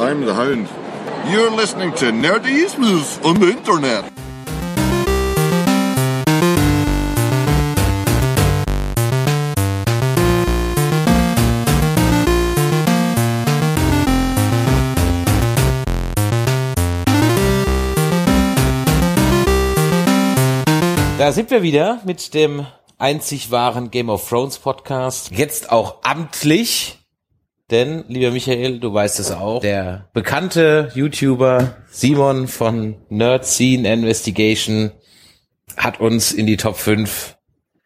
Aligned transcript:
I'm 0.00 0.24
the 0.24 0.32
Hound. 0.32 0.66
You're 1.30 1.50
listening 1.50 1.92
to 1.96 2.06
Nerdismus 2.06 3.22
on 3.22 3.38
the 3.38 3.50
Internet. 3.50 4.04
Da 21.18 21.32
sind 21.32 21.50
wir 21.50 21.62
wieder 21.62 22.00
mit 22.06 22.32
dem 22.32 22.66
einzig 22.96 23.50
wahren 23.50 23.90
Game 23.90 24.08
of 24.08 24.26
Thrones 24.26 24.58
Podcast. 24.58 25.30
Jetzt 25.30 25.70
auch 25.70 25.96
amtlich. 26.04 26.99
Denn, 27.70 28.04
lieber 28.08 28.32
Michael, 28.32 28.80
du 28.80 28.92
weißt 28.92 29.20
es 29.20 29.30
auch, 29.30 29.60
der 29.60 30.08
bekannte 30.12 30.90
YouTuber 30.94 31.76
Simon 31.88 32.48
von 32.48 32.96
Nerd 33.08 33.46
Scene 33.46 33.92
Investigation 33.92 34.90
hat 35.76 36.00
uns 36.00 36.32
in 36.32 36.46
die 36.46 36.56
Top 36.56 36.76
5 36.76 37.36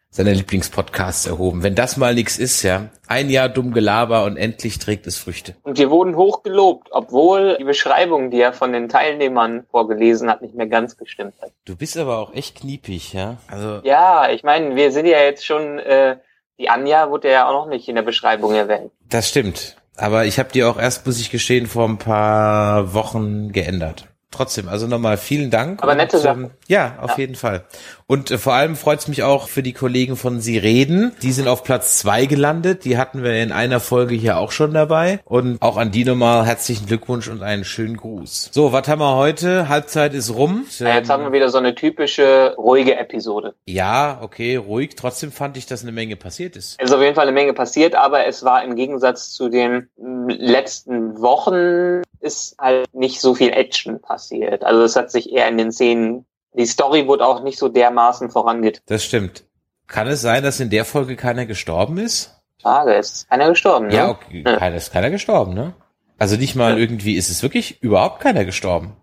seiner 0.09 0.31
Lieblingspodcasts 0.31 1.27
erhoben. 1.27 1.61
Wenn 1.61 1.75
das 1.75 1.97
mal 1.97 2.15
nix 2.15 2.39
ist, 2.39 2.63
ja. 2.63 2.89
Ein 3.05 3.29
Jahr 3.29 3.49
dumm 3.49 3.73
Gelaber 3.73 4.23
und 4.23 4.37
endlich 4.37 4.79
trägt 4.79 5.05
es 5.07 5.17
Früchte. 5.17 5.55
Und 5.61 5.77
wir 5.77 5.91
wurden 5.91 6.15
hoch 6.15 6.41
gelobt, 6.41 6.87
obwohl 6.91 7.57
die 7.59 7.65
Beschreibung, 7.65 8.31
die 8.31 8.39
er 8.39 8.53
von 8.53 8.71
den 8.71 8.87
Teilnehmern 8.87 9.65
vorgelesen 9.69 10.29
hat, 10.29 10.41
nicht 10.41 10.55
mehr 10.55 10.67
ganz 10.67 10.95
gestimmt 10.97 11.33
hat. 11.41 11.51
Du 11.65 11.75
bist 11.75 11.97
aber 11.97 12.17
auch 12.17 12.33
echt 12.33 12.61
kniepig, 12.61 13.11
ja. 13.13 13.37
Also 13.51 13.81
Ja, 13.83 14.29
ich 14.31 14.43
meine, 14.43 14.75
wir 14.75 14.91
sind 14.93 15.05
ja 15.05 15.19
jetzt 15.19 15.45
schon, 15.45 15.79
äh, 15.79 16.15
die 16.59 16.69
Anja 16.69 17.09
wurde 17.09 17.31
ja 17.31 17.47
auch 17.47 17.53
noch 17.53 17.67
nicht 17.67 17.87
in 17.89 17.95
der 17.95 18.03
Beschreibung 18.03 18.53
erwähnt. 18.53 18.91
das 19.09 19.29
stimmt. 19.29 19.77
Aber 19.97 20.25
ich 20.25 20.39
habe 20.39 20.49
die 20.51 20.63
auch 20.65 20.77
erst, 20.77 21.05
muss 21.05 21.21
ich 21.21 21.31
gestehen, 21.31 21.67
vor 21.67 21.87
ein 21.87 21.97
paar 21.97 22.93
Wochen 22.93 23.53
geändert. 23.53 24.07
Trotzdem, 24.29 24.67
also 24.67 24.87
nochmal 24.87 25.15
vielen 25.15 25.49
Dank. 25.49 25.81
Aber 25.81 25.95
nette 25.95 26.17
Und, 26.19 26.25
ähm. 26.25 26.51
Ja, 26.67 26.97
auf 26.99 27.11
Ja. 27.11 27.17
jeden 27.19 27.35
Fall. 27.35 27.63
Und 28.07 28.29
äh, 28.29 28.37
vor 28.37 28.53
allem 28.53 28.75
freut 28.75 28.99
es 28.99 29.07
mich 29.07 29.23
auch 29.23 29.47
für 29.47 29.63
die 29.63 29.73
Kollegen 29.73 30.15
von 30.15 30.39
Sie 30.39 30.57
reden. 30.57 31.15
Die 31.23 31.31
sind 31.31 31.47
auf 31.47 31.63
Platz 31.63 31.97
zwei 31.97 32.25
gelandet. 32.27 32.85
Die 32.85 32.97
hatten 32.97 33.23
wir 33.23 33.41
in 33.41 33.51
einer 33.51 33.79
Folge 33.79 34.13
hier 34.13 34.37
auch 34.37 34.51
schon 34.51 34.73
dabei. 34.73 35.19
Und 35.25 35.59
auch 35.61 35.77
an 35.77 35.91
die 35.91 36.05
nochmal 36.05 36.45
herzlichen 36.45 36.85
Glückwunsch 36.85 37.27
und 37.27 37.41
einen 37.41 37.63
schönen 37.63 37.97
Gruß. 37.97 38.51
So, 38.53 38.71
was 38.71 38.87
haben 38.87 38.99
wir 38.99 39.15
heute? 39.15 39.69
Halbzeit 39.69 40.13
ist 40.13 40.35
rum. 40.35 40.65
Ja, 40.77 40.95
jetzt 40.95 41.09
haben 41.09 41.23
wir 41.23 41.31
wieder 41.31 41.49
so 41.49 41.57
eine 41.57 41.73
typische 41.73 42.53
ruhige 42.57 42.95
Episode. 42.95 43.55
ja, 43.65 44.19
okay, 44.21 44.55
ruhig. 44.55 44.95
Trotzdem 44.95 45.31
fand 45.31 45.57
ich, 45.57 45.65
dass 45.65 45.81
eine 45.81 45.91
Menge 45.91 46.15
passiert 46.15 46.55
ist. 46.55 46.75
Es 46.77 46.89
ist 46.89 46.95
auf 46.95 47.01
jeden 47.01 47.15
Fall 47.15 47.27
eine 47.27 47.31
Menge 47.31 47.53
passiert, 47.53 47.95
aber 47.95 48.27
es 48.27 48.43
war 48.43 48.63
im 48.63 48.75
Gegensatz 48.75 49.31
zu 49.31 49.49
den 49.49 49.89
mm, 49.97 50.29
letzten 50.29 51.19
Wochen 51.21 52.03
ist 52.19 52.55
halt 52.59 52.93
nicht 52.93 53.21
so 53.21 53.35
viel 53.35 53.49
Action 53.49 54.01
passiert. 54.01 54.63
Also 54.63 54.83
es 54.83 54.95
hat 54.95 55.11
sich 55.11 55.31
eher 55.31 55.47
in 55.47 55.57
den 55.57 55.71
Szenen, 55.71 56.25
die 56.57 56.65
Story 56.65 57.07
wurde 57.07 57.25
auch 57.25 57.43
nicht 57.43 57.57
so 57.59 57.69
dermaßen 57.69 58.29
vorangetrieben. 58.29 58.85
Das 58.87 59.03
stimmt. 59.03 59.43
Kann 59.87 60.07
es 60.07 60.21
sein, 60.21 60.43
dass 60.43 60.59
in 60.59 60.69
der 60.69 60.85
Folge 60.85 61.15
keiner 61.15 61.45
gestorben 61.45 61.97
ist? 61.97 62.31
Frage, 62.61 62.95
es 62.95 63.11
ist 63.11 63.29
keiner 63.29 63.49
gestorben, 63.49 63.89
Ja, 63.91 64.07
ne? 64.07 64.11
okay, 64.11 64.43
Ja. 64.45 64.57
keiner 64.57 64.75
ist 64.77 64.91
keiner 64.91 65.09
gestorben, 65.11 65.53
ne? 65.53 65.73
Also 66.17 66.37
nicht 66.37 66.55
mal 66.55 66.71
Ja. 66.73 66.77
irgendwie, 66.77 67.15
ist 67.15 67.29
es 67.29 67.43
wirklich 67.43 67.81
überhaupt 67.83 68.21
keiner 68.21 68.45
gestorben? 68.45 68.95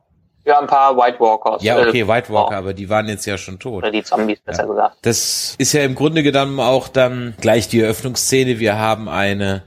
Ja, 0.44 0.58
ein 0.58 0.66
paar 0.66 0.96
White 0.96 1.20
Walkers. 1.20 1.62
Ja, 1.62 1.78
äh, 1.78 1.86
okay, 1.86 2.08
White 2.08 2.32
Walker, 2.32 2.54
oh, 2.56 2.58
aber 2.58 2.74
die 2.74 2.88
waren 2.88 3.06
jetzt 3.06 3.26
ja 3.26 3.38
schon 3.38 3.60
tot. 3.60 3.74
Oder 3.84 3.92
die 3.92 4.02
Zombies, 4.02 4.40
besser 4.40 4.66
gesagt. 4.66 4.96
Das 5.02 5.54
ist 5.58 5.72
ja 5.72 5.82
im 5.84 5.94
Grunde 5.94 6.24
genommen 6.24 6.58
auch 6.58 6.88
dann 6.88 7.34
gleich 7.40 7.68
die 7.68 7.80
Eröffnungsszene. 7.80 8.58
Wir 8.58 8.76
haben 8.76 9.08
eine 9.08 9.62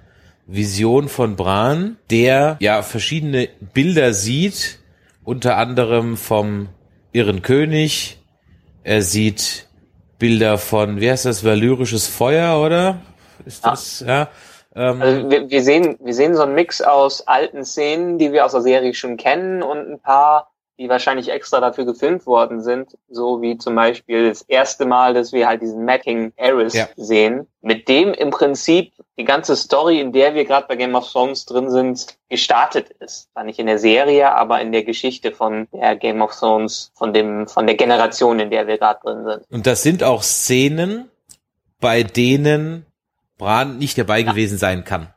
Vision 0.48 1.08
von 1.08 1.38
Bran, 1.38 1.98
der 2.10 2.58
ja 2.60 2.82
verschiedene 2.82 3.48
Bilder 3.74 4.14
sieht, 4.14 4.80
unter 5.24 5.56
anderem 5.58 6.18
vom 6.18 6.68
irren 7.16 7.42
König. 7.42 8.18
Er 8.84 9.02
sieht 9.02 9.68
Bilder 10.20 10.58
von, 10.58 11.00
wie 11.00 11.10
heißt 11.10 11.26
das, 11.26 11.44
valyrisches 11.44 12.08
Feuer, 12.08 12.62
oder? 12.62 13.02
Ist 13.46 13.64
Ja. 13.64 13.72
das, 13.72 14.04
ja? 14.06 14.28
Ähm, 14.76 15.02
Also 15.02 15.30
wir, 15.30 15.50
wir 15.50 15.64
sehen, 15.64 15.98
wir 16.04 16.14
sehen 16.14 16.36
so 16.36 16.44
einen 16.44 16.54
Mix 16.56 16.82
aus 16.82 17.26
alten 17.28 17.64
Szenen, 17.64 18.18
die 18.18 18.34
wir 18.34 18.46
aus 18.46 18.52
der 18.52 18.62
Serie 18.62 18.94
schon 18.94 19.16
kennen 19.18 19.64
und 19.64 19.78
ein 19.94 20.00
paar, 20.00 20.52
die 20.78 20.90
wahrscheinlich 20.90 21.30
extra 21.30 21.60
dafür 21.60 21.86
gefilmt 21.86 22.26
worden 22.26 22.62
sind, 22.62 22.98
so 23.10 23.42
wie 23.42 23.58
zum 23.58 23.76
Beispiel 23.76 24.30
das 24.30 24.42
erste 24.42 24.86
Mal, 24.86 25.14
dass 25.14 25.32
wir 25.32 25.48
halt 25.48 25.62
diesen 25.62 25.86
Mad 25.86 26.04
King 26.04 26.34
Aerys 26.38 26.74
Ja. 26.74 26.88
sehen, 26.98 27.48
mit 27.62 27.88
dem 27.88 28.14
im 28.14 28.30
Prinzip 28.30 28.94
die 29.18 29.24
ganze 29.24 29.56
Story, 29.56 30.00
in 30.02 30.12
der 30.12 30.36
wir 30.36 30.44
gerade 30.46 30.68
bei 30.68 30.76
Game 30.76 30.96
of 30.96 31.10
Thrones 31.10 31.46
drin 31.46 31.70
sind, 31.72 32.18
gestartet 32.30 32.90
ist. 33.00 33.32
Zwar 33.32 33.46
nicht 33.46 33.60
in 33.60 33.68
der 33.68 33.80
Serie, 33.80 34.32
aber 34.32 34.60
in 34.60 34.72
der 34.72 34.84
Geschichte 34.84 35.32
von 35.32 35.68
der 35.72 35.96
Game 35.96 36.22
of 36.22 36.38
Thrones, 36.38 36.92
von 36.96 37.14
dem, 37.14 37.48
von 37.48 37.66
der 37.66 37.76
Generation, 37.76 38.40
in 38.40 38.50
der 38.50 38.68
wir 38.68 38.78
gerade 38.78 39.00
drin 39.02 39.24
sind. 39.24 39.44
Und 39.50 39.66
das 39.68 39.84
sind 39.84 40.04
auch 40.04 40.24
Szenen, 40.24 41.10
bei 41.80 42.04
denen 42.04 42.86
Bran 43.38 43.78
nicht 43.78 43.98
dabei 43.98 44.24
gewesen 44.24 44.58
sein 44.58 44.84
kann. 44.84 45.14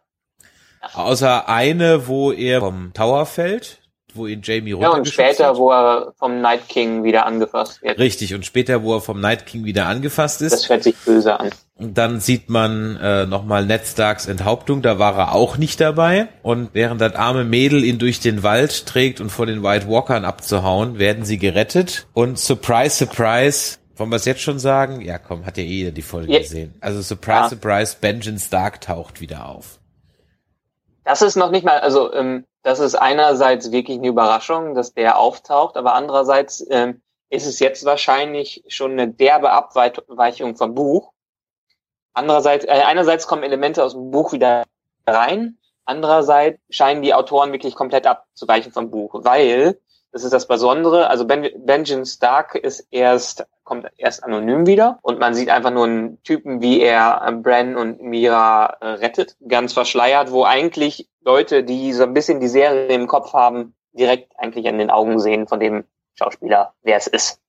Außer 0.94 1.48
eine, 1.48 2.06
wo 2.06 2.32
er 2.32 2.60
vom 2.60 2.92
Tower 2.94 3.26
fällt, 3.26 3.77
wo 4.14 4.26
ihn 4.26 4.40
Jamie 4.42 4.70
Ja, 4.70 4.76
und 4.76 4.84
runtergeschubst 4.84 5.14
später, 5.34 5.48
hat. 5.50 5.56
wo 5.56 5.70
er 5.70 6.12
vom 6.18 6.40
Night 6.40 6.68
King 6.68 7.04
wieder 7.04 7.26
angefasst 7.26 7.82
wird. 7.82 7.98
Richtig, 7.98 8.34
und 8.34 8.44
später, 8.46 8.82
wo 8.82 8.94
er 8.94 9.00
vom 9.00 9.20
Night 9.20 9.46
King 9.46 9.64
wieder 9.64 9.86
angefasst 9.86 10.40
Das 10.40 10.52
ist. 10.52 10.68
hört 10.68 10.82
sich 10.82 10.96
böse 10.96 11.38
an. 11.38 11.50
Und 11.76 11.96
dann 11.96 12.18
sieht 12.18 12.48
man 12.50 12.96
äh, 12.96 13.26
nochmal 13.26 13.64
Ned 13.64 13.86
Starks 13.86 14.26
Enthauptung, 14.26 14.82
da 14.82 14.98
war 14.98 15.16
er 15.16 15.32
auch 15.34 15.58
nicht 15.58 15.80
dabei. 15.80 16.26
Und 16.42 16.70
während 16.72 17.00
das 17.00 17.14
arme 17.14 17.44
Mädel 17.44 17.84
ihn 17.84 17.98
durch 18.00 18.18
den 18.18 18.42
Wald 18.42 18.86
trägt 18.86 19.20
und 19.20 19.30
vor 19.30 19.46
den 19.46 19.62
White 19.62 19.88
Walkern 19.88 20.24
abzuhauen, 20.24 20.98
werden 20.98 21.24
sie 21.24 21.38
gerettet. 21.38 22.06
Und 22.14 22.38
surprise, 22.38 22.96
surprise, 22.96 23.78
wollen 23.96 24.10
wir 24.10 24.16
es 24.16 24.24
jetzt 24.24 24.40
schon 24.40 24.58
sagen? 24.58 25.00
Ja, 25.02 25.18
komm, 25.18 25.46
hat 25.46 25.56
ja 25.56 25.62
eh 25.62 25.66
jeder 25.66 25.90
die 25.92 26.02
Folge 26.02 26.32
Ja. 26.32 26.38
gesehen. 26.40 26.74
Also 26.80 27.00
surprise, 27.02 27.38
Ja. 27.42 27.48
surprise, 27.50 27.96
Benjen 28.00 28.38
Stark 28.40 28.80
taucht 28.80 29.20
wieder 29.20 29.46
auf. 29.48 29.78
Das 31.04 31.22
ist 31.22 31.36
noch 31.36 31.50
nicht 31.50 31.64
mal, 31.64 31.78
also 31.78 32.12
ähm, 32.12 32.44
das 32.62 32.80
ist 32.80 32.94
einerseits 32.94 33.70
wirklich 33.72 33.98
eine 33.98 34.08
Überraschung, 34.08 34.74
dass 34.74 34.94
der 34.94 35.18
auftaucht, 35.18 35.76
aber 35.76 35.94
andererseits 35.94 36.64
ähm, 36.70 37.02
ist 37.30 37.46
es 37.46 37.60
jetzt 37.60 37.84
wahrscheinlich 37.84 38.64
schon 38.68 38.92
eine 38.92 39.08
derbe 39.08 39.50
Abweichung 39.50 40.56
vom 40.56 40.74
Buch. 40.74 41.12
Andererseits, 42.14 42.64
äh, 42.64 42.82
einerseits 42.86 43.26
kommen 43.26 43.42
Elemente 43.42 43.84
aus 43.84 43.92
dem 43.92 44.10
Buch 44.10 44.32
wieder 44.32 44.64
rein, 45.06 45.58
andererseits 45.84 46.60
scheinen 46.70 47.02
die 47.02 47.14
Autoren 47.14 47.52
wirklich 47.52 47.74
komplett 47.74 48.06
abzuweichen 48.06 48.72
vom 48.72 48.90
Buch, 48.90 49.10
weil 49.14 49.78
das 50.18 50.24
ist 50.24 50.32
das 50.32 50.48
Besondere. 50.48 51.08
Also 51.10 51.24
ben, 51.26 51.48
Benjamin 51.64 52.04
Stark 52.04 52.56
ist 52.56 52.86
erst 52.90 53.46
kommt 53.62 53.86
erst 53.98 54.24
anonym 54.24 54.66
wieder 54.66 54.98
und 55.02 55.18
man 55.18 55.34
sieht 55.34 55.50
einfach 55.50 55.70
nur 55.70 55.84
einen 55.84 56.22
Typen, 56.22 56.60
wie 56.62 56.80
er 56.80 57.22
äh, 57.24 57.32
Bran 57.32 57.76
und 57.76 58.02
Mira 58.02 58.78
äh, 58.80 58.86
rettet, 58.86 59.36
ganz 59.46 59.74
verschleiert, 59.74 60.32
wo 60.32 60.44
eigentlich 60.44 61.08
Leute, 61.20 61.62
die 61.62 61.92
so 61.92 62.02
ein 62.04 62.14
bisschen 62.14 62.40
die 62.40 62.48
Serie 62.48 62.86
im 62.88 63.06
Kopf 63.06 63.34
haben, 63.34 63.74
direkt 63.92 64.32
eigentlich 64.38 64.66
an 64.66 64.78
den 64.78 64.90
Augen 64.90 65.20
sehen 65.20 65.46
von 65.46 65.60
dem 65.60 65.84
Schauspieler, 66.14 66.72
wer 66.82 66.96
es 66.96 67.06
ist. 67.06 67.40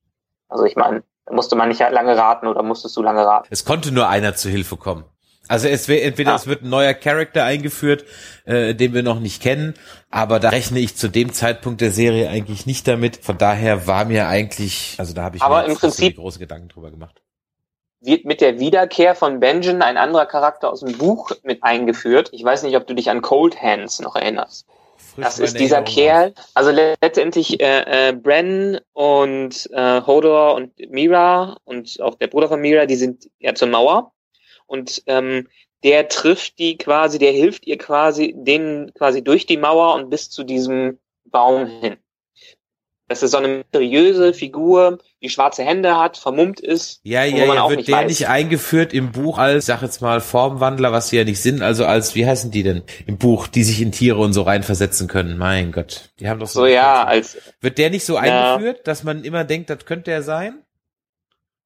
Also 0.50 0.66
ich 0.66 0.76
meine, 0.76 1.04
da 1.26 1.34
musste 1.34 1.56
man 1.56 1.70
nicht 1.70 1.80
lange 1.80 2.18
raten 2.18 2.48
oder 2.48 2.64
musstest 2.64 2.98
du 2.98 3.02
lange 3.02 3.26
raten. 3.26 3.48
Es 3.50 3.64
konnte 3.64 3.94
nur 3.94 4.10
einer 4.10 4.36
zu 4.36 4.50
Hilfe 4.50 4.76
kommen. 4.76 5.06
Also 5.50 5.68
es 5.68 5.88
wäre 5.90 6.02
entweder 6.04 6.32
Ah. 6.32 6.36
es 6.36 6.48
wird 6.48 6.64
ein 6.64 6.70
neuer 6.70 6.94
Charakter 6.94 7.44
eingeführt, 7.44 8.06
äh, 8.46 8.74
den 8.76 8.94
wir 8.94 9.04
noch 9.04 9.20
nicht 9.20 9.42
kennen, 9.42 9.74
aber 10.10 10.40
da 10.40 10.50
rechne 10.50 10.80
ich 10.80 10.96
zu 10.96 11.10
dem 11.10 11.34
Zeitpunkt 11.34 11.82
der 11.82 11.92
Serie 11.92 12.30
eigentlich 12.30 12.66
nicht 12.66 12.88
damit. 12.88 13.18
Von 13.18 13.38
daher 13.38 13.86
war 13.88 14.06
mir 14.06 14.28
eigentlich, 14.28 14.96
also 15.00 15.14
da 15.14 15.24
habe 15.24 15.36
ich 15.38 15.42
Aber 15.42 15.64
mir 15.64 15.70
im 15.70 15.76
Prinzip- 15.76 16.16
große 16.16 16.40
Gedanken 16.40 16.70
drüber 16.70 16.92
gemacht. 16.92 17.22
wird 18.02 18.24
mit 18.24 18.40
der 18.40 18.60
Wiederkehr 18.60 19.14
von 19.14 19.42
Benjen 19.42 19.82
ein 19.82 19.98
anderer 19.98 20.26
Charakter 20.26 20.72
aus 20.72 20.80
dem 20.80 20.98
Buch 20.98 21.32
mit 21.44 21.64
eingeführt. 21.64 22.30
Ich 22.32 22.44
weiß 22.46 22.64
nicht, 22.64 22.78
ob 22.78 22.88
du 22.88 22.94
dich 22.94 23.10
an 23.10 23.22
Cold 23.22 23.62
Hands 23.62 24.00
noch 24.00 24.16
erinnerst. 24.16 24.66
Frisch 25.16 25.26
Das 25.26 25.40
ist 25.40 25.60
dieser 25.60 25.82
Kerl, 25.82 26.34
also 26.54 26.72
letztendlich 26.72 27.60
äh, 27.62 28.10
äh, 28.10 28.14
Bran 28.14 28.80
und 28.94 29.70
äh, 29.74 30.02
Hodor 30.06 30.56
und 30.56 30.72
Mira 30.92 31.58
und 31.66 32.00
auch 32.02 32.16
der 32.16 32.28
Bruder 32.28 32.48
von 32.48 32.62
Mira, 32.62 32.86
die 32.86 32.96
sind 32.96 33.30
ja 33.40 33.54
zur 33.56 33.68
Mauer 33.68 34.14
und 34.70 35.04
ähm, 35.08 35.48
der 35.84 36.08
trifft 36.08 36.60
die 36.60 36.78
quasi, 36.78 37.20
der 37.20 37.32
hilft 37.32 37.66
ihr 37.68 37.78
quasi, 37.78 38.34
denen 38.38 38.94
quasi 38.94 39.24
durch 39.24 39.46
die 39.46 39.58
Mauer 39.58 39.96
und 39.96 40.10
bis 40.10 40.30
zu 40.30 40.44
diesem 40.44 41.00
Baum 41.26 41.68
hin. 41.68 41.98
Das 43.08 43.24
ist 43.24 43.32
so 43.32 43.38
eine 43.38 43.48
mysteriöse 43.48 44.36
Figur, 44.36 45.00
die 45.24 45.30
schwarze 45.30 45.64
Hände 45.64 45.98
hat, 45.98 46.16
vermummt 46.16 46.60
ist. 46.60 47.00
Ja, 47.04 47.24
ja, 47.24 47.46
ja, 47.46 47.68
wird 47.68 47.78
nicht 47.78 47.90
der 47.90 47.96
weiß. 47.98 48.10
nicht 48.10 48.28
eingeführt 48.28 48.94
im 48.94 49.12
Buch 49.12 49.40
als, 49.40 49.66
sag 49.66 49.82
jetzt 49.82 50.02
mal, 50.02 50.22
Formwandler, 50.22 50.92
was 50.92 51.10
sie 51.10 51.18
ja 51.18 51.24
nicht 51.24 51.42
sind, 51.42 51.64
also 51.64 51.86
als, 51.86 52.14
wie 52.14 52.28
heißen 52.28 52.52
die 52.52 52.62
denn 52.62 52.84
im 53.08 53.18
Buch, 53.18 53.48
die 53.48 53.64
sich 53.64 53.82
in 53.82 53.92
Tiere 53.92 54.20
und 54.20 54.34
so 54.34 54.44
reinversetzen 54.44 55.08
können? 55.08 55.40
Mein 55.40 55.72
Gott, 55.72 56.12
die 56.20 56.30
haben 56.30 56.40
doch 56.40 56.46
So 56.48 56.68
ja, 56.68 57.04
als 57.04 57.40
Wird 57.62 57.80
der 57.80 57.90
nicht 57.90 58.06
so 58.06 58.20
Ja. 58.20 58.56
eingeführt, 58.56 58.86
dass 58.86 59.04
man 59.04 59.24
immer 59.24 59.44
denkt, 59.44 59.72
das 59.72 59.86
könnte 59.86 60.12
er 60.12 60.22
sein? 60.22 60.64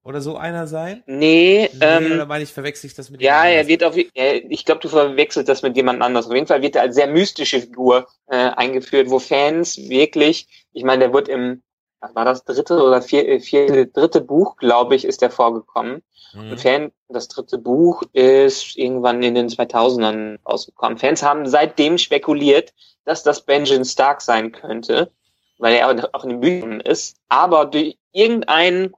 Oder 0.03 0.21
so 0.21 0.35
einer 0.35 0.67
sein? 0.67 1.03
Nee, 1.05 1.43
Nee, 1.43 1.69
ähm, 1.81 2.11
oder 2.13 2.25
meine 2.25 2.43
ich, 2.43 2.51
verwechsel 2.51 2.87
ich 2.87 2.95
das 2.95 3.09
mit 3.09 3.21
Ja, 3.21 3.45
er 3.45 3.67
wird 3.67 3.83
auf, 3.83 3.95
er, 4.13 4.51
ich 4.51 4.65
glaube, 4.65 4.81
du 4.81 4.89
verwechselst 4.89 5.47
das 5.47 5.61
mit 5.61 5.75
jemand 5.75 6.01
anders. 6.01 6.27
Auf 6.27 6.33
jeden 6.33 6.47
Fall 6.47 6.61
wird 6.61 6.75
er 6.75 6.83
als 6.83 6.95
sehr 6.95 7.07
mystische 7.07 7.61
Figur 7.61 8.07
äh, 8.27 8.35
eingeführt, 8.35 9.09
wo 9.09 9.19
Fans 9.19 9.77
wirklich, 9.77 10.47
ich 10.73 10.83
meine, 10.83 11.05
der 11.05 11.13
wird 11.13 11.29
im, 11.29 11.61
was 12.01 12.15
war 12.15 12.25
das 12.25 12.43
dritte 12.43 12.83
oder 12.83 13.01
vier, 13.01 13.27
äh, 13.27 13.39
vierte, 13.39 13.87
dritte 13.87 14.21
Buch, 14.21 14.57
glaube 14.57 14.95
ich, 14.95 15.05
ist 15.05 15.21
der 15.21 15.31
vorgekommen. 15.31 16.03
Mhm. 16.33 16.51
Und 16.51 16.59
Fan, 16.59 16.91
das 17.07 17.27
dritte 17.29 17.57
Buch 17.57 18.03
ist 18.11 18.75
irgendwann 18.77 19.23
in 19.23 19.35
den 19.35 19.47
2000ern 19.47 20.39
rausgekommen. 20.45 20.97
Fans 20.97 21.23
haben 21.23 21.47
seitdem 21.47 21.97
spekuliert, 21.97 22.73
dass 23.05 23.23
das 23.23 23.45
Benjamin 23.45 23.85
Stark 23.85 24.21
sein 24.21 24.51
könnte, 24.51 25.11
weil 25.59 25.75
er 25.75 26.09
auch 26.13 26.23
in 26.23 26.29
den 26.29 26.39
Büchern 26.41 26.79
ist. 26.81 27.17
Aber 27.29 27.65
durch 27.65 27.97
irgendein 28.11 28.91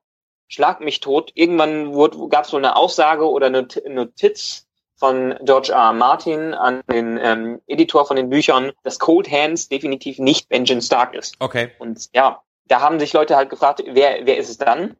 Schlag 0.47 0.79
mich 0.79 0.99
tot, 0.99 1.31
irgendwann 1.33 1.91
gab 2.29 2.45
es 2.45 2.51
so 2.51 2.57
eine 2.57 2.75
Aussage 2.75 3.29
oder 3.29 3.47
eine 3.47 3.63
Not- 3.63 3.81
Notiz 3.87 4.67
von 4.97 5.35
George 5.43 5.71
R. 5.71 5.79
R. 5.79 5.93
Martin 5.93 6.53
an 6.53 6.81
den 6.89 7.19
ähm, 7.21 7.61
Editor 7.67 8.05
von 8.05 8.15
den 8.15 8.29
Büchern, 8.29 8.71
dass 8.83 8.99
Cold 8.99 9.29
Hands 9.29 9.67
definitiv 9.67 10.19
nicht 10.19 10.47
Benjamin 10.47 10.81
Stark 10.81 11.13
ist. 11.15 11.35
Okay. 11.39 11.71
Und 11.79 12.09
ja, 12.13 12.41
da 12.67 12.81
haben 12.81 12.99
sich 12.99 13.11
Leute 13.11 13.35
halt 13.35 13.49
gefragt, 13.49 13.83
wer, 13.85 14.25
wer 14.25 14.37
ist 14.37 14.49
es 14.49 14.57
dann? 14.57 14.95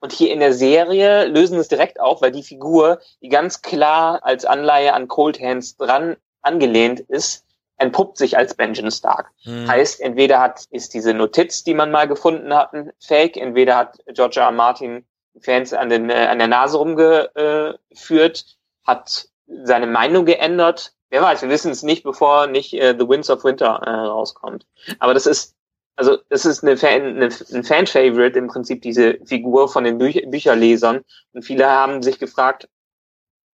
Und 0.00 0.12
hier 0.12 0.32
in 0.32 0.40
der 0.40 0.52
Serie 0.52 1.26
lösen 1.26 1.58
es 1.58 1.68
direkt 1.68 2.00
auf, 2.00 2.22
weil 2.22 2.32
die 2.32 2.42
Figur, 2.42 3.00
die 3.20 3.28
ganz 3.28 3.62
klar 3.62 4.20
als 4.22 4.44
Anleihe 4.44 4.94
an 4.94 5.08
Cold 5.08 5.40
Hands 5.40 5.76
dran 5.76 6.16
angelehnt 6.40 7.00
ist, 7.00 7.44
entpuppt 7.78 8.18
sich 8.18 8.36
als 8.36 8.54
Benjamin 8.54 8.90
Stark. 8.90 9.30
Mhm. 9.44 9.68
Heißt, 9.68 10.00
entweder 10.00 10.40
hat, 10.40 10.64
ist 10.70 10.94
diese 10.94 11.14
Notiz, 11.14 11.64
die 11.64 11.74
man 11.74 11.90
mal 11.90 12.06
gefunden 12.08 12.54
hat, 12.54 12.70
Fake, 13.00 13.36
entweder 13.36 13.76
hat 13.76 13.98
George 14.14 14.40
R. 14.40 14.46
R. 14.46 14.52
Martin 14.52 15.04
Fans 15.40 15.72
an, 15.72 15.88
den, 15.88 16.10
äh, 16.10 16.26
an 16.30 16.38
der 16.38 16.48
Nase 16.48 16.76
rumgeführt, 16.78 18.46
hat 18.84 19.28
seine 19.64 19.86
Meinung 19.86 20.24
geändert. 20.26 20.92
Wer 21.10 21.22
weiß, 21.22 21.42
wir 21.42 21.48
wissen 21.48 21.72
es 21.72 21.82
nicht, 21.82 22.04
bevor 22.04 22.46
nicht 22.46 22.72
äh, 22.74 22.94
The 22.98 23.08
Winds 23.08 23.30
of 23.30 23.44
Winter 23.44 23.80
äh, 23.84 23.90
rauskommt. 23.90 24.66
Aber 24.98 25.14
das 25.14 25.26
ist, 25.26 25.54
also 25.96 26.18
das 26.28 26.44
ist 26.44 26.62
eine 26.62 26.76
Fan, 26.76 27.16
eine, 27.16 27.28
ein 27.52 27.64
Fan-Favorite 27.64 28.38
im 28.38 28.48
Prinzip, 28.48 28.82
diese 28.82 29.18
Figur 29.24 29.68
von 29.68 29.84
den 29.84 29.98
Büch 29.98 30.22
Bücherlesern. 30.26 31.04
Und 31.32 31.42
viele 31.42 31.68
haben 31.68 32.02
sich 32.02 32.18
gefragt, 32.18 32.68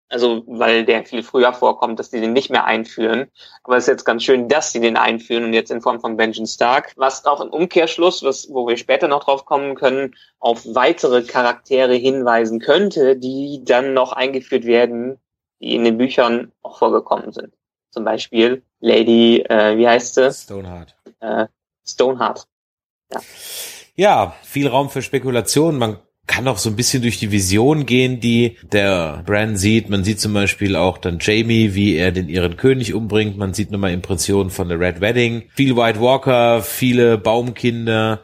also 0.08 0.44
weil 0.46 0.84
der 0.84 1.04
viel 1.04 1.22
früher 1.22 1.52
vorkommt, 1.52 1.98
dass 1.98 2.10
die 2.10 2.20
den 2.20 2.32
nicht 2.32 2.50
mehr 2.50 2.64
einführen. 2.64 3.26
Aber 3.64 3.76
es 3.76 3.84
ist 3.84 3.88
jetzt 3.88 4.04
ganz 4.04 4.22
schön, 4.22 4.48
dass 4.48 4.72
sie 4.72 4.80
den 4.80 4.96
einführen 4.96 5.44
und 5.44 5.52
jetzt 5.52 5.70
in 5.70 5.82
Form 5.82 6.00
von 6.00 6.16
Benjamin 6.16 6.46
Stark. 6.46 6.92
Was 6.96 7.24
auch 7.26 7.40
im 7.40 7.50
Umkehrschluss, 7.50 8.22
was, 8.22 8.48
wo 8.50 8.66
wir 8.68 8.76
später 8.76 9.08
noch 9.08 9.24
drauf 9.24 9.44
kommen 9.44 9.74
können, 9.74 10.14
auf 10.38 10.64
weitere 10.66 11.22
Charaktere 11.22 11.94
hinweisen 11.94 12.60
könnte, 12.60 13.16
die 13.16 13.62
dann 13.64 13.94
noch 13.94 14.12
eingeführt 14.12 14.64
werden, 14.64 15.18
die 15.60 15.74
in 15.74 15.84
den 15.84 15.98
Büchern 15.98 16.52
auch 16.62 16.78
vorgekommen 16.78 17.32
sind. 17.32 17.52
Zum 17.90 18.04
Beispiel 18.04 18.62
Lady, 18.80 19.40
äh, 19.40 19.76
wie 19.76 19.88
heißt 19.88 20.14
sie? 20.14 20.32
Stoneheart. 20.32 20.96
Äh, 21.20 21.46
Stoneheart. 21.84 22.46
Ja, 23.94 24.34
viel 24.42 24.68
Raum 24.68 24.90
für 24.90 25.02
Spekulationen. 25.02 25.78
Man 25.78 25.98
kann 26.26 26.48
auch 26.48 26.58
so 26.58 26.68
ein 26.70 26.76
bisschen 26.76 27.02
durch 27.02 27.18
die 27.18 27.30
Vision 27.30 27.86
gehen, 27.86 28.20
die 28.20 28.56
der 28.72 29.22
Bran 29.26 29.56
sieht. 29.56 29.88
Man 29.90 30.02
sieht 30.04 30.20
zum 30.20 30.32
Beispiel 30.34 30.74
auch 30.76 30.98
dann 30.98 31.18
Jamie, 31.20 31.74
wie 31.74 31.94
er 31.96 32.10
den 32.12 32.28
ihren 32.28 32.56
König 32.56 32.94
umbringt. 32.94 33.36
Man 33.38 33.54
sieht 33.54 33.70
nochmal 33.70 33.92
Impressionen 33.92 34.50
von 34.50 34.68
der 34.68 34.80
Red 34.80 35.00
Wedding. 35.00 35.44
Viel 35.54 35.76
White 35.76 36.00
Walker, 36.00 36.62
viele 36.62 37.16
Baumkinder. 37.18 38.20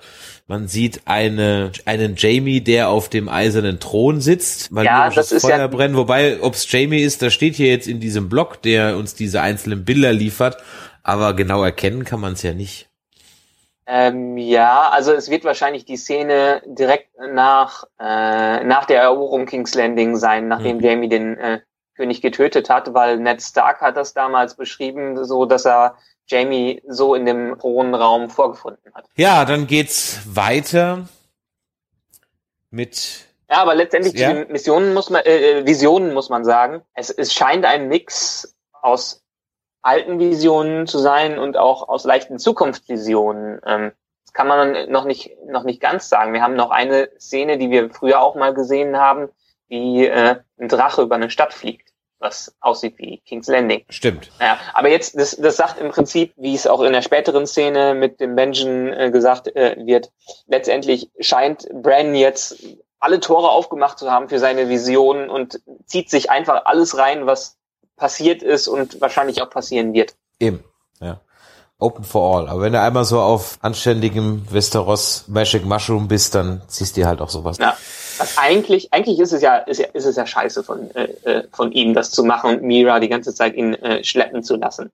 Man 0.49 0.67
sieht 0.69 1.03
eine, 1.07 1.71
einen 1.87 2.15
Jamie, 2.17 2.61
der 2.61 2.89
auf 2.91 3.09
dem 3.09 3.29
eisernen 3.29 3.79
Thron 3.79 4.21
sitzt, 4.21 4.75
weil 4.75 4.85
Ja, 4.85 5.09
das 5.09 5.31
ist 5.33 5.43
Feuer 5.43 5.59
ja- 5.59 5.67
brennt. 5.69 5.97
Wobei, 5.97 6.43
ob's 6.43 6.67
Jamie 6.71 7.01
ist, 7.01 7.23
das 7.23 7.33
steht 7.33 7.55
hier 7.55 7.69
jetzt 7.69 7.87
in 7.87 8.01
diesem 8.01 8.29
Blog, 8.29 8.61
der 8.63 8.97
uns 8.99 9.15
diese 9.15 9.41
einzelnen 9.41 9.85
Bilder 9.85 10.13
liefert. 10.13 10.57
Aber 11.05 11.35
genau 11.35 11.63
erkennen 11.65 12.05
kann 12.05 12.21
man 12.21 12.35
es 12.35 12.43
ja 12.43 12.53
nicht. 12.53 12.89
Ähm, 13.87 14.37
ja, 14.39 14.89
also 14.91 15.13
es 15.13 15.29
wird 15.29 15.45
wahrscheinlich 15.45 15.85
die 15.85 15.97
Szene 15.97 16.63
direkt 16.67 17.11
nach, 17.19 17.85
äh, 17.99 18.63
nach 18.65 18.85
der 18.85 19.03
Eroberung 19.03 19.47
King's 19.47 19.75
Landing 19.75 20.17
sein, 20.17 20.47
nachdem 20.49 20.77
Mhm. 20.77 20.83
Jamie 20.83 21.09
den 21.09 21.37
äh, 21.37 21.61
König 21.97 22.23
getötet 22.23 22.71
hat, 22.71 22.95
weil 22.95 23.19
Ned 23.19 23.43
Stark 23.43 23.81
hat 23.81 23.97
das 23.97 24.15
damals 24.15 24.55
beschrieben, 24.55 25.25
so 25.25 25.47
dass 25.47 25.67
er 25.67 25.97
Jamie 26.27 26.81
so 26.87 27.15
in 27.15 27.27
dem 27.27 27.61
hohen 27.63 27.95
Raum 27.95 28.31
vorgefunden 28.31 28.95
hat. 28.95 29.05
Ja, 29.17 29.45
dann 29.45 29.67
geht's 29.67 30.21
weiter 30.27 31.09
mit 32.71 33.27
Ja, 33.51 33.59
aber 33.59 33.75
letztendlich 33.75 34.15
Ja. 34.15 34.33
Missionen 34.33 34.95
muss 34.95 35.11
man, 35.11 35.23
äh, 35.25 35.59
äh, 35.59 35.67
Visionen 35.67 36.15
muss 36.15 36.31
man 36.31 36.45
sagen. 36.45 36.83
Es, 36.95 37.11
es 37.11 37.35
scheint 37.35 37.65
ein 37.67 37.89
Mix 37.89 38.55
aus 38.81 39.22
alten 39.83 40.19
Visionen 40.19 40.87
zu 40.87 40.99
sein 40.99 41.39
und 41.39 41.57
auch 41.57 41.89
aus 41.89 42.05
leichten 42.05 42.39
Zukunftsvisionen. 42.39 43.61
Ähm, 43.67 43.93
das 44.25 44.33
kann 44.33 44.49
man 44.49 44.91
noch 44.91 45.05
nicht, 45.05 45.37
noch 45.47 45.65
nicht 45.65 45.81
ganz 45.81 46.09
sagen. 46.09 46.33
Wir 46.33 46.43
haben 46.43 46.55
noch 46.55 46.71
eine 46.71 47.11
Szene, 47.19 47.59
die 47.59 47.71
wir 47.71 47.91
früher 47.91 48.21
auch 48.23 48.35
mal 48.35 48.55
gesehen 48.55 48.97
haben, 48.97 49.29
wie 49.69 50.07
äh, 50.07 50.37
ein 50.59 50.69
Drache 50.69 51.03
über 51.03 51.17
eine 51.17 51.31
Stadt 51.31 51.53
fliegt, 51.53 51.93
was 52.19 52.55
aussieht 52.61 52.99
wie 52.99 53.19
King's 53.27 53.49
Landing. 53.49 53.85
Stimmt. 53.89 54.31
Ja, 54.41 54.59
aber 54.73 54.89
jetzt, 54.89 55.19
das, 55.19 55.37
das 55.37 55.57
sagt 55.57 55.81
im 55.81 55.91
Prinzip, 55.91 56.33
wie 56.37 56.55
es 56.55 56.67
auch 56.67 56.83
in 56.83 56.93
der 56.93 57.03
späteren 57.03 57.47
Szene 57.47 57.95
mit 57.95 58.21
dem 58.21 58.37
Benjen 58.37 58.93
äh, 58.93 59.11
gesagt 59.11 59.55
äh, 59.57 59.77
wird, 59.85 60.13
letztendlich 60.47 61.11
scheint 61.19 61.69
Bran 61.73 62.15
jetzt 62.15 62.65
alle 63.01 63.19
Tore 63.19 63.51
aufgemacht 63.51 63.99
zu 63.99 64.11
haben 64.13 64.29
für 64.29 64.39
seine 64.39 64.69
Vision 64.69 65.29
und 65.29 65.61
zieht 65.87 66.09
sich 66.09 66.31
einfach 66.31 66.67
alles 66.67 66.97
rein, 66.97 67.27
was 67.27 67.59
passiert 67.97 68.43
ist 68.43 68.69
und 68.69 69.01
wahrscheinlich 69.01 69.43
auch 69.43 69.51
passieren 69.51 69.93
wird. 69.93 70.15
Eben. 70.39 70.65
Ja. 71.01 71.21
Open 71.79 72.05
for 72.05 72.37
all. 72.37 72.49
Aber 72.49 72.63
wenn 72.63 72.73
du 72.73 72.81
einmal 72.81 73.05
so 73.05 73.21
auf 73.21 73.59
anständigem 73.61 74.45
Westeros 74.51 75.25
Magic 75.27 75.65
Mushroom 75.65 76.07
bist, 76.07 76.35
dann 76.35 76.63
ziehst 76.69 76.97
du 76.97 77.05
halt 77.05 77.21
auch 77.21 77.29
sowas. 77.29 77.59
Ja. 77.59 77.77
Was 78.19 78.39
eigentlich, 78.39 78.93
eigentlich 78.93 79.19
ist 79.19 79.33
es 79.33 79.43
ja, 79.43 79.57
ist 79.57 79.79
ja, 79.79 79.89
ist 79.93 80.05
es 80.05 80.17
ja 80.17 80.27
scheiße 80.27 80.63
von, 80.63 80.95
äh, 80.95 81.05
äh, 81.25 81.49
von 81.51 81.73
ihm, 81.73 81.93
das 81.93 82.11
zu 82.13 82.23
machen 82.23 82.51
und 82.51 82.63
Mira 82.63 83.01
die 83.01 83.09
ganze 83.09 83.35
Zeit 83.35 83.55
ihn 83.55 83.75
äh, 83.75 84.05
schleppen 84.05 84.45
zu 84.45 84.57
lassen. 84.57 84.91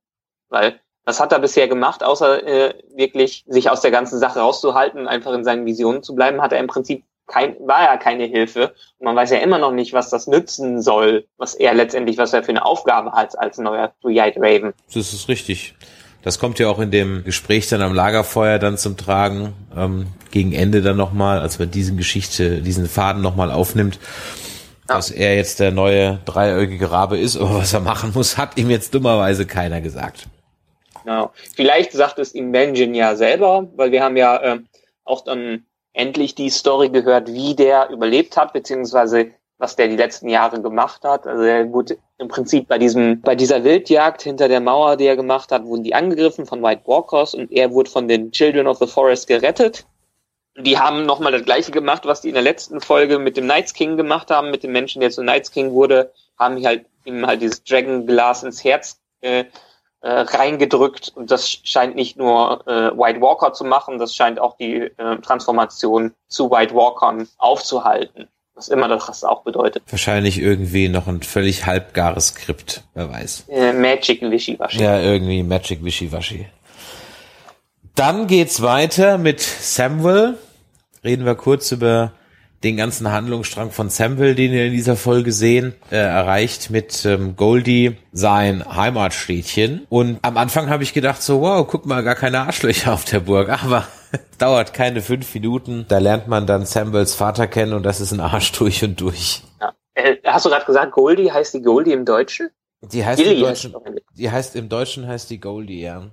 Weil, 0.48 0.80
was 1.04 1.20
hat 1.20 1.32
er 1.32 1.40
bisher 1.40 1.68
gemacht, 1.68 2.02
außer 2.02 2.46
äh, 2.46 2.74
wirklich 2.94 3.44
sich 3.46 3.70
aus 3.70 3.82
der 3.82 3.90
ganzen 3.90 4.18
Sache 4.18 4.40
rauszuhalten 4.40 5.08
einfach 5.08 5.32
in 5.32 5.44
seinen 5.44 5.66
Visionen 5.66 6.02
zu 6.02 6.14
bleiben, 6.14 6.40
hat 6.40 6.52
er 6.52 6.60
im 6.60 6.68
Prinzip 6.68 7.04
kein, 7.28 7.56
war 7.60 7.84
ja 7.84 7.96
keine 7.96 8.24
Hilfe. 8.24 8.74
Und 8.98 9.04
man 9.04 9.14
weiß 9.14 9.30
ja 9.30 9.38
immer 9.38 9.58
noch 9.58 9.72
nicht, 9.72 9.92
was 9.92 10.10
das 10.10 10.26
nützen 10.26 10.82
soll, 10.82 11.26
was 11.36 11.54
er 11.54 11.74
letztendlich, 11.74 12.18
was 12.18 12.32
er 12.32 12.42
für 12.42 12.50
eine 12.50 12.64
Aufgabe 12.64 13.12
hat 13.12 13.38
als 13.38 13.58
neuer 13.58 13.92
Three-Eyed 14.02 14.36
Raven. 14.38 14.72
Das 14.92 15.12
ist 15.12 15.28
richtig. 15.28 15.74
Das 16.22 16.38
kommt 16.38 16.58
ja 16.58 16.68
auch 16.68 16.80
in 16.80 16.90
dem 16.90 17.22
Gespräch 17.22 17.68
dann 17.68 17.80
am 17.80 17.94
Lagerfeuer 17.94 18.58
dann 18.58 18.76
zum 18.76 18.96
Tragen, 18.96 19.54
ähm, 19.76 20.08
gegen 20.30 20.52
Ende 20.52 20.82
dann 20.82 20.96
nochmal, 20.96 21.38
als 21.38 21.58
man 21.58 21.70
diesen 21.70 21.96
Geschichte, 21.96 22.60
diesen 22.60 22.88
Faden 22.88 23.22
nochmal 23.22 23.52
aufnimmt, 23.52 24.00
dass 24.88 25.10
er 25.10 25.36
jetzt 25.36 25.60
der 25.60 25.70
neue 25.70 26.18
dreieugige 26.24 26.90
Rabe 26.90 27.18
ist, 27.18 27.36
aber 27.36 27.58
was 27.58 27.72
er 27.72 27.80
machen 27.80 28.12
muss, 28.14 28.36
hat 28.36 28.58
ihm 28.58 28.68
jetzt 28.68 28.94
dummerweise 28.94 29.46
keiner 29.46 29.80
gesagt. 29.80 30.26
Genau. 31.04 31.32
Vielleicht 31.54 31.92
sagt 31.92 32.18
es 32.18 32.34
ihm 32.34 32.52
Benjen 32.52 32.94
ja 32.94 33.14
selber, 33.14 33.68
weil 33.76 33.92
wir 33.92 34.02
haben 34.02 34.16
ja 34.16 34.42
ähm, 34.42 34.66
auch 35.04 35.24
dann 35.24 35.66
endlich 35.92 36.34
die 36.34 36.50
Story 36.50 36.90
gehört, 36.90 37.32
wie 37.32 37.54
der 37.54 37.90
überlebt 37.90 38.36
hat, 38.36 38.52
beziehungsweise 38.52 39.32
was 39.58 39.74
der 39.74 39.88
die 39.88 39.96
letzten 39.96 40.28
Jahre 40.28 40.62
gemacht 40.62 41.02
hat. 41.04 41.26
Also 41.26 41.42
er 41.42 41.72
wurde 41.72 41.98
im 42.18 42.28
Prinzip 42.28 42.68
bei 42.68 42.78
diesem, 42.78 43.20
bei 43.20 43.34
dieser 43.34 43.64
Wildjagd 43.64 44.22
hinter 44.22 44.48
der 44.48 44.60
Mauer, 44.60 44.96
die 44.96 45.06
er 45.06 45.16
gemacht 45.16 45.50
hat, 45.50 45.64
wurden 45.64 45.82
die 45.82 45.94
angegriffen 45.94 46.46
von 46.46 46.62
White 46.62 46.82
Walkers 46.86 47.34
und 47.34 47.50
er 47.50 47.72
wurde 47.72 47.90
von 47.90 48.06
den 48.06 48.30
Children 48.30 48.68
of 48.68 48.78
the 48.78 48.86
Forest 48.86 49.26
gerettet. 49.26 49.84
Die 50.56 50.78
haben 50.78 51.06
nochmal 51.06 51.32
das 51.32 51.44
gleiche 51.44 51.70
gemacht, 51.70 52.04
was 52.04 52.20
die 52.20 52.28
in 52.28 52.34
der 52.34 52.42
letzten 52.42 52.80
Folge 52.80 53.18
mit 53.18 53.36
dem 53.36 53.44
Knights 53.44 53.74
King 53.74 53.96
gemacht 53.96 54.30
haben, 54.30 54.50
mit 54.50 54.62
dem 54.62 54.72
Menschen, 54.72 55.00
der 55.00 55.10
zu 55.10 55.22
Knights 55.22 55.50
King 55.50 55.72
wurde, 55.72 56.12
haben 56.38 56.64
halt 56.64 56.86
ihm 57.04 57.26
halt 57.26 57.42
dieses 57.42 57.62
Dragon 57.64 58.06
Glass 58.06 58.42
ins 58.42 58.62
Herz 58.62 59.00
äh, 59.20 59.44
äh, 60.00 60.10
reingedrückt 60.10 61.12
und 61.14 61.30
das 61.30 61.50
scheint 61.64 61.96
nicht 61.96 62.16
nur 62.16 62.66
äh, 62.66 62.96
White 62.96 63.20
Walker 63.20 63.52
zu 63.52 63.64
machen, 63.64 63.98
das 63.98 64.14
scheint 64.14 64.38
auch 64.38 64.56
die 64.56 64.74
äh, 64.74 65.16
Transformation 65.22 66.12
zu 66.28 66.50
White 66.50 66.74
Walkern 66.74 67.28
aufzuhalten. 67.38 68.28
Was 68.54 68.68
immer 68.68 68.88
das 68.88 69.22
auch 69.22 69.44
bedeutet. 69.44 69.84
Wahrscheinlich 69.88 70.40
irgendwie 70.40 70.88
noch 70.88 71.06
ein 71.06 71.22
völlig 71.22 71.66
halbgares 71.66 72.28
Skript, 72.28 72.82
wer 72.94 73.08
weiß. 73.08 73.44
Äh, 73.48 73.72
Magic 73.72 74.20
Wischiwaschi. 74.20 74.82
Ja, 74.82 75.00
irgendwie 75.00 75.44
Magic 75.44 75.84
Wischiwaschi. 75.84 76.46
Dann 77.94 78.26
geht's 78.26 78.60
weiter 78.60 79.16
mit 79.16 79.40
Samuel. 79.40 80.38
Reden 81.04 81.24
wir 81.24 81.36
kurz 81.36 81.70
über 81.70 82.12
den 82.64 82.76
ganzen 82.76 83.10
Handlungsstrang 83.10 83.70
von 83.70 83.88
Samuel, 83.88 84.34
den 84.34 84.52
wir 84.52 84.66
in 84.66 84.72
dieser 84.72 84.96
Folge 84.96 85.32
sehen, 85.32 85.74
äh, 85.90 85.96
erreicht 85.96 86.70
mit 86.70 87.04
ähm, 87.04 87.36
Goldie 87.36 87.96
sein 88.12 88.64
Heimatstädtchen. 88.64 89.86
Und 89.88 90.18
am 90.22 90.36
Anfang 90.36 90.68
habe 90.68 90.82
ich 90.82 90.92
gedacht 90.92 91.22
so, 91.22 91.40
wow, 91.40 91.66
guck 91.66 91.86
mal, 91.86 92.02
gar 92.02 92.16
keine 92.16 92.40
Arschlöcher 92.40 92.92
auf 92.92 93.04
der 93.04 93.20
Burg. 93.20 93.48
Aber 93.48 93.86
Dauert 94.38 94.72
keine 94.72 95.00
fünf 95.00 95.32
Minuten. 95.34 95.86
Da 95.88 95.98
lernt 95.98 96.28
man 96.28 96.46
dann 96.46 96.66
Samuels 96.66 97.14
Vater 97.14 97.46
kennen 97.46 97.72
und 97.72 97.82
das 97.84 98.00
ist 98.00 98.12
ein 98.12 98.20
Arsch 98.20 98.52
durch 98.52 98.82
und 98.84 99.00
durch. 99.00 99.42
Ja. 99.60 99.74
Äh, 99.94 100.16
hast 100.24 100.46
du 100.46 100.50
gerade 100.50 100.64
gesagt, 100.64 100.92
Goldie 100.92 101.30
heißt 101.30 101.54
die 101.54 101.62
Goldie 101.62 101.92
im 101.92 102.04
Deutschen? 102.04 102.50
Die 102.80 103.04
heißt 103.04 103.20
im 103.20 103.40
Deutschen, 103.40 103.74
die 104.14 104.30
heißt 104.30 104.54
im 104.54 104.68
Deutschen 104.68 105.08
heißt 105.08 105.30
die 105.30 105.40
Goldie, 105.40 105.80
ja. 105.80 106.06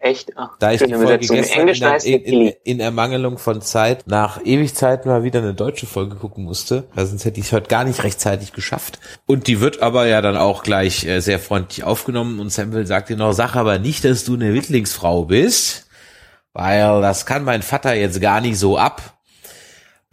Echt? 0.00 0.32
Ach, 0.36 0.50
da 0.58 0.72
ich 0.72 0.82
die 0.82 0.94
Folge 0.94 1.18
gestern 1.18 1.68
in, 1.68 2.20
in, 2.20 2.22
in, 2.22 2.54
in, 2.64 2.80
Ermangelung 2.80 3.36
von 3.36 3.60
Zeit 3.60 4.06
nach 4.06 4.40
Ewigkeit 4.42 5.04
mal 5.04 5.24
wieder 5.24 5.40
eine 5.40 5.52
deutsche 5.52 5.86
Folge 5.86 6.16
gucken 6.16 6.44
musste, 6.44 6.84
weil 6.94 7.04
sonst 7.04 7.26
hätte 7.26 7.38
ich 7.38 7.46
es 7.46 7.52
heute 7.52 7.68
gar 7.68 7.84
nicht 7.84 8.02
rechtzeitig 8.02 8.54
geschafft. 8.54 8.98
Und 9.26 9.46
die 9.46 9.60
wird 9.60 9.82
aber 9.82 10.06
ja 10.06 10.22
dann 10.22 10.38
auch 10.38 10.62
gleich 10.62 11.04
äh, 11.04 11.20
sehr 11.20 11.38
freundlich 11.38 11.84
aufgenommen 11.84 12.40
und 12.40 12.50
Samuel 12.50 12.86
sagt 12.86 13.10
dir 13.10 13.16
noch, 13.16 13.32
sag 13.32 13.56
aber 13.56 13.78
nicht, 13.78 14.04
dass 14.04 14.24
du 14.24 14.34
eine 14.34 14.54
Wittlingsfrau 14.54 15.26
bist, 15.26 15.86
weil 16.54 17.02
das 17.02 17.26
kann 17.26 17.44
mein 17.44 17.62
Vater 17.62 17.94
jetzt 17.94 18.20
gar 18.22 18.40
nicht 18.40 18.58
so 18.58 18.78
ab. 18.78 19.14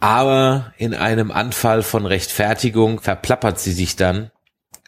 Aber 0.00 0.72
in 0.76 0.94
einem 0.94 1.30
Anfall 1.30 1.82
von 1.82 2.04
Rechtfertigung 2.04 3.00
verplappert 3.00 3.58
sie 3.58 3.72
sich 3.72 3.96
dann 3.96 4.32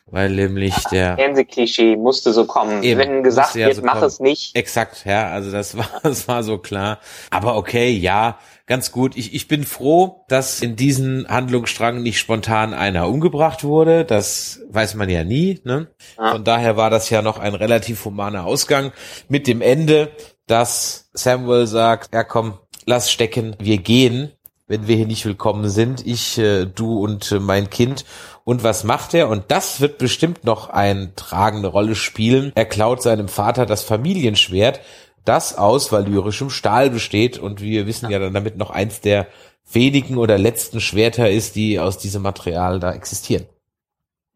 weil 0.07 0.31
nämlich 0.31 0.75
der 0.93 1.17
Fernsehklischee 1.17 1.97
musste 1.97 2.33
so 2.33 2.45
kommen. 2.45 2.83
Eben, 2.83 3.01
Wenn 3.01 3.23
gesagt 3.23 3.55
ja 3.55 3.67
wird, 3.67 3.77
so 3.77 3.83
mach 3.83 3.95
kommen. 3.95 4.07
es 4.07 4.21
nicht. 4.21 4.55
Exakt, 4.55 5.05
ja, 5.07 5.29
also 5.29 5.51
das 5.51 5.77
war, 5.77 5.89
das 6.03 6.29
war 6.29 6.43
so 6.43 6.59
klar. 6.59 7.01
Aber 7.31 7.57
okay, 7.57 7.91
ja, 7.91 8.39
ganz 8.67 8.93
gut. 8.93 9.17
Ich, 9.17 9.35
ich 9.35 9.49
bin 9.49 9.65
froh, 9.65 10.25
dass 10.29 10.61
in 10.61 10.77
diesen 10.77 11.27
Handlungsstrang 11.29 12.03
nicht 12.03 12.19
spontan 12.19 12.75
einer 12.75 13.09
umgebracht 13.09 13.65
wurde. 13.65 14.05
Das 14.05 14.61
weiß 14.71 14.95
man 14.95 15.09
ja 15.09 15.25
nie. 15.25 15.61
Ne? 15.65 15.89
Ja. 16.19 16.33
Von 16.33 16.45
daher 16.45 16.77
war 16.77 16.91
das 16.91 17.11
ja 17.11 17.23
noch 17.23 17.39
ein 17.39 17.55
relativ 17.55 18.05
humaner 18.05 18.45
Ausgang 18.45 18.93
mit 19.29 19.47
dem 19.47 19.63
Ende, 19.63 20.13
dass 20.47 21.09
Samuel 21.15 21.67
sagt, 21.67 22.15
ja 22.15 22.25
komm, 22.25 22.59
lass 22.85 23.11
stecken, 23.11 23.57
wir 23.59 23.79
gehen 23.79 24.33
wenn 24.67 24.89
wir 24.89 24.97
hier 24.97 25.07
nicht 25.07 25.27
willkommen 25.27 25.69
sind. 25.69 26.07
Ich, 26.07 26.39
äh, 26.39 26.65
du 26.65 26.99
und 26.99 27.31
äh, 27.33 27.39
mein 27.39 27.71
Kind. 27.71 28.05
Und 28.45 28.63
was 28.63 28.85
macht 28.85 29.15
er? 29.15 29.29
Und 29.29 29.51
das 29.51 29.81
wird 29.81 29.97
bestimmt 29.99 30.45
noch 30.45 30.69
eine 30.69 31.15
tragende 31.15 31.69
Rolle 31.69 31.95
spielen. 31.95 32.53
Er 32.55 32.67
klaut 32.67 33.03
seinem 33.03 33.29
Vater 33.29 33.65
das 33.65 33.83
Familienschwert, 33.85 34.81
das 35.25 35.57
aus 35.57 35.91
valyrischem 35.91 36.51
Stahl 36.51 36.91
besteht 36.91 37.39
und 37.39 37.63
wir 37.63 37.87
wissen 37.87 38.11
ja 38.11 38.19
dann 38.19 38.35
damit 38.35 38.59
noch 38.59 38.71
eins 38.71 39.01
der 39.01 39.27
wenigen 39.73 40.19
oder 40.19 40.37
letzten 40.37 40.81
Schwerter 40.81 41.31
ist, 41.31 41.57
die 41.57 41.81
aus 41.81 41.97
diesem 41.97 42.23
Material 42.23 42.81
da 42.81 42.93
existieren. 42.93 43.47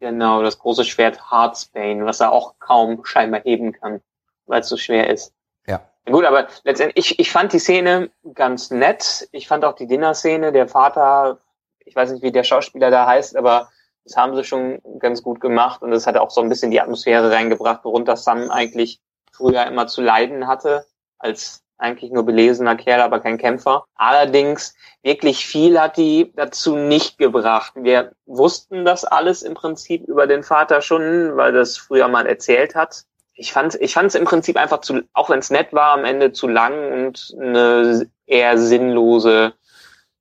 Genau, 0.00 0.42
das 0.42 0.58
große 0.58 0.84
Schwert 0.84 1.30
Heartsbane, 1.30 2.06
was 2.06 2.20
er 2.20 2.32
auch 2.32 2.54
kaum 2.58 3.04
scheinbar 3.04 3.42
heben 3.42 3.72
kann, 3.72 4.00
weil 4.46 4.60
es 4.60 4.68
so 4.68 4.78
schwer 4.78 5.10
ist. 5.10 5.34
Ja. 5.66 5.82
Gut, 6.06 6.24
aber 6.24 6.46
letztendlich, 6.64 7.10
ich, 7.10 7.18
ich 7.18 7.30
fand 7.30 7.52
die 7.52 7.58
Szene 7.58 8.10
ganz 8.32 8.70
nett. 8.70 9.28
Ich 9.32 9.48
fand 9.48 9.66
auch 9.66 9.74
die 9.74 9.86
Dinner-Szene, 9.86 10.52
der 10.52 10.68
Vater, 10.68 11.40
ich 11.84 11.94
weiß 11.94 12.12
nicht, 12.12 12.22
wie 12.22 12.32
der 12.32 12.44
Schauspieler 12.44 12.90
da 12.90 13.06
heißt, 13.06 13.36
aber 13.36 13.68
das 14.08 14.16
haben 14.16 14.34
sie 14.34 14.44
schon 14.44 14.80
ganz 14.98 15.22
gut 15.22 15.40
gemacht 15.40 15.82
und 15.82 15.90
das 15.90 16.06
hat 16.06 16.16
auch 16.16 16.30
so 16.30 16.40
ein 16.40 16.48
bisschen 16.48 16.70
die 16.70 16.80
Atmosphäre 16.80 17.30
reingebracht, 17.30 17.84
worunter 17.84 18.16
Sam 18.16 18.50
eigentlich 18.50 19.00
früher 19.32 19.66
immer 19.66 19.86
zu 19.86 20.00
leiden 20.00 20.46
hatte, 20.46 20.86
als 21.18 21.62
eigentlich 21.76 22.10
nur 22.10 22.24
belesener 22.24 22.74
Kerl, 22.74 23.02
aber 23.02 23.20
kein 23.20 23.36
Kämpfer. 23.36 23.84
Allerdings 23.94 24.74
wirklich 25.02 25.46
viel 25.46 25.78
hat 25.78 25.98
die 25.98 26.32
dazu 26.34 26.74
nicht 26.74 27.18
gebracht. 27.18 27.74
Wir 27.76 28.12
wussten 28.24 28.86
das 28.86 29.04
alles 29.04 29.42
im 29.42 29.54
Prinzip 29.54 30.08
über 30.08 30.26
den 30.26 30.42
Vater 30.42 30.80
schon, 30.80 31.36
weil 31.36 31.52
das 31.52 31.76
früher 31.76 32.08
mal 32.08 32.26
erzählt 32.26 32.74
hat. 32.74 33.04
Ich 33.34 33.52
fand 33.52 33.76
ich 33.80 33.92
fand 33.92 34.08
es 34.08 34.14
im 34.14 34.24
Prinzip 34.24 34.56
einfach 34.56 34.80
zu, 34.80 35.02
auch 35.12 35.28
wenn 35.28 35.38
es 35.38 35.50
nett 35.50 35.72
war, 35.72 35.92
am 35.92 36.04
Ende 36.04 36.32
zu 36.32 36.48
lang 36.48 36.92
und 36.92 37.36
eine 37.38 38.10
eher 38.26 38.56
sinnlose 38.58 39.52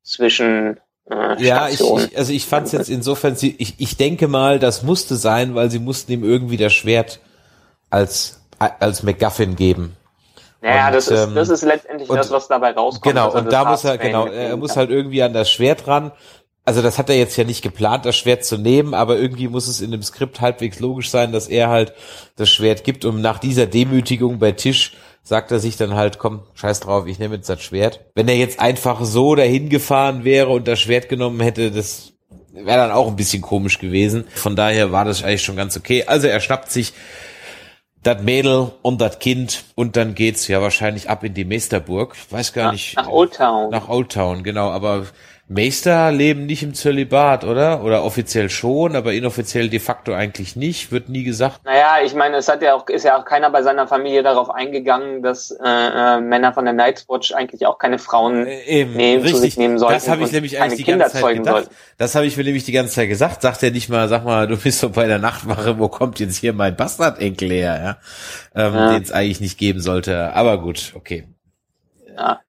zwischen 0.04 0.80
äh, 1.10 1.44
ja, 1.44 1.70
ich, 1.70 1.80
ich, 1.80 2.18
also 2.18 2.34
ich 2.34 2.46
fand 2.46 2.68
es 2.68 2.74
jetzt 2.74 2.90
insofern, 2.90 3.36
sie, 3.36 3.56
ich, 3.58 3.76
ich 3.78 3.98
denke 3.98 4.28
mal, 4.28 4.60
das 4.60 4.84
musste 4.84 5.16
sein, 5.16 5.56
weil 5.56 5.72
sie 5.72 5.80
mussten 5.80 6.12
ihm 6.12 6.24
irgendwie 6.24 6.58
das 6.58 6.74
Schwert 6.74 7.20
als, 7.90 8.42
als 8.60 9.04
McGuffin 9.04 9.56
geben. 9.56 9.96
Naja, 10.62 10.88
und, 10.88 10.96
das, 10.96 11.08
ist, 11.08 11.24
ähm, 11.24 11.36
das 11.36 11.50
ist 11.50 11.64
letztendlich 11.64 12.10
und, 12.10 12.18
das, 12.18 12.32
was 12.32 12.48
dabei 12.48 12.72
rauskommt. 12.72 13.04
Genau, 13.04 13.32
und 13.34 13.52
da 13.52 13.64
muss 13.66 13.84
er, 13.84 13.98
genau, 13.98 14.26
er 14.26 14.58
muss 14.58 14.76
halt 14.76 14.90
irgendwie 14.90 15.22
an 15.22 15.34
das 15.34 15.50
Schwert 15.50 15.88
ran. 15.88 16.12
Also 16.66 16.82
das 16.82 16.98
hat 16.98 17.10
er 17.10 17.16
jetzt 17.16 17.38
ja 17.38 17.46
nicht 17.46 17.62
geplant, 17.62 18.06
das 18.06 18.18
Schwert 18.18 18.44
zu 18.44 18.58
nehmen, 18.58 18.94
aber 18.94 19.18
irgendwie 19.18 19.48
muss 19.48 19.70
es 19.70 19.80
in 19.80 19.92
dem 19.92 20.04
Skript 20.04 20.42
halbwegs 20.42 20.82
logisch 20.82 21.10
sein, 21.10 21.32
dass 21.32 21.48
er 21.48 21.70
halt 21.70 21.94
das 22.36 22.50
Schwert 22.50 22.84
gibt, 22.84 23.06
um 23.06 23.22
nach 23.22 23.40
dieser 23.40 23.68
Demütigung 23.68 24.40
bei 24.40 24.52
Tisch 24.52 24.92
sagt 25.28 25.52
er 25.52 25.60
sich 25.60 25.76
dann 25.76 25.94
halt, 25.94 26.20
komm, 26.20 26.44
scheiß 26.54 26.80
drauf, 26.80 27.06
ich 27.06 27.20
nehme 27.20 27.36
jetzt 27.36 27.50
das 27.50 27.62
Schwert. 27.62 28.00
Wenn 28.16 28.30
er 28.30 28.38
jetzt 28.38 28.62
einfach 28.62 29.04
so 29.04 29.36
dahin 29.36 29.68
gefahren 29.68 30.24
wäre 30.24 30.48
und 30.48 30.70
das 30.70 30.80
Schwert 30.80 31.10
genommen 31.10 31.42
hätte, 31.42 31.70
das 31.70 32.14
wäre 32.54 32.78
dann 32.78 32.92
auch 32.92 33.08
ein 33.08 33.18
bisschen 33.18 33.42
komisch 33.42 33.78
gewesen. 33.78 34.26
Von 34.34 34.56
daher 34.56 34.94
war 34.94 35.04
das 35.04 35.24
eigentlich 35.24 35.44
schon 35.44 35.58
ganz 35.58 35.76
okay. 35.76 36.06
Also 36.08 36.28
er 36.28 36.40
schnappt 36.40 36.72
sich 36.72 36.94
das 38.04 38.24
Mädel 38.24 38.72
und 38.82 39.02
das 39.02 39.20
Kind 39.20 39.66
und 39.76 39.98
dann 39.98 40.16
geht's 40.16 40.48
ja 40.48 40.62
wahrscheinlich 40.62 41.10
ab 41.10 41.26
in 41.26 41.34
die 41.34 41.44
Meisterburg. 41.44 42.16
Ich 42.16 42.32
weiß 42.32 42.54
gar 42.54 42.68
nach, 42.68 42.72
nicht. 42.72 42.96
Nach 42.96 43.10
Old 43.10 43.34
Town. 43.34 43.70
Nach 43.70 43.90
Old 43.90 44.14
Town, 44.14 44.44
genau. 44.44 44.70
Aber 44.70 45.08
Meister 45.50 46.12
leben 46.12 46.46
nicht 46.46 46.62
im 46.62 46.74
Zölibat, 46.74 47.46
oder? 47.46 47.82
Oder 47.82 48.04
offiziell 48.04 48.50
schon, 48.50 48.98
aber 48.98 49.14
inoffiziell 49.14 49.70
de 49.70 49.80
facto 49.80 50.14
eigentlich 50.14 50.58
nicht, 50.58 50.92
wird 50.92 51.08
nie 51.08 51.24
gesagt. 51.24 51.62
Naja, 51.64 52.00
ich 52.04 52.14
meine, 52.14 52.36
es 52.36 52.50
hat 52.50 52.62
ja 52.62 52.74
auch, 52.74 52.86
ist 52.90 53.06
ja 53.06 53.18
auch 53.18 53.24
keiner 53.24 53.50
bei 53.50 53.64
seiner 53.64 53.88
Familie 53.88 54.24
darauf 54.24 54.50
eingegangen, 54.50 55.24
dass 55.24 55.52
äh, 55.52 55.64
äh, 55.64 56.20
Männer 56.20 56.52
von 56.52 56.66
der 56.66 56.74
Night's 56.74 57.08
Watch 57.08 57.34
eigentlich 57.34 57.66
auch 57.66 57.78
keine 57.78 57.98
Frauen 57.98 58.46
äh, 58.46 58.62
eben, 58.66 58.98
nehmen, 58.98 59.22
richtig. 59.22 59.36
zu 59.36 59.42
sich 59.42 59.58
nehmen 59.58 59.80
sollten. 59.80 59.94
Das 59.94 60.10
habe 60.10 60.24
ich 60.24 60.34
nämlich 60.34 60.60
eigentlich 60.60 60.84
die 60.84 60.92
ganze 60.92 61.18
Zeit 61.18 61.38
gedacht. 61.38 61.56
Sollten. 61.56 61.76
Das 61.98 62.16
habe 62.16 62.26
ich 62.26 62.36
mir 62.36 62.44
nämlich 62.44 62.66
die 62.66 62.74
ganze 62.74 62.96
Zeit 62.96 63.08
gesagt. 63.08 63.42
Sagt 63.42 63.64
er 63.64 63.72
nicht 63.72 63.88
mal, 63.88 64.10
sag 64.10 64.26
mal, 64.26 64.48
du 64.48 64.58
bist 64.58 64.80
so 64.80 64.90
bei 64.90 65.08
der 65.08 65.20
Nachtwache, 65.20 65.80
wo 65.80 65.88
kommt 65.88 66.20
jetzt 66.20 66.36
hier 66.36 66.52
mein 66.52 66.76
Bastardenkel 66.76 67.50
her, 67.52 67.80
ja? 68.54 68.68
Ähm, 68.68 68.76
ja. 68.76 68.94
den 68.94 69.04
es 69.04 69.14
eigentlich 69.14 69.40
nicht 69.40 69.58
geben 69.58 69.80
sollte. 69.80 70.34
Aber 70.34 70.60
gut, 70.60 70.92
okay. 70.94 71.26
Ja. 72.18 72.42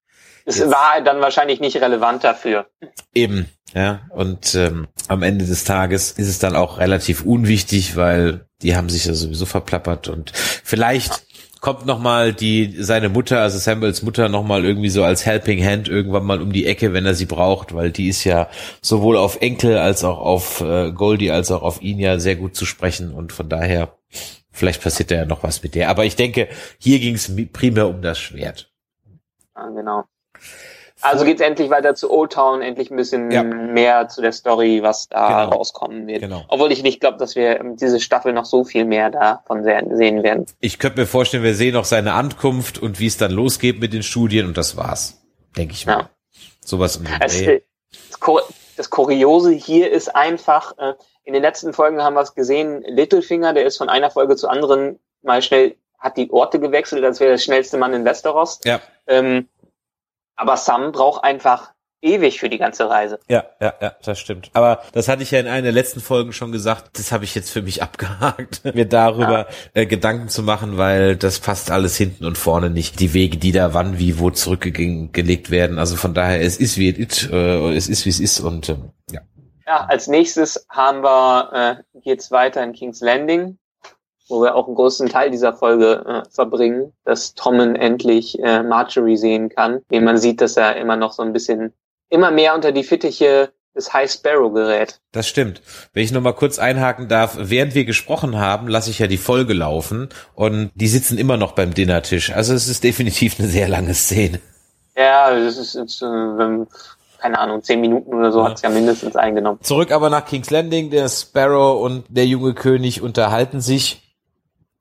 Es 0.48 0.58
Jetzt. 0.58 0.70
war 0.70 1.02
dann 1.04 1.20
wahrscheinlich 1.20 1.60
nicht 1.60 1.76
relevant 1.76 2.24
dafür. 2.24 2.66
Eben, 3.14 3.50
ja. 3.74 4.00
Und 4.08 4.54
ähm, 4.54 4.88
am 5.06 5.22
Ende 5.22 5.44
des 5.44 5.64
Tages 5.64 6.12
ist 6.12 6.26
es 6.26 6.38
dann 6.38 6.56
auch 6.56 6.78
relativ 6.78 7.22
unwichtig, 7.22 7.96
weil 7.96 8.46
die 8.62 8.74
haben 8.74 8.88
sich 8.88 9.04
ja 9.04 9.12
sowieso 9.12 9.44
verplappert 9.44 10.08
und 10.08 10.32
vielleicht 10.34 11.22
kommt 11.60 11.84
noch 11.84 11.98
mal 11.98 12.32
die 12.32 12.74
seine 12.82 13.10
Mutter, 13.10 13.42
also 13.42 13.58
Samuels 13.58 14.02
Mutter, 14.02 14.30
noch 14.30 14.42
mal 14.42 14.64
irgendwie 14.64 14.88
so 14.88 15.04
als 15.04 15.26
Helping 15.26 15.62
Hand 15.62 15.86
irgendwann 15.86 16.24
mal 16.24 16.40
um 16.40 16.50
die 16.50 16.64
Ecke, 16.64 16.94
wenn 16.94 17.04
er 17.04 17.14
sie 17.14 17.26
braucht, 17.26 17.74
weil 17.74 17.90
die 17.90 18.08
ist 18.08 18.24
ja 18.24 18.48
sowohl 18.80 19.18
auf 19.18 19.42
Enkel 19.42 19.76
als 19.76 20.02
auch 20.02 20.18
auf 20.18 20.62
äh, 20.62 20.92
Goldie 20.92 21.30
als 21.30 21.50
auch 21.50 21.62
auf 21.62 21.82
ihn 21.82 21.98
ja 21.98 22.18
sehr 22.18 22.36
gut 22.36 22.56
zu 22.56 22.64
sprechen 22.64 23.12
und 23.12 23.34
von 23.34 23.50
daher 23.50 23.98
vielleicht 24.50 24.82
passiert 24.82 25.10
da 25.10 25.16
ja 25.16 25.24
noch 25.26 25.42
was 25.42 25.62
mit 25.62 25.74
der. 25.74 25.90
Aber 25.90 26.06
ich 26.06 26.16
denke, 26.16 26.48
hier 26.78 27.00
ging 27.00 27.16
es 27.16 27.30
primär 27.52 27.86
um 27.86 28.00
das 28.00 28.18
Schwert. 28.18 28.72
Ja, 29.54 29.68
genau. 29.68 30.04
Also 31.00 31.24
geht's 31.24 31.40
endlich 31.40 31.70
weiter 31.70 31.94
zu 31.94 32.10
Old 32.10 32.32
Town, 32.32 32.60
endlich 32.60 32.90
ein 32.90 32.96
bisschen 32.96 33.30
ja. 33.30 33.42
mehr 33.42 34.08
zu 34.08 34.20
der 34.20 34.32
Story, 34.32 34.82
was 34.82 35.08
da 35.08 35.44
genau. 35.44 35.56
rauskommen 35.56 36.06
wird. 36.06 36.22
Genau. 36.22 36.44
Obwohl 36.48 36.72
ich 36.72 36.82
nicht 36.82 37.00
glaube, 37.00 37.18
dass 37.18 37.36
wir 37.36 37.62
diese 37.74 38.00
Staffel 38.00 38.32
noch 38.32 38.44
so 38.44 38.64
viel 38.64 38.84
mehr 38.84 39.10
davon 39.10 39.64
sehen 39.64 40.22
werden. 40.22 40.46
Ich 40.60 40.78
könnte 40.78 41.00
mir 41.00 41.06
vorstellen, 41.06 41.42
wir 41.42 41.54
sehen 41.54 41.74
noch 41.74 41.84
seine 41.84 42.14
Ankunft 42.14 42.78
und 42.78 42.98
wie 43.00 43.06
es 43.06 43.16
dann 43.16 43.30
losgeht 43.30 43.80
mit 43.80 43.92
den 43.92 44.02
Studien 44.02 44.46
und 44.46 44.56
das 44.56 44.76
war's. 44.76 45.22
Denke 45.56 45.74
ich 45.74 45.86
mal. 45.86 45.98
Ja. 45.98 46.10
Sowas 46.60 46.96
im 46.96 47.06
das, 47.20 47.42
das 48.76 48.90
Kuriose 48.90 49.52
hier 49.52 49.90
ist 49.90 50.14
einfach, 50.14 50.76
äh, 50.78 50.94
in 51.24 51.34
den 51.34 51.42
letzten 51.42 51.72
Folgen 51.72 52.02
haben 52.02 52.14
wir 52.14 52.22
es 52.22 52.34
gesehen, 52.34 52.82
Littlefinger, 52.86 53.52
der 53.52 53.66
ist 53.66 53.76
von 53.76 53.88
einer 53.88 54.10
Folge 54.10 54.36
zur 54.36 54.50
anderen 54.50 54.98
mal 55.22 55.42
schnell, 55.42 55.76
hat 55.98 56.16
die 56.16 56.30
Orte 56.30 56.60
gewechselt, 56.60 57.04
als 57.04 57.20
wäre 57.20 57.32
der 57.32 57.38
schnellste 57.38 57.76
Mann 57.76 57.92
in 57.92 58.04
Westeros. 58.04 58.60
Ja. 58.64 58.80
Ähm, 59.06 59.48
aber 60.38 60.56
Sam 60.56 60.92
braucht 60.92 61.24
einfach 61.24 61.72
ewig 62.00 62.38
für 62.38 62.48
die 62.48 62.58
ganze 62.58 62.88
Reise. 62.88 63.18
Ja, 63.28 63.44
ja, 63.60 63.74
ja, 63.80 63.92
das 64.04 64.20
stimmt. 64.20 64.50
Aber 64.52 64.82
das 64.92 65.08
hatte 65.08 65.24
ich 65.24 65.32
ja 65.32 65.40
in 65.40 65.48
einer 65.48 65.62
der 65.62 65.72
letzten 65.72 66.00
Folgen 66.00 66.32
schon 66.32 66.52
gesagt, 66.52 66.96
das 66.96 67.10
habe 67.10 67.24
ich 67.24 67.34
jetzt 67.34 67.50
für 67.50 67.60
mich 67.60 67.82
abgehakt, 67.82 68.64
mir 68.64 68.86
darüber 68.86 69.48
ja. 69.74 69.82
äh, 69.82 69.86
Gedanken 69.86 70.28
zu 70.28 70.42
machen, 70.42 70.78
weil 70.78 71.16
das 71.16 71.40
passt 71.40 71.70
alles 71.70 71.96
hinten 71.96 72.24
und 72.24 72.38
vorne 72.38 72.70
nicht. 72.70 73.00
Die 73.00 73.14
Wege, 73.14 73.36
die 73.36 73.52
da 73.52 73.74
wann, 73.74 73.98
wie, 73.98 74.18
wo 74.20 74.30
zurückgelegt 74.30 75.50
werden. 75.50 75.78
Also 75.78 75.96
von 75.96 76.14
daher, 76.14 76.40
es 76.40 76.56
ist 76.56 76.78
wie 76.78 76.90
es 76.90 76.98
ist, 76.98 77.32
äh, 77.32 77.74
es 77.74 77.88
ist 77.88 78.06
wie 78.06 78.10
es 78.10 78.20
ist 78.20 78.40
und 78.40 78.68
ähm, 78.68 78.92
ja. 79.10 79.20
Ja, 79.66 79.84
als 79.84 80.06
nächstes 80.06 80.66
haben 80.70 81.02
wir, 81.02 81.82
äh, 81.94 82.00
geht's 82.00 82.30
weiter 82.30 82.62
in 82.62 82.72
King's 82.72 83.00
Landing 83.00 83.58
wo 84.28 84.42
wir 84.42 84.54
auch 84.54 84.66
einen 84.66 84.76
großen 84.76 85.08
Teil 85.08 85.30
dieser 85.30 85.52
Folge 85.52 86.04
äh, 86.06 86.30
verbringen, 86.30 86.92
dass 87.04 87.34
Tommen 87.34 87.76
endlich 87.76 88.38
äh, 88.40 88.62
Marjorie 88.62 89.16
sehen 89.16 89.48
kann, 89.48 89.80
wie 89.88 90.00
man 90.00 90.18
sieht, 90.18 90.40
dass 90.40 90.56
er 90.56 90.76
immer 90.76 90.96
noch 90.96 91.12
so 91.12 91.22
ein 91.22 91.32
bisschen 91.32 91.72
immer 92.10 92.30
mehr 92.30 92.54
unter 92.54 92.72
die 92.72 92.84
Fittiche 92.84 93.52
des 93.74 93.92
High 93.92 94.10
Sparrow 94.10 94.52
gerät. 94.52 95.00
Das 95.12 95.28
stimmt. 95.28 95.62
Wenn 95.92 96.02
ich 96.02 96.12
noch 96.12 96.20
mal 96.20 96.32
kurz 96.32 96.58
einhaken 96.58 97.08
darf, 97.08 97.36
während 97.38 97.74
wir 97.74 97.84
gesprochen 97.84 98.38
haben, 98.38 98.68
lasse 98.68 98.90
ich 98.90 98.98
ja 98.98 99.06
die 99.06 99.18
Folge 99.18 99.54
laufen 99.54 100.08
und 100.34 100.70
die 100.74 100.88
sitzen 100.88 101.16
immer 101.16 101.36
noch 101.36 101.52
beim 101.52 101.72
Dinnertisch. 101.72 102.32
Also 102.32 102.54
es 102.54 102.68
ist 102.68 102.84
definitiv 102.84 103.38
eine 103.38 103.48
sehr 103.48 103.68
lange 103.68 103.94
Szene. 103.94 104.40
Ja, 104.96 105.30
das 105.30 105.56
ist 105.56 105.74
jetzt, 105.74 106.02
äh, 106.02 106.66
keine 107.18 107.38
Ahnung, 107.38 107.62
zehn 107.62 107.80
Minuten 107.80 108.12
oder 108.12 108.32
so 108.32 108.40
ja. 108.40 108.50
hat's 108.50 108.62
ja 108.62 108.68
mindestens 108.68 109.14
eingenommen. 109.14 109.60
Zurück 109.62 109.92
aber 109.92 110.10
nach 110.10 110.24
King's 110.24 110.50
Landing, 110.50 110.90
der 110.90 111.08
Sparrow 111.08 111.80
und 111.80 112.04
der 112.08 112.26
junge 112.26 112.54
König 112.54 113.00
unterhalten 113.00 113.60
sich 113.60 114.07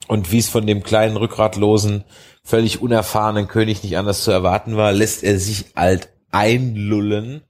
und 0.07 0.31
wie 0.31 0.39
es 0.39 0.49
von 0.49 0.65
dem 0.65 0.83
kleinen 0.83 1.17
rückgratlosen, 1.17 2.03
völlig 2.43 2.81
unerfahrenen 2.81 3.47
König 3.47 3.83
nicht 3.83 3.97
anders 3.97 4.23
zu 4.23 4.31
erwarten 4.31 4.77
war, 4.77 4.91
lässt 4.91 5.23
er 5.23 5.37
sich 5.37 5.65
alt 5.75 6.09
einlullen? 6.31 7.43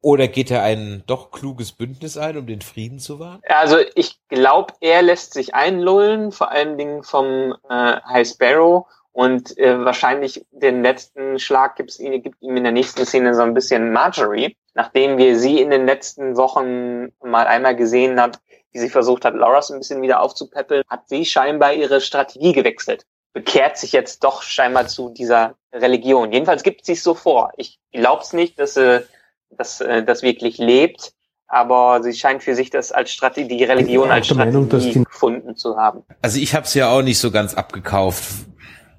Oder 0.00 0.28
geht 0.28 0.50
er 0.50 0.62
ein 0.62 1.02
doch 1.06 1.30
kluges 1.30 1.72
Bündnis 1.72 2.18
ein, 2.18 2.36
um 2.36 2.46
den 2.46 2.60
Frieden 2.60 2.98
zu 2.98 3.20
wahren? 3.20 3.40
Also 3.48 3.78
ich 3.94 4.20
glaube, 4.28 4.74
er 4.80 5.00
lässt 5.00 5.32
sich 5.32 5.54
einlullen, 5.54 6.30
vor 6.30 6.50
allen 6.50 6.76
Dingen 6.76 7.02
vom 7.02 7.54
äh, 7.70 8.00
High 8.06 8.28
Sparrow. 8.28 8.86
Und 9.12 9.56
äh, 9.56 9.82
wahrscheinlich 9.82 10.44
den 10.50 10.82
letzten 10.82 11.38
Schlag 11.38 11.76
gibt's 11.76 11.98
ihn, 11.98 12.20
gibt 12.20 12.42
ihm 12.42 12.56
in 12.56 12.64
der 12.64 12.72
nächsten 12.72 13.06
Szene 13.06 13.32
so 13.34 13.42
ein 13.42 13.54
bisschen 13.54 13.92
Marjorie, 13.92 14.56
nachdem 14.74 15.16
wir 15.16 15.38
sie 15.38 15.62
in 15.62 15.70
den 15.70 15.86
letzten 15.86 16.36
Wochen 16.36 17.12
mal 17.22 17.46
einmal 17.46 17.76
gesehen 17.76 18.20
hat, 18.20 18.40
wie 18.74 18.80
sie 18.80 18.90
versucht 18.90 19.24
hat, 19.24 19.34
Loras 19.34 19.70
ein 19.70 19.78
bisschen 19.78 20.02
wieder 20.02 20.20
aufzupäppeln, 20.20 20.82
hat 20.88 21.08
sie 21.08 21.24
scheinbar 21.24 21.72
ihre 21.72 22.00
Strategie 22.00 22.52
gewechselt. 22.52 23.06
Bekehrt 23.32 23.78
sich 23.78 23.92
jetzt 23.92 24.24
doch 24.24 24.42
scheinbar 24.42 24.88
zu 24.88 25.10
dieser 25.10 25.54
Religion. 25.72 26.32
Jedenfalls 26.32 26.62
gibt 26.62 26.84
sie 26.84 26.92
es 26.92 27.02
so 27.02 27.14
vor. 27.14 27.52
Ich 27.56 27.78
glaub's 27.92 28.32
nicht, 28.32 28.58
dass 28.58 28.74
sie 28.74 29.06
das, 29.50 29.80
äh, 29.80 30.02
das 30.02 30.22
wirklich 30.22 30.58
lebt. 30.58 31.12
Aber 31.46 32.02
sie 32.02 32.14
scheint 32.14 32.42
für 32.42 32.56
sich 32.56 32.70
das 32.70 32.90
als 32.90 33.12
Strategie, 33.12 33.56
die 33.58 33.64
Religion 33.64 34.10
als 34.10 34.26
Strategie 34.26 34.56
Meinung, 34.58 35.04
gefunden 35.04 35.56
zu 35.56 35.76
haben. 35.76 36.02
Also 36.20 36.40
ich 36.40 36.54
habe 36.54 36.64
es 36.64 36.74
ja 36.74 36.90
auch 36.90 37.02
nicht 37.02 37.18
so 37.18 37.30
ganz 37.30 37.54
abgekauft. 37.54 38.24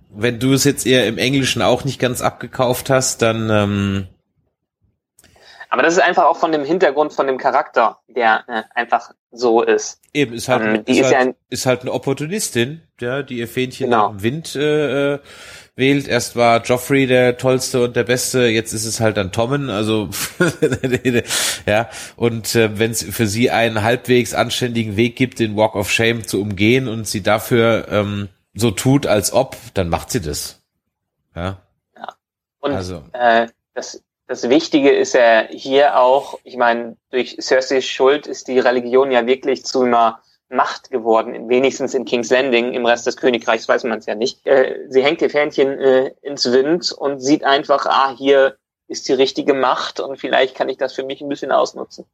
Wenn 0.09 0.39
du 0.39 0.53
es 0.53 0.63
jetzt 0.63 0.85
eher 0.85 1.05
im 1.07 1.17
Englischen 1.17 1.61
auch 1.61 1.83
nicht 1.83 1.99
ganz 1.99 2.21
abgekauft 2.21 2.89
hast, 2.89 3.21
dann 3.21 3.49
ähm, 3.49 4.07
aber 5.75 5.83
das 5.83 5.95
ist 5.95 5.99
einfach 5.99 6.23
auch 6.23 6.37
von 6.37 6.53
dem 6.53 6.63
Hintergrund, 6.63 7.11
von 7.11 7.27
dem 7.27 7.37
Charakter, 7.37 7.99
der 8.07 8.45
äh, 8.47 8.63
einfach 8.73 9.11
so 9.35 9.61
ist. 9.61 9.99
Eben, 10.13 10.33
ist 10.33 10.47
halt, 10.47 10.63
ähm, 10.63 10.83
ist, 10.85 10.99
ist, 10.99 11.03
halt, 11.13 11.27
ja 11.27 11.33
ist 11.49 11.65
halt 11.65 11.81
eine 11.81 11.91
Opportunistin, 11.91 12.81
ja, 12.99 13.21
die 13.21 13.37
ihr 13.37 13.47
Fähnchen 13.47 13.89
genau. 13.89 14.11
im 14.11 14.23
Wind 14.23 14.55
äh, 14.55 15.15
äh 15.15 15.19
wählt. 15.75 16.07
Erst 16.07 16.35
war 16.35 16.63
Joffrey 16.63 17.07
der 17.07 17.37
tollste 17.37 17.83
und 17.83 17.95
der 17.95 18.03
beste, 18.03 18.45
jetzt 18.45 18.73
ist 18.73 18.85
es 18.85 18.99
halt 18.99 19.17
dann 19.17 19.31
Tommen, 19.31 19.69
also 19.69 20.09
ja. 21.65 21.89
Und 22.15 22.55
äh, 22.55 22.79
wenn 22.79 22.91
es 22.91 23.03
für 23.03 23.27
sie 23.27 23.51
einen 23.51 23.83
halbwegs 23.83 24.33
anständigen 24.33 24.95
Weg 24.95 25.15
gibt, 25.15 25.39
den 25.39 25.55
Walk 25.55 25.75
of 25.75 25.91
Shame 25.91 26.25
zu 26.25 26.41
umgehen 26.41 26.87
und 26.87 27.07
sie 27.07 27.21
dafür 27.21 27.87
ähm, 27.89 28.29
so 28.53 28.71
tut, 28.71 29.05
als 29.05 29.33
ob, 29.33 29.57
dann 29.73 29.89
macht 29.89 30.11
sie 30.11 30.21
das. 30.21 30.61
Ja. 31.35 31.61
ja. 31.97 32.15
Und 32.59 32.71
also. 32.71 33.03
äh, 33.13 33.47
das, 33.73 34.01
das 34.27 34.49
Wichtige 34.49 34.91
ist 34.91 35.13
ja 35.13 35.45
hier 35.49 35.99
auch, 35.99 36.39
ich 36.43 36.57
meine, 36.57 36.97
durch 37.11 37.37
Cerseis 37.39 37.85
Schuld 37.85 38.27
ist 38.27 38.47
die 38.47 38.59
Religion 38.59 39.11
ja 39.11 39.25
wirklich 39.25 39.65
zu 39.65 39.83
einer 39.83 40.19
Macht 40.49 40.91
geworden, 40.91 41.49
wenigstens 41.49 41.93
in 41.93 42.05
King's 42.05 42.29
Landing, 42.29 42.73
im 42.73 42.85
Rest 42.85 43.07
des 43.07 43.17
Königreichs 43.17 43.67
weiß 43.67 43.83
man 43.83 43.99
es 43.99 44.05
ja 44.05 44.15
nicht. 44.15 44.45
Äh, 44.45 44.85
sie 44.89 45.03
hängt 45.03 45.21
ihr 45.21 45.29
Fähnchen 45.29 45.79
äh, 45.79 46.11
ins 46.21 46.51
Wind 46.51 46.91
und 46.91 47.19
sieht 47.19 47.43
einfach, 47.43 47.85
ah, 47.87 48.15
hier 48.15 48.57
ist 48.87 49.07
die 49.07 49.13
richtige 49.13 49.53
Macht 49.53 49.99
und 49.99 50.17
vielleicht 50.17 50.55
kann 50.55 50.69
ich 50.69 50.77
das 50.77 50.93
für 50.93 51.03
mich 51.03 51.21
ein 51.21 51.29
bisschen 51.29 51.51
ausnutzen. 51.51 52.05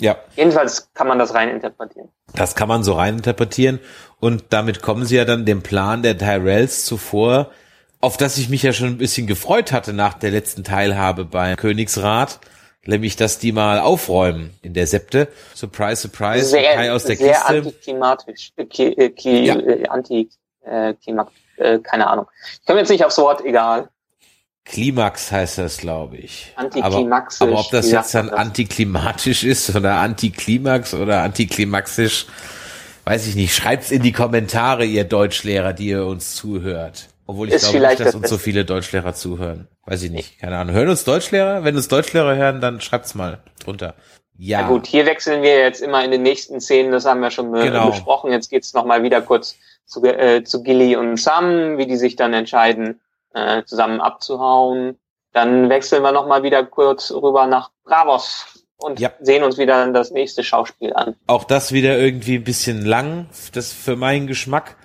Ja. 0.00 0.16
Jedenfalls 0.36 0.92
kann 0.94 1.08
man 1.08 1.18
das 1.18 1.34
rein 1.34 1.48
interpretieren. 1.48 2.08
Das 2.34 2.54
kann 2.54 2.68
man 2.68 2.84
so 2.84 2.94
rein 2.94 3.16
interpretieren 3.16 3.80
und 4.20 4.44
damit 4.50 4.82
kommen 4.82 5.04
sie 5.04 5.16
ja 5.16 5.24
dann 5.24 5.44
dem 5.44 5.62
Plan 5.62 6.02
der 6.02 6.18
Tyrells 6.18 6.84
zuvor, 6.84 7.50
auf 8.00 8.16
das 8.16 8.38
ich 8.38 8.48
mich 8.48 8.62
ja 8.62 8.72
schon 8.72 8.88
ein 8.88 8.98
bisschen 8.98 9.26
gefreut 9.26 9.72
hatte 9.72 9.92
nach 9.92 10.14
der 10.14 10.30
letzten 10.30 10.64
Teilhabe 10.64 11.24
beim 11.24 11.56
Königsrat 11.56 12.40
nämlich 12.88 13.16
dass 13.16 13.38
die 13.38 13.52
mal 13.52 13.78
aufräumen 13.78 14.50
in 14.62 14.74
der 14.74 14.86
Septe. 14.86 15.28
Surprise, 15.54 16.02
surprise, 16.02 16.46
sehr, 16.46 16.74
Kai 16.74 16.92
aus 16.92 17.04
der 17.04 17.16
sehr 17.16 17.32
Kiste. 17.32 17.58
antiklimatisch, 17.58 18.52
äh, 18.56 18.62
äh, 18.62 19.10
ki, 19.10 19.44
ja. 19.44 19.56
äh, 19.56 19.86
anti, 19.88 20.30
äh, 20.64 20.94
äh, 21.58 21.78
keine 21.80 22.06
Ahnung. 22.06 22.26
Ich 22.60 22.66
komme 22.66 22.80
jetzt 22.80 22.88
nicht 22.88 23.04
aufs 23.04 23.18
Wort, 23.18 23.44
egal. 23.44 23.88
Klimax 24.64 25.32
heißt 25.32 25.58
das, 25.58 25.78
glaube 25.78 26.16
ich. 26.16 26.52
Antiklimaxisch. 26.56 27.42
Aber, 27.42 27.52
aber 27.52 27.60
ob 27.60 27.70
das 27.70 27.90
jetzt 27.90 28.14
dann 28.14 28.28
antiklimatisch 28.30 29.44
ist 29.44 29.74
oder 29.74 29.96
antiklimax 29.96 30.92
oder 30.92 31.22
antiklimaxisch, 31.22 32.26
weiß 33.04 33.26
ich 33.28 33.34
nicht. 33.34 33.54
Schreibt's 33.54 33.90
in 33.90 34.02
die 34.02 34.12
Kommentare, 34.12 34.84
ihr 34.84 35.04
Deutschlehrer, 35.04 35.72
die 35.72 35.88
ihr 35.88 36.04
uns 36.04 36.34
zuhört. 36.34 37.08
Obwohl 37.28 37.48
ich 37.48 37.54
ist 37.56 37.68
glaube 37.70 37.86
nicht, 37.86 38.00
dass 38.00 38.14
uns 38.14 38.30
so 38.30 38.38
viele 38.38 38.64
Deutschlehrer 38.64 39.12
zuhören. 39.12 39.68
Weiß 39.84 40.02
ich 40.02 40.10
nicht, 40.10 40.40
keine 40.40 40.56
Ahnung. 40.56 40.74
Hören 40.74 40.88
uns 40.88 41.04
Deutschlehrer? 41.04 41.62
Wenn 41.62 41.76
uns 41.76 41.86
Deutschlehrer 41.86 42.34
hören, 42.34 42.62
dann 42.62 42.80
schreibt's 42.80 43.14
mal 43.14 43.40
drunter. 43.62 43.94
Ja. 44.38 44.62
Na 44.62 44.68
gut, 44.68 44.86
hier 44.86 45.04
wechseln 45.04 45.42
wir 45.42 45.58
jetzt 45.58 45.82
immer 45.82 46.02
in 46.02 46.10
den 46.10 46.22
nächsten 46.22 46.58
Szenen, 46.58 46.90
das 46.90 47.04
haben 47.04 47.20
wir 47.20 47.30
schon 47.30 47.52
genau. 47.52 47.90
besprochen. 47.90 48.32
Jetzt 48.32 48.48
geht's 48.48 48.72
noch 48.72 48.86
mal 48.86 49.02
wieder 49.02 49.20
kurz 49.20 49.56
zu, 49.84 50.02
äh, 50.04 50.42
zu 50.42 50.62
Gilly 50.62 50.96
und 50.96 51.18
Sam, 51.18 51.76
wie 51.76 51.86
die 51.86 51.96
sich 51.96 52.16
dann 52.16 52.32
entscheiden, 52.32 52.98
äh, 53.34 53.62
zusammen 53.64 54.00
abzuhauen. 54.00 54.96
Dann 55.34 55.68
wechseln 55.68 56.02
wir 56.02 56.12
noch 56.12 56.26
mal 56.26 56.42
wieder 56.42 56.64
kurz 56.64 57.10
rüber 57.10 57.46
nach 57.46 57.72
Bravos 57.84 58.64
und 58.78 59.00
ja. 59.00 59.10
sehen 59.20 59.42
uns 59.42 59.58
wieder 59.58 59.86
das 59.92 60.12
nächste 60.12 60.42
Schauspiel 60.44 60.94
an. 60.94 61.14
Auch 61.26 61.44
das 61.44 61.72
wieder 61.72 61.98
irgendwie 61.98 62.36
ein 62.36 62.44
bisschen 62.44 62.86
lang, 62.86 63.28
das 63.52 63.70
für 63.70 63.96
meinen 63.96 64.28
Geschmack, 64.28 64.76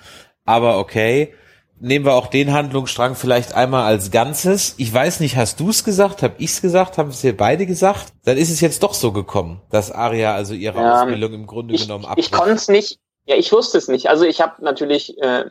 aber 0.44 0.78
okay 0.78 1.34
nehmen 1.84 2.06
wir 2.06 2.14
auch 2.14 2.28
den 2.28 2.54
Handlungsstrang 2.54 3.16
vielleicht 3.16 3.54
einmal 3.54 3.84
als 3.84 4.10
Ganzes. 4.10 4.74
Ich 4.78 4.92
weiß 4.92 5.20
nicht, 5.20 5.36
hast 5.36 5.60
du 5.60 5.70
es 5.70 5.84
gesagt, 5.84 6.24
hab 6.24 6.40
ich's 6.40 6.62
gesagt, 6.62 6.98
haben 6.98 7.10
es 7.10 7.22
hier 7.22 7.36
beide 7.36 7.66
gesagt? 7.66 8.14
Dann 8.24 8.38
ist 8.38 8.50
es 8.50 8.62
jetzt 8.62 8.84
doch 8.84 8.94
so 8.94 9.12
gekommen, 9.12 9.62
dass 9.70 9.92
Aria 9.92 10.34
also 10.34 10.54
ihre 10.54 10.80
ja, 10.80 11.02
Ausbildung 11.02 11.34
im 11.34 11.46
Grunde 11.46 11.76
ich, 11.76 11.82
genommen 11.82 12.06
abbricht. 12.06 12.30
Ich 12.30 12.32
konnte 12.32 12.54
es 12.54 12.70
nicht, 12.70 13.00
ja, 13.26 13.36
ich 13.36 13.52
wusste 13.52 13.78
es 13.78 13.90
nicht. 13.90 14.10
Also 14.10 14.26
ich 14.26 14.40
habe 14.40 14.64
natürlich 14.64 15.18
äh, 15.22 15.46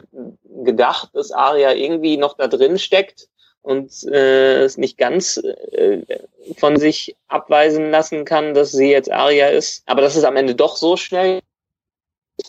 gedacht, 0.65 1.11
dass 1.13 1.33
Aria 1.33 1.73
irgendwie 1.73 2.17
noch 2.17 2.35
da 2.37 2.49
drin 2.49 2.79
steckt 2.79 3.29
und 3.61 3.93
äh, 4.05 4.63
es 4.63 4.79
nicht 4.79 4.97
ganz 4.97 5.37
äh, 5.37 6.01
von 6.57 6.79
sich 6.79 7.15
abweisen 7.29 7.91
lassen 7.91 8.25
kann, 8.25 8.55
dass 8.55 8.73
sie 8.73 8.91
jetzt 8.91 9.13
Aria 9.13 9.49
ist. 9.49 9.83
Aber 9.87 10.01
dass 10.01 10.17
es 10.17 10.25
am 10.25 10.37
Ende 10.37 10.55
doch 10.55 10.77
so 10.77 10.97
schnell 10.97 11.41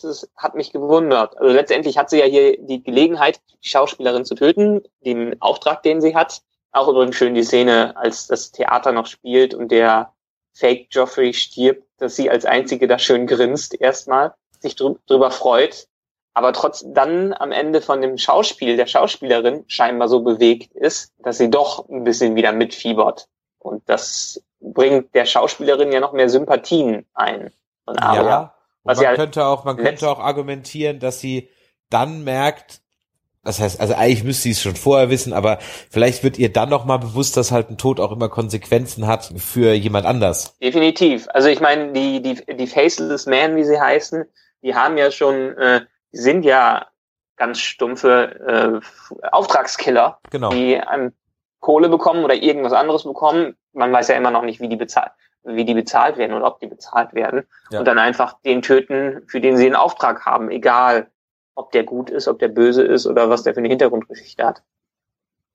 das 0.02 0.30
hat 0.36 0.56
mich 0.56 0.72
gewundert. 0.72 1.38
Also 1.38 1.54
letztendlich 1.54 1.98
hat 1.98 2.10
sie 2.10 2.20
ja 2.20 2.26
hier 2.26 2.58
die 2.58 2.84
Gelegenheit, 2.84 3.42
die 3.64 3.68
Schauspielerin 3.68 4.26
zu 4.26 4.36
töten, 4.36 4.82
den 5.06 5.42
Auftrag, 5.42 5.84
den 5.84 6.02
sie 6.02 6.16
hat. 6.16 6.42
Auch 6.72 6.88
übrigens 6.88 7.16
schön 7.16 7.36
die 7.36 7.44
Szene, 7.44 7.96
als 7.98 8.28
das 8.28 8.52
Theater 8.52 8.92
noch 8.92 9.06
spielt 9.06 9.54
und 9.54 9.72
der 9.72 10.14
Fake 10.54 10.88
Joffrey 10.92 11.34
stirbt, 11.34 11.84
dass 11.98 12.16
sie 12.16 12.30
als 12.30 12.46
einzige 12.46 12.88
da 12.88 13.00
schön 13.00 13.28
grinst 13.28 13.80
erstmal, 13.80 14.34
sich 14.60 14.76
drüber 14.76 15.32
freut, 15.32 15.88
aber 16.34 16.54
trotzdem 16.54 16.94
dann 16.94 17.34
am 17.34 17.52
Ende 17.52 17.82
von 17.82 18.02
dem 18.02 18.18
Schauspiel 18.18 18.76
der 18.76 18.88
Schauspielerin 18.88 19.66
scheinbar 19.68 20.08
so 20.08 20.22
bewegt 20.22 20.74
ist, 20.74 21.14
dass 21.20 21.38
sie 21.38 21.50
doch 21.50 21.88
ein 21.90 22.04
bisschen 22.04 22.36
wieder 22.36 22.52
mitfiebert. 22.52 23.28
Und 23.60 23.88
das 23.88 24.44
bringt 24.60 25.14
der 25.14 25.26
Schauspielerin 25.26 25.92
ja 25.92 26.00
noch 26.00 26.14
mehr 26.14 26.30
Sympathien 26.30 27.06
ein. 27.14 27.52
Von 27.86 27.98
Aria. 28.00 28.24
Ja, 28.24 28.56
man 28.84 28.98
halt 28.98 29.18
könnte 29.18 29.46
auch, 29.46 29.64
man 29.66 29.78
könnte 29.78 30.10
auch 30.10 30.20
argumentieren, 30.20 31.00
dass 31.00 31.20
sie 31.20 31.50
dann 31.90 32.24
merkt, 32.24 32.82
das 33.44 33.60
heißt, 33.60 33.80
also 33.82 33.94
eigentlich 33.94 34.24
müsste 34.24 34.44
sie 34.44 34.52
es 34.52 34.62
schon 34.62 34.76
vorher 34.76 35.10
wissen, 35.10 35.34
aber 35.34 35.60
vielleicht 35.90 36.24
wird 36.24 36.40
ihr 36.40 36.52
dann 36.52 36.70
noch 36.70 36.86
mal 36.86 36.98
bewusst, 36.98 37.36
dass 37.36 37.52
halt 37.52 37.70
ein 37.70 37.78
Tod 37.78 38.00
auch 38.00 38.12
immer 38.12 38.30
Konsequenzen 38.30 39.06
hat 39.06 39.34
für 39.38 39.74
jemand 39.74 40.06
anders. 40.06 40.58
Definitiv. 40.60 41.28
Also 41.34 41.50
ich 41.50 41.60
meine, 41.60 41.92
die 41.92 42.22
die 42.22 42.56
die 42.56 42.68
Faceless 42.68 43.26
Man, 43.26 43.56
wie 43.58 43.66
sie 43.66 43.80
heißen, 43.80 44.24
die 44.62 44.76
haben 44.76 44.98
ja 44.98 45.12
schon, 45.12 45.58
äh, 45.58 45.82
die 46.14 46.18
sind 46.18 46.46
ja 46.46 46.88
ganz 47.36 47.60
stumpfe 47.60 48.82
äh, 49.22 49.28
Auftragskiller, 49.32 50.20
genau. 50.30 50.50
die 50.50 50.74
ähm, 50.74 51.12
Kohle 51.60 51.90
bekommen 51.90 52.24
oder 52.24 52.36
irgendwas 52.36 52.74
anderes 52.74 53.04
bekommen. 53.04 53.58
Man 53.74 53.92
weiß 53.92 54.08
ja 54.08 54.16
immer 54.16 54.32
noch 54.32 54.44
nicht, 54.44 54.62
wie 54.62 54.70
die 54.70 54.78
bezahlt 54.78 55.12
wie 55.44 55.66
die 55.66 55.74
bezahlt 55.74 56.18
werden 56.18 56.34
oder 56.34 56.48
ob 56.48 56.60
die 56.60 56.68
bezahlt 56.68 57.14
werden. 57.14 57.44
Ja. 57.70 57.80
Und 57.80 57.86
dann 57.86 58.00
einfach 58.00 58.40
den 58.42 58.62
töten, 58.62 59.22
für 59.28 59.42
den 59.42 59.58
sie 59.58 59.66
einen 59.66 59.76
Auftrag 59.76 60.26
haben, 60.26 60.50
egal 60.50 61.08
ob 61.56 61.72
der 61.72 61.84
gut 61.84 62.10
ist, 62.10 62.28
ob 62.28 62.40
der 62.40 62.48
böse 62.48 62.84
ist 62.84 63.06
oder 63.06 63.30
was 63.30 63.44
der 63.44 63.54
für 63.54 63.60
eine 63.60 63.70
Hintergrundgeschichte 63.70 64.44
hat. 64.46 64.64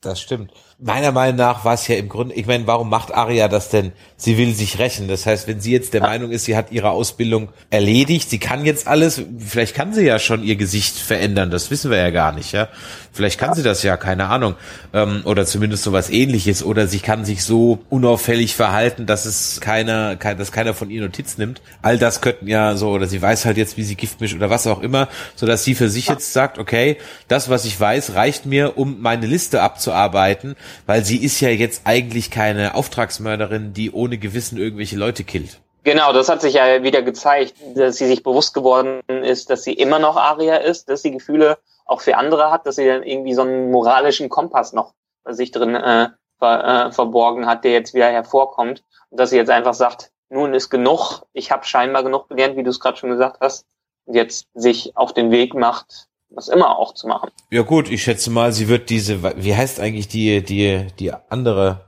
Das 0.01 0.21
stimmt. 0.21 0.53
Meiner 0.79 1.11
Meinung 1.11 1.35
nach 1.35 1.65
war 1.65 1.75
es 1.75 1.89
ja 1.89 1.97
im 1.97 2.09
Grunde, 2.09 2.33
ich 2.37 2.47
meine, 2.47 2.69
warum 2.69 2.89
macht 2.89 3.13
Aria 3.13 3.49
das 3.49 3.69
denn? 3.69 3.91
Sie 4.17 4.39
will 4.39 4.55
sich 4.55 4.79
rächen. 4.79 5.09
Das 5.09 5.27
heißt, 5.27 5.49
wenn 5.49 5.61
sie 5.61 5.73
jetzt 5.73 5.93
der 5.93 6.03
ja. 6.03 6.07
Meinung 6.07 6.31
ist, 6.31 6.45
sie 6.45 6.57
hat 6.57 6.71
ihre 6.71 6.91
Ausbildung 6.91 7.49
erledigt, 7.71 8.31
sie 8.31 8.39
kann 8.39 8.65
jetzt 8.65 8.87
alles, 8.87 9.21
vielleicht 9.41 9.75
kann 9.75 9.93
sie 9.93 10.05
ja 10.05 10.21
schon 10.21 10.45
ihr 10.45 10.55
Gesicht 10.55 10.97
verändern, 10.97 11.51
das 11.51 11.73
wissen 11.73 11.91
wir 11.91 11.99
ja 11.99 12.11
gar 12.11 12.31
nicht, 12.31 12.53
ja. 12.53 12.69
Vielleicht 13.11 13.41
kann 13.41 13.49
ja. 13.49 13.55
sie 13.57 13.63
das 13.65 13.83
ja, 13.83 13.97
keine 13.97 14.29
Ahnung. 14.29 14.55
Ähm, 14.93 15.23
oder 15.25 15.45
zumindest 15.45 15.83
sowas 15.83 16.11
ähnliches. 16.11 16.63
Oder 16.63 16.87
sie 16.87 17.01
kann 17.01 17.25
sich 17.25 17.43
so 17.43 17.81
unauffällig 17.89 18.55
verhalten, 18.55 19.07
dass 19.07 19.25
es 19.25 19.61
keiner, 19.61 20.15
kein, 20.15 20.39
dass 20.39 20.53
keiner 20.53 20.75
von 20.75 20.91
ihr 20.91 21.01
Notiz 21.01 21.39
nimmt. 21.39 21.61
All 21.83 21.99
das 21.99 22.21
könnten 22.21 22.47
ja 22.47 22.77
so, 22.77 22.91
oder 22.91 23.09
sie 23.09 23.21
weiß 23.21 23.47
halt 23.47 23.57
jetzt, 23.57 23.77
wie 23.77 23.83
sie 23.83 23.97
Gift 23.97 24.21
mischt 24.21 24.37
oder 24.37 24.51
was 24.51 24.69
auch 24.69 24.81
immer, 24.81 25.09
so 25.35 25.47
dass 25.47 25.65
sie 25.65 25.75
für 25.75 25.89
sich 25.89 26.07
jetzt 26.07 26.33
sagt, 26.33 26.59
okay, 26.59 26.99
das, 27.27 27.49
was 27.49 27.65
ich 27.65 27.81
weiß, 27.81 28.15
reicht 28.15 28.47
mir, 28.47 28.79
um 28.79 29.01
meine 29.01 29.27
Liste 29.27 29.63
abzuhalten 29.63 29.88
zusammenzuarbeiten, 29.89 30.57
weil 30.87 31.05
sie 31.05 31.23
ist 31.23 31.41
ja 31.41 31.49
jetzt 31.49 31.83
eigentlich 31.85 32.31
keine 32.31 32.75
Auftragsmörderin, 32.75 33.73
die 33.73 33.91
ohne 33.91 34.19
Gewissen 34.19 34.59
irgendwelche 34.59 34.97
Leute 34.97 35.25
killt. 35.25 35.61
Genau, 35.85 36.13
das 36.13 36.29
hat 36.29 36.43
sich 36.43 36.55
ja 36.55 36.83
wieder 36.83 37.03
gezeigt, 37.03 37.55
dass 37.75 37.97
sie 37.97 38.07
sich 38.07 38.23
bewusst 38.23 38.53
geworden 38.53 39.01
ist, 39.09 39.49
dass 39.49 39.65
sie 39.65 39.73
immer 39.73 39.99
noch 39.99 40.17
Aria 40.17 40.57
ist, 40.57 40.89
dass 40.89 41.03
sie 41.03 41.13
Gefühle 41.13 41.59
auch 41.87 42.03
für 42.03 42.17
andere 42.17 42.51
hat, 42.51 42.67
dass 42.67 42.77
sie 42.77 42.87
dann 42.87 43.03
irgendwie 43.03 43.33
so 43.33 43.43
einen 43.43 43.71
moralischen 43.71 44.29
Kompass 44.29 44.73
noch 44.73 44.93
bei 45.25 45.33
sich 45.33 45.51
drin 45.51 45.75
äh, 45.75 46.09
ver, 46.39 46.89
äh, 46.89 46.93
verborgen 46.93 47.47
hat, 47.47 47.65
der 47.65 47.73
jetzt 47.73 47.95
wieder 47.95 48.09
hervorkommt 48.09 48.85
und 49.11 49.19
dass 49.19 49.31
sie 49.31 49.37
jetzt 49.37 49.51
einfach 49.51 49.75
sagt, 49.75 50.11
nun 50.29 50.53
ist 50.53 50.69
genug, 50.69 51.23
ich 51.33 51.51
habe 51.51 51.65
scheinbar 51.65 52.03
genug 52.03 52.29
gelernt, 52.29 52.57
wie 52.57 52.63
du 52.63 52.71
es 52.71 52.81
gerade 52.81 52.99
schon 52.99 53.11
gesagt 53.11 53.39
hast, 53.41 53.65
und 54.05 54.15
jetzt 54.15 54.47
sich 54.53 54.95
auf 54.95 55.15
den 55.15 55.31
Weg 55.31 55.55
macht, 55.55 56.09
was 56.31 56.49
immer 56.49 56.79
auch 56.79 56.95
zu 56.95 57.07
machen. 57.07 57.31
Ja 57.51 57.63
gut, 57.63 57.91
ich 57.91 58.03
schätze 58.03 58.31
mal, 58.31 58.53
sie 58.53 58.69
wird 58.69 58.91
diese, 58.91 59.23
wie 59.43 59.55
heißt 59.55 59.81
eigentlich 59.81 60.09
die, 60.09 60.43
die, 60.43 60.87
die 60.99 61.13
andere 61.29 61.85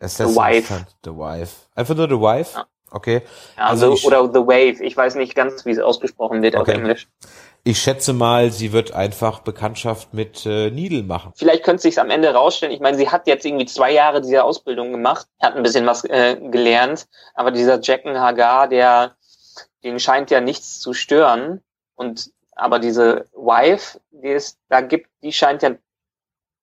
Assassin? 0.00 0.34
The 0.34 0.36
Wife. 0.38 0.86
The 1.04 1.10
Wife. 1.10 1.56
Einfach 1.74 1.94
nur 1.94 2.08
The 2.08 2.20
Wife? 2.20 2.58
Ja. 2.58 2.66
Okay. 2.90 3.22
Ja, 3.56 3.66
also, 3.66 3.90
also 3.90 4.06
oder 4.06 4.32
The 4.32 4.46
Wave. 4.46 4.84
Ich 4.84 4.96
weiß 4.96 5.16
nicht 5.16 5.34
ganz, 5.34 5.64
wie 5.64 5.70
es 5.70 5.80
ausgesprochen 5.80 6.42
wird 6.42 6.54
okay. 6.54 6.72
auf 6.72 6.78
Englisch. 6.78 7.08
Ich 7.64 7.78
schätze 7.80 8.12
mal, 8.12 8.52
sie 8.52 8.72
wird 8.72 8.92
einfach 8.92 9.40
Bekanntschaft 9.40 10.12
mit 10.12 10.44
äh, 10.44 10.70
Needle 10.70 11.02
machen. 11.02 11.32
Vielleicht 11.34 11.64
könnte 11.64 11.82
sich 11.82 11.98
am 11.98 12.10
Ende 12.10 12.32
rausstellen. 12.32 12.74
Ich 12.74 12.80
meine, 12.80 12.96
sie 12.96 13.08
hat 13.08 13.26
jetzt 13.26 13.44
irgendwie 13.46 13.64
zwei 13.64 13.90
Jahre 13.90 14.20
diese 14.20 14.44
Ausbildung 14.44 14.92
gemacht, 14.92 15.26
hat 15.40 15.56
ein 15.56 15.62
bisschen 15.62 15.86
was 15.86 16.04
äh, 16.04 16.36
gelernt, 16.36 17.06
aber 17.34 17.50
dieser 17.50 17.80
Jacken 17.80 18.20
Hagar, 18.20 18.68
der 18.68 19.16
den 19.82 19.98
scheint 19.98 20.30
ja 20.30 20.40
nichts 20.40 20.78
zu 20.78 20.92
stören. 20.92 21.62
Und 21.96 22.30
aber 22.56 22.78
diese 22.78 23.26
Wife, 23.32 24.00
die 24.10 24.32
es 24.32 24.58
da 24.68 24.80
gibt, 24.80 25.08
die 25.22 25.32
scheint 25.32 25.62
ja 25.62 25.72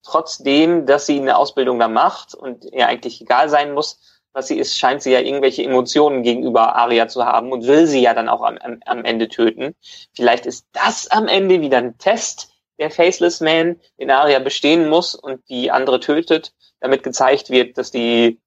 trotzdem, 0.04 0.86
dass 0.86 1.06
sie 1.06 1.20
eine 1.20 1.38
Ausbildung 1.38 1.80
da 1.80 1.88
macht 1.88 2.34
und 2.34 2.66
ihr 2.66 2.88
eigentlich 2.88 3.22
egal 3.22 3.50
sein 3.50 3.74
muss, 3.74 4.00
was 4.34 4.48
sie 4.48 4.58
ist, 4.58 4.78
scheint 4.78 5.02
sie 5.04 5.12
ja 5.12 5.20
irgendwelche 5.20 5.64
Emotionen 5.64 6.24
gegenüber 6.24 6.76
Aria 6.76 7.08
zu 7.08 7.26
haben 7.26 7.52
und 7.52 7.68
will 7.68 7.86
sie 7.88 8.02
ja 8.02 8.14
dann 8.14 8.30
auch 8.30 8.42
am, 8.42 8.58
am 8.86 9.04
Ende 9.04 9.28
töten. 9.28 9.76
Vielleicht 10.14 10.46
ist 10.46 10.68
das 10.72 11.10
am 11.12 11.28
Ende 11.28 11.62
wieder 11.62 11.78
ein 11.78 11.98
Test, 11.98 12.50
der 12.80 12.90
Faceless 12.90 13.42
Man, 13.42 13.80
den 14.00 14.10
Aria 14.10 14.40
bestehen 14.40 14.90
muss 14.90 15.16
und 15.16 15.48
die 15.50 15.70
andere 15.70 16.00
tötet, 16.00 16.54
damit 16.80 17.04
gezeigt 17.04 17.50
wird, 17.50 17.78
dass 17.78 17.92
die 17.92 18.40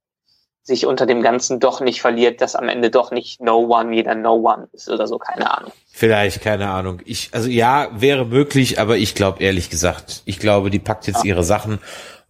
sich 0.64 0.86
unter 0.86 1.04
dem 1.04 1.22
Ganzen 1.22 1.60
doch 1.60 1.80
nicht 1.82 2.00
verliert, 2.00 2.40
dass 2.40 2.56
am 2.56 2.70
Ende 2.70 2.90
doch 2.90 3.10
nicht 3.10 3.40
No 3.40 3.58
One 3.58 3.94
jeder 3.94 4.14
No 4.14 4.36
One 4.36 4.68
ist 4.72 4.88
oder 4.88 5.06
so, 5.06 5.18
keine 5.18 5.56
Ahnung. 5.56 5.72
Vielleicht, 5.92 6.40
keine 6.40 6.70
Ahnung. 6.70 7.02
Ich, 7.04 7.28
also 7.32 7.48
ja, 7.50 7.88
wäre 7.92 8.24
möglich, 8.24 8.80
aber 8.80 8.96
ich 8.96 9.14
glaube 9.14 9.42
ehrlich 9.42 9.68
gesagt, 9.68 10.22
ich 10.24 10.38
glaube, 10.38 10.70
die 10.70 10.78
packt 10.78 11.06
jetzt 11.06 11.24
ja. 11.24 11.34
ihre 11.34 11.44
Sachen 11.44 11.80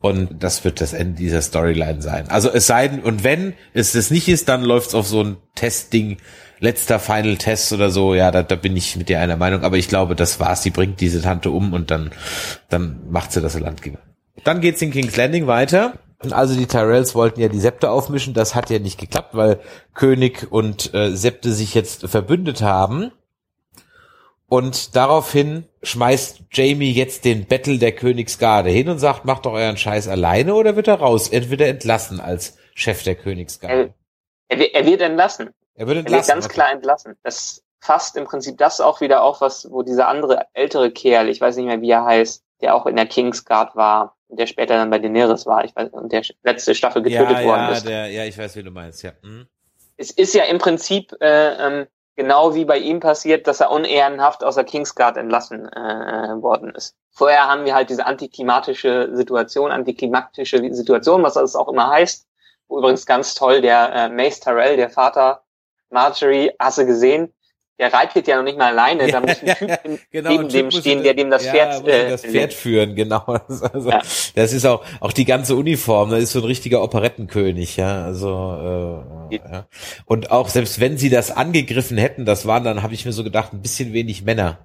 und 0.00 0.42
das 0.42 0.64
wird 0.64 0.80
das 0.80 0.92
Ende 0.92 1.14
dieser 1.14 1.40
Storyline 1.40 2.02
sein. 2.02 2.28
Also 2.28 2.50
es 2.50 2.66
sei 2.66 2.88
denn, 2.88 3.00
und 3.00 3.22
wenn 3.22 3.54
es 3.72 3.92
das 3.92 4.10
nicht 4.10 4.28
ist, 4.28 4.48
dann 4.48 4.62
läuft's 4.62 4.96
auf 4.96 5.06
so 5.06 5.22
ein 5.22 5.36
Testding, 5.54 6.16
letzter 6.58 6.98
Final 6.98 7.36
Test 7.36 7.72
oder 7.72 7.90
so, 7.90 8.14
ja, 8.14 8.32
da, 8.32 8.42
da 8.42 8.56
bin 8.56 8.76
ich 8.76 8.96
mit 8.96 9.08
dir 9.08 9.20
einer 9.20 9.36
Meinung, 9.36 9.62
aber 9.62 9.76
ich 9.76 9.86
glaube, 9.86 10.16
das 10.16 10.40
war's. 10.40 10.64
Sie 10.64 10.70
bringt 10.70 11.00
diese 11.00 11.22
Tante 11.22 11.50
um 11.50 11.72
und 11.72 11.92
dann, 11.92 12.10
dann 12.68 13.00
macht 13.08 13.30
sie 13.30 13.40
das 13.40 13.58
Land 13.58 13.80
gegen. 13.82 13.98
Dann 14.42 14.60
geht's 14.60 14.82
in 14.82 14.90
King's 14.90 15.16
Landing 15.16 15.46
weiter. 15.46 15.94
Also 16.32 16.56
die 16.56 16.66
Tyrells 16.66 17.14
wollten 17.14 17.40
ja 17.40 17.48
die 17.48 17.60
Septe 17.60 17.90
aufmischen, 17.90 18.34
das 18.34 18.54
hat 18.54 18.70
ja 18.70 18.78
nicht 18.78 18.98
geklappt, 18.98 19.34
weil 19.34 19.60
König 19.94 20.50
und 20.50 20.94
äh, 20.94 21.14
Septe 21.14 21.52
sich 21.52 21.74
jetzt 21.74 22.08
verbündet 22.08 22.62
haben. 22.62 23.12
Und 24.48 24.94
daraufhin 24.94 25.66
schmeißt 25.82 26.42
Jamie 26.52 26.92
jetzt 26.92 27.24
den 27.24 27.46
Battle 27.46 27.78
der 27.78 27.92
Königsgarde 27.92 28.70
hin 28.70 28.88
und 28.88 28.98
sagt, 28.98 29.24
macht 29.24 29.46
doch 29.46 29.52
euren 29.52 29.76
Scheiß 29.76 30.06
alleine 30.06 30.54
oder 30.54 30.76
wird 30.76 30.88
er 30.88 31.00
raus? 31.00 31.28
Entweder 31.28 31.66
entlassen 31.66 32.20
als 32.20 32.56
Chef 32.74 33.02
der 33.02 33.14
Königsgarde. 33.14 33.94
Er, 34.48 34.58
er, 34.58 34.74
er 34.74 34.86
wird 34.86 35.00
entlassen. 35.00 35.50
Er 35.74 35.86
wird 35.86 35.98
entlassen. 35.98 36.14
Er 36.14 36.18
wird 36.18 36.28
ganz 36.28 36.44
okay. 36.44 36.54
klar 36.54 36.72
entlassen. 36.72 37.16
Das 37.22 37.62
fasst 37.80 38.16
im 38.16 38.24
Prinzip 38.24 38.58
das 38.58 38.80
auch 38.80 39.00
wieder 39.00 39.22
auf, 39.22 39.40
was, 39.40 39.70
wo 39.70 39.82
dieser 39.82 40.08
andere 40.08 40.46
ältere 40.52 40.90
Kerl, 40.90 41.28
ich 41.28 41.40
weiß 41.40 41.56
nicht 41.56 41.66
mehr, 41.66 41.80
wie 41.80 41.90
er 41.90 42.04
heißt, 42.04 42.42
der 42.60 42.74
auch 42.74 42.86
in 42.86 42.96
der 42.96 43.06
Kingsguard 43.06 43.76
war 43.76 44.13
der 44.36 44.46
später 44.46 44.76
dann 44.76 44.90
bei 44.90 44.98
Daenerys 44.98 45.46
war, 45.46 45.64
ich 45.64 45.74
weiß, 45.74 45.90
und 45.90 46.12
der 46.12 46.22
letzte 46.42 46.74
Staffel 46.74 47.02
getötet 47.02 47.38
ja, 47.38 47.44
worden 47.44 47.60
ja, 47.60 47.72
ist. 47.72 47.86
Der, 47.86 48.06
ja, 48.08 48.24
ich 48.24 48.36
weiß, 48.36 48.56
wie 48.56 48.62
du 48.62 48.70
meinst, 48.70 49.02
ja. 49.02 49.12
Hm. 49.22 49.46
Es 49.96 50.10
ist 50.10 50.34
ja 50.34 50.44
im 50.44 50.58
Prinzip 50.58 51.14
äh, 51.20 51.54
ähm, 51.54 51.86
genau 52.16 52.54
wie 52.54 52.64
bei 52.64 52.78
ihm 52.78 53.00
passiert, 53.00 53.46
dass 53.46 53.60
er 53.60 53.70
unehrenhaft 53.70 54.44
aus 54.44 54.56
der 54.56 54.64
Kingsguard 54.64 55.16
entlassen 55.16 55.68
äh, 55.72 56.42
worden 56.42 56.74
ist. 56.74 56.96
Vorher 57.10 57.48
haben 57.48 57.64
wir 57.64 57.74
halt 57.74 57.90
diese 57.90 58.06
antiklimatische 58.06 59.10
Situation, 59.12 59.70
antiklimatische 59.70 60.74
Situation, 60.74 61.22
was 61.22 61.34
das 61.34 61.56
auch 61.56 61.68
immer 61.68 61.90
heißt. 61.90 62.26
Übrigens 62.68 63.06
ganz 63.06 63.34
toll, 63.34 63.60
der 63.60 63.92
äh, 63.94 64.08
Mace 64.08 64.40
Tyrell, 64.40 64.76
der 64.76 64.90
Vater 64.90 65.42
Marjorie, 65.90 66.50
hast 66.58 66.78
du 66.78 66.86
gesehen, 66.86 67.32
der 67.78 67.92
reitet 67.92 68.28
ja 68.28 68.36
noch 68.36 68.44
nicht 68.44 68.56
mal 68.56 68.70
alleine, 68.72 69.10
da 69.10 69.20
muss 69.20 69.42
ein 69.42 69.56
Typ 69.56 70.00
genau, 70.10 70.30
neben 70.30 70.48
dem 70.48 70.70
stehen, 70.70 71.02
der 71.02 71.14
dem 71.14 71.30
das 71.30 71.44
ja, 71.44 71.52
Pferd 71.52 71.88
äh, 71.88 72.10
das 72.10 72.22
Pferd 72.22 72.52
führen, 72.52 72.94
genau. 72.94 73.24
Also, 73.74 73.90
ja. 73.90 74.00
Das 74.34 74.52
ist 74.52 74.64
auch 74.66 74.84
auch 75.00 75.12
die 75.12 75.24
ganze 75.24 75.56
Uniform, 75.56 76.10
da 76.10 76.16
ist 76.16 76.32
so 76.32 76.40
ein 76.40 76.44
richtiger 76.44 76.82
Operettenkönig, 76.82 77.76
ja. 77.76 78.04
Also 78.04 79.28
äh, 79.30 79.36
ja. 79.36 79.66
und 80.04 80.30
auch 80.30 80.48
selbst 80.48 80.80
wenn 80.80 80.98
sie 80.98 81.10
das 81.10 81.30
angegriffen 81.30 81.98
hätten, 81.98 82.24
das 82.24 82.46
waren 82.46 82.64
dann, 82.64 82.82
habe 82.82 82.94
ich 82.94 83.04
mir 83.04 83.12
so 83.12 83.24
gedacht, 83.24 83.52
ein 83.52 83.62
bisschen 83.62 83.92
wenig 83.92 84.24
Männer. 84.24 84.58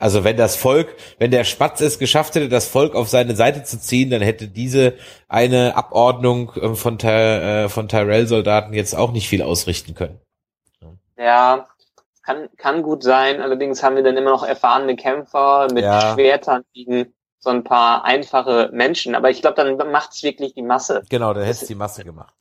Also 0.00 0.24
wenn 0.24 0.38
das 0.38 0.56
Volk, 0.56 0.96
wenn 1.18 1.30
der 1.30 1.44
Spatz 1.44 1.82
es 1.82 1.98
geschafft 1.98 2.34
hätte, 2.34 2.48
das 2.48 2.66
Volk 2.66 2.94
auf 2.94 3.08
seine 3.10 3.36
Seite 3.36 3.64
zu 3.64 3.78
ziehen, 3.78 4.08
dann 4.08 4.22
hätte 4.22 4.48
diese 4.48 4.94
eine 5.28 5.76
Abordnung 5.76 6.52
ähm, 6.60 6.74
von, 6.74 6.98
äh, 7.00 7.68
von 7.68 7.86
Tyrell-Soldaten 7.86 8.72
jetzt 8.72 8.96
auch 8.96 9.12
nicht 9.12 9.28
viel 9.28 9.42
ausrichten 9.42 9.94
können. 9.94 10.18
Ja, 11.18 11.66
kann, 12.30 12.48
kann 12.56 12.82
gut 12.82 13.02
sein. 13.02 13.40
Allerdings 13.40 13.82
haben 13.82 13.96
wir 13.96 14.02
dann 14.02 14.16
immer 14.16 14.30
noch 14.30 14.44
erfahrene 14.44 14.96
Kämpfer 14.96 15.68
mit 15.72 15.84
ja. 15.84 16.12
Schwertern 16.14 16.62
gegen 16.72 17.12
so 17.38 17.50
ein 17.50 17.64
paar 17.64 18.04
einfache 18.04 18.70
Menschen. 18.72 19.14
Aber 19.14 19.30
ich 19.30 19.40
glaube, 19.40 19.56
dann 19.56 19.90
macht's 19.90 20.22
wirklich 20.22 20.54
die 20.54 20.62
Masse. 20.62 21.02
Genau, 21.08 21.32
dann 21.32 21.44
hätte 21.44 21.62
es 21.62 21.66
die 21.66 21.74
Masse 21.74 22.04
gemacht. 22.04 22.34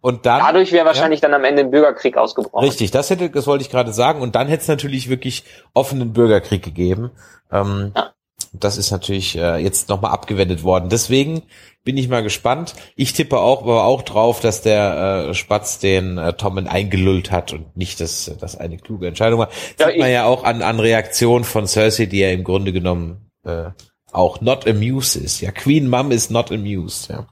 Und 0.00 0.26
dann, 0.26 0.40
Dadurch 0.40 0.72
wäre 0.72 0.86
wahrscheinlich 0.86 1.20
ja, 1.20 1.28
dann 1.28 1.38
am 1.38 1.44
Ende 1.44 1.62
ein 1.62 1.70
Bürgerkrieg 1.70 2.16
ausgebrochen. 2.16 2.64
Richtig, 2.64 2.90
das 2.90 3.10
hätte, 3.10 3.30
das 3.30 3.46
wollte 3.46 3.62
ich 3.62 3.70
gerade 3.70 3.92
sagen. 3.92 4.22
Und 4.22 4.34
dann 4.34 4.48
hätte 4.48 4.62
es 4.62 4.68
natürlich 4.68 5.08
wirklich 5.08 5.44
offenen 5.74 6.12
Bürgerkrieg 6.12 6.62
gegeben. 6.62 7.10
Ähm, 7.52 7.92
ja. 7.94 8.12
Das 8.52 8.76
ist 8.76 8.90
natürlich 8.90 9.36
äh, 9.36 9.58
jetzt 9.58 9.88
nochmal 9.88 10.10
abgewendet 10.10 10.64
worden. 10.64 10.88
Deswegen 10.88 11.42
bin 11.84 11.96
ich 11.96 12.08
mal 12.08 12.22
gespannt. 12.22 12.74
Ich 12.96 13.12
tippe 13.12 13.38
auch, 13.38 13.62
aber 13.62 13.84
auch 13.84 14.02
drauf, 14.02 14.40
dass 14.40 14.62
der 14.62 15.28
äh, 15.28 15.34
Spatz 15.34 15.78
den 15.78 16.18
äh, 16.18 16.32
Tommen 16.32 16.66
eingelullt 16.66 17.30
hat 17.30 17.52
und 17.52 17.76
nicht, 17.76 18.00
dass 18.00 18.30
das 18.40 18.56
eine 18.56 18.78
kluge 18.78 19.06
Entscheidung 19.06 19.38
war. 19.38 19.50
Ja, 19.78 19.88
Sieht 19.88 19.98
man 19.98 20.10
ja 20.10 20.24
auch 20.24 20.44
an, 20.44 20.62
an 20.62 20.80
Reaktion 20.80 21.44
von 21.44 21.66
Cersei, 21.66 22.06
die 22.06 22.18
ja 22.18 22.30
im 22.30 22.44
Grunde 22.44 22.72
genommen 22.72 23.30
äh, 23.44 23.70
auch 24.12 24.40
not 24.40 24.66
amused 24.66 25.16
ist. 25.16 25.40
Ja, 25.40 25.52
Queen 25.52 25.88
Mom 25.88 26.10
is 26.10 26.30
not 26.30 26.50
amused. 26.50 27.08
Ja. 27.08 27.28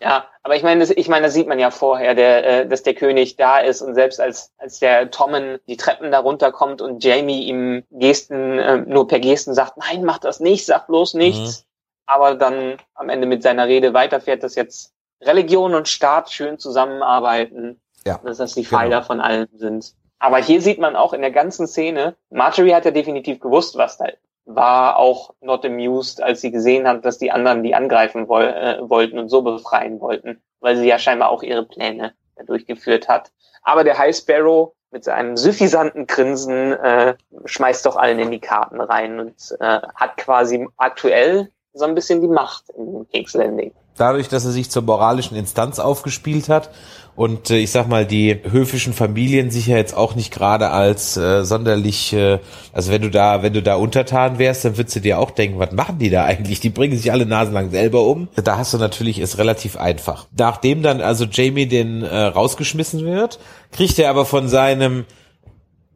Ja, 0.00 0.26
aber 0.42 0.56
ich 0.56 0.62
meine, 0.62 0.80
das, 0.80 0.90
ich 0.90 1.08
meine, 1.08 1.26
das 1.26 1.34
sieht 1.34 1.48
man 1.48 1.58
ja 1.58 1.70
vorher, 1.70 2.14
der, 2.14 2.46
äh, 2.46 2.68
dass 2.68 2.82
der 2.82 2.94
König 2.94 3.36
da 3.36 3.58
ist 3.58 3.80
und 3.80 3.94
selbst 3.94 4.20
als 4.20 4.52
als 4.58 4.78
der 4.78 5.10
Tommen 5.10 5.58
die 5.66 5.78
Treppen 5.78 6.10
da 6.10 6.18
runterkommt 6.18 6.82
und 6.82 7.02
Jamie 7.02 7.44
ihm 7.44 7.82
Gesten 7.90 8.58
äh, 8.58 8.76
nur 8.76 9.08
per 9.08 9.20
Gesten 9.20 9.54
sagt, 9.54 9.78
nein, 9.78 10.04
mach 10.04 10.18
das 10.18 10.38
nicht, 10.38 10.66
sag 10.66 10.86
bloß 10.86 11.14
nichts, 11.14 11.60
mhm. 11.60 11.64
aber 12.06 12.34
dann 12.34 12.76
am 12.94 13.08
Ende 13.08 13.26
mit 13.26 13.42
seiner 13.42 13.68
Rede 13.68 13.94
weiterfährt, 13.94 14.42
dass 14.42 14.54
jetzt 14.54 14.92
Religion 15.22 15.74
und 15.74 15.88
Staat 15.88 16.30
schön 16.30 16.58
zusammenarbeiten, 16.58 17.80
ja, 18.04 18.20
dass 18.22 18.36
das 18.36 18.52
die 18.52 18.64
genau. 18.64 18.78
Pfeiler 18.78 19.02
von 19.02 19.20
allen 19.20 19.48
sind. 19.54 19.94
Aber 20.18 20.38
hier 20.38 20.60
sieht 20.60 20.78
man 20.78 20.94
auch 20.94 21.14
in 21.14 21.22
der 21.22 21.30
ganzen 21.30 21.66
Szene, 21.66 22.16
Marjorie 22.30 22.74
hat 22.74 22.84
ja 22.84 22.90
definitiv 22.90 23.40
gewusst, 23.40 23.76
was 23.76 23.96
da 23.96 24.06
war 24.46 24.96
auch 24.96 25.34
not 25.40 25.64
amused, 25.64 26.22
als 26.22 26.40
sie 26.40 26.50
gesehen 26.50 26.88
hat, 26.88 27.04
dass 27.04 27.18
die 27.18 27.32
anderen 27.32 27.62
die 27.62 27.74
angreifen 27.74 28.28
woll 28.28 28.44
äh, 28.44 28.78
wollten 28.88 29.18
und 29.18 29.28
so 29.28 29.42
befreien 29.42 30.00
wollten, 30.00 30.40
weil 30.60 30.76
sie 30.76 30.86
ja 30.86 30.98
scheinbar 30.98 31.30
auch 31.30 31.42
ihre 31.42 31.64
Pläne 31.64 32.14
durchgeführt 32.46 33.08
hat. 33.08 33.32
Aber 33.62 33.82
der 33.82 33.98
High 33.98 34.16
Sparrow 34.16 34.72
mit 34.92 35.04
seinem 35.04 35.36
suffisanten 35.36 36.06
Grinsen 36.06 36.72
äh, 36.72 37.16
schmeißt 37.44 37.84
doch 37.84 37.96
allen 37.96 38.20
in 38.20 38.30
die 38.30 38.40
Karten 38.40 38.80
rein 38.80 39.18
und 39.18 39.56
äh, 39.60 39.80
hat 39.94 40.16
quasi 40.16 40.66
aktuell 40.76 41.50
so 41.72 41.84
ein 41.84 41.94
bisschen 41.94 42.20
die 42.20 42.28
Macht 42.28 42.70
in 42.70 43.06
King's 43.10 43.34
Landing. 43.34 43.74
Dadurch, 43.96 44.28
dass 44.28 44.44
er 44.44 44.52
sich 44.52 44.70
zur 44.70 44.82
moralischen 44.82 45.36
Instanz 45.36 45.78
aufgespielt 45.78 46.48
hat 46.48 46.70
und 47.16 47.48
äh, 47.50 47.56
ich 47.56 47.70
sag 47.70 47.88
mal, 47.88 48.04
die 48.04 48.38
höfischen 48.44 48.92
Familien 48.92 49.50
sich 49.50 49.66
ja 49.66 49.78
jetzt 49.78 49.96
auch 49.96 50.14
nicht 50.14 50.32
gerade 50.32 50.70
als 50.70 51.16
äh, 51.16 51.44
sonderlich, 51.44 52.12
äh, 52.12 52.38
also 52.74 52.92
wenn 52.92 53.00
du 53.00 53.10
da, 53.10 53.42
wenn 53.42 53.54
du 53.54 53.62
da 53.62 53.76
untertan 53.76 54.38
wärst, 54.38 54.66
dann 54.66 54.76
würdest 54.76 54.96
du 54.96 55.00
dir 55.00 55.18
auch 55.18 55.30
denken, 55.30 55.58
was 55.58 55.72
machen 55.72 55.98
die 55.98 56.10
da 56.10 56.24
eigentlich? 56.24 56.60
Die 56.60 56.68
bringen 56.68 56.96
sich 56.96 57.10
alle 57.10 57.24
nasenlang 57.24 57.70
selber 57.70 58.02
um. 58.02 58.28
Da 58.36 58.58
hast 58.58 58.74
du 58.74 58.78
natürlich 58.78 59.18
ist 59.18 59.38
relativ 59.38 59.78
einfach. 59.78 60.26
Nachdem 60.36 60.82
dann 60.82 61.00
also 61.00 61.24
Jamie 61.24 61.66
den 61.66 62.02
äh, 62.02 62.14
rausgeschmissen 62.14 63.04
wird, 63.06 63.38
kriegt 63.72 63.98
er 63.98 64.10
aber 64.10 64.26
von 64.26 64.48
seinem 64.48 65.06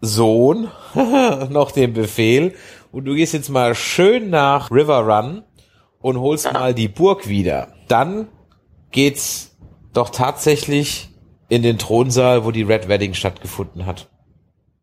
Sohn 0.00 0.68
noch 1.50 1.70
den 1.70 1.92
Befehl 1.92 2.54
und 2.92 3.04
du 3.04 3.14
gehst 3.14 3.34
jetzt 3.34 3.50
mal 3.50 3.74
schön 3.74 4.30
nach 4.30 4.70
River 4.70 5.00
Run 5.00 5.42
und 6.00 6.20
holst 6.20 6.52
mal 6.52 6.74
die 6.74 6.88
Burg 6.88 7.28
wieder 7.28 7.68
dann 7.88 8.28
geht's 8.90 9.56
doch 9.92 10.10
tatsächlich 10.10 11.08
in 11.48 11.62
den 11.62 11.78
Thronsaal, 11.78 12.44
wo 12.44 12.50
die 12.52 12.62
Red 12.62 12.88
Wedding 12.88 13.14
stattgefunden 13.14 13.86
hat. 13.86 14.08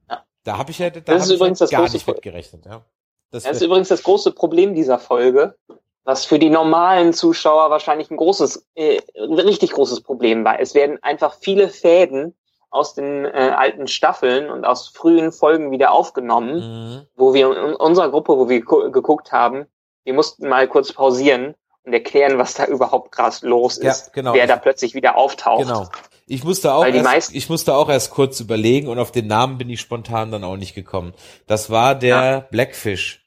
Ja. 0.10 0.24
Da 0.44 0.58
habe 0.58 0.72
ich 0.72 0.80
ja 0.80 0.90
da 0.90 1.00
Das 1.00 1.16
ist 1.16 1.22
hab 1.24 1.30
ich 1.30 1.36
übrigens 1.38 1.60
ja 1.60 1.64
das 1.66 1.72
gar 1.72 1.82
große 1.82 1.94
nicht 1.94 2.06
Pro- 2.06 2.12
mitgerechnet. 2.14 2.66
Ja. 2.66 2.86
Das, 3.32 3.44
Das 3.44 3.58
ist 3.58 3.62
übrigens 3.64 3.88
das 3.90 4.04
große 4.04 4.32
Problem 4.32 4.74
dieser 4.76 5.00
Folge, 5.00 5.56
was 6.04 6.26
für 6.26 6.40
die 6.40 6.50
normalen 6.50 7.14
Zuschauer 7.14 7.70
wahrscheinlich 7.70 8.10
ein 8.12 8.18
großes, 8.18 8.66
äh, 8.76 9.00
ein 9.18 9.34
richtig 9.34 9.72
großes 9.72 10.02
Problem 10.02 10.44
war. 10.46 10.60
Es 10.60 10.74
werden 10.76 11.02
einfach 11.04 11.36
viele 11.40 11.70
Fäden 11.70 12.34
aus 12.70 12.94
den 12.96 13.26
äh, 13.26 13.54
alten 13.56 13.88
Staffeln 13.88 14.50
und 14.50 14.66
aus 14.66 14.90
frühen 14.90 15.32
Folgen 15.32 15.72
wieder 15.72 15.92
aufgenommen, 15.94 16.56
Mhm. 16.60 17.02
wo 17.16 17.34
wir 17.34 17.50
in 17.56 17.76
unserer 17.76 18.10
Gruppe, 18.10 18.38
wo 18.38 18.50
wir 18.50 18.62
gu- 18.62 18.92
geguckt 18.92 19.32
haben, 19.32 19.66
wir 20.08 20.14
mussten 20.14 20.48
mal 20.48 20.70
kurz 20.70 20.94
pausieren 20.94 21.54
und 21.84 21.92
erklären, 21.92 22.38
was 22.38 22.54
da 22.54 22.66
überhaupt 22.66 23.12
gerade 23.12 23.36
los 23.46 23.78
Ja, 23.84 23.92
ist, 23.92 24.14
genau. 24.14 24.34
wer 24.34 24.48
da 24.48 24.56
plötzlich 24.56 24.94
wieder 24.96 25.18
auftaucht. 25.18 25.64
Genau. 25.68 25.90
Ich 26.28 26.46
musste 26.46 26.74
auch 26.74 26.86
erst, 26.86 27.36
ich 27.36 27.50
musste 27.50 27.74
auch 27.76 27.90
erst 27.90 28.12
kurz 28.12 28.40
überlegen 28.40 28.88
und 28.88 29.00
auf 29.00 29.12
den 29.12 29.28
Namen 29.28 29.58
bin 29.58 29.70
ich 29.70 29.82
spontan 29.82 30.32
dann 30.32 30.46
auch 30.46 30.56
nicht 30.56 30.76
gekommen. 30.76 31.14
Das 31.46 31.70
war 31.70 31.94
der 31.94 32.48
Blackfish. 32.52 33.26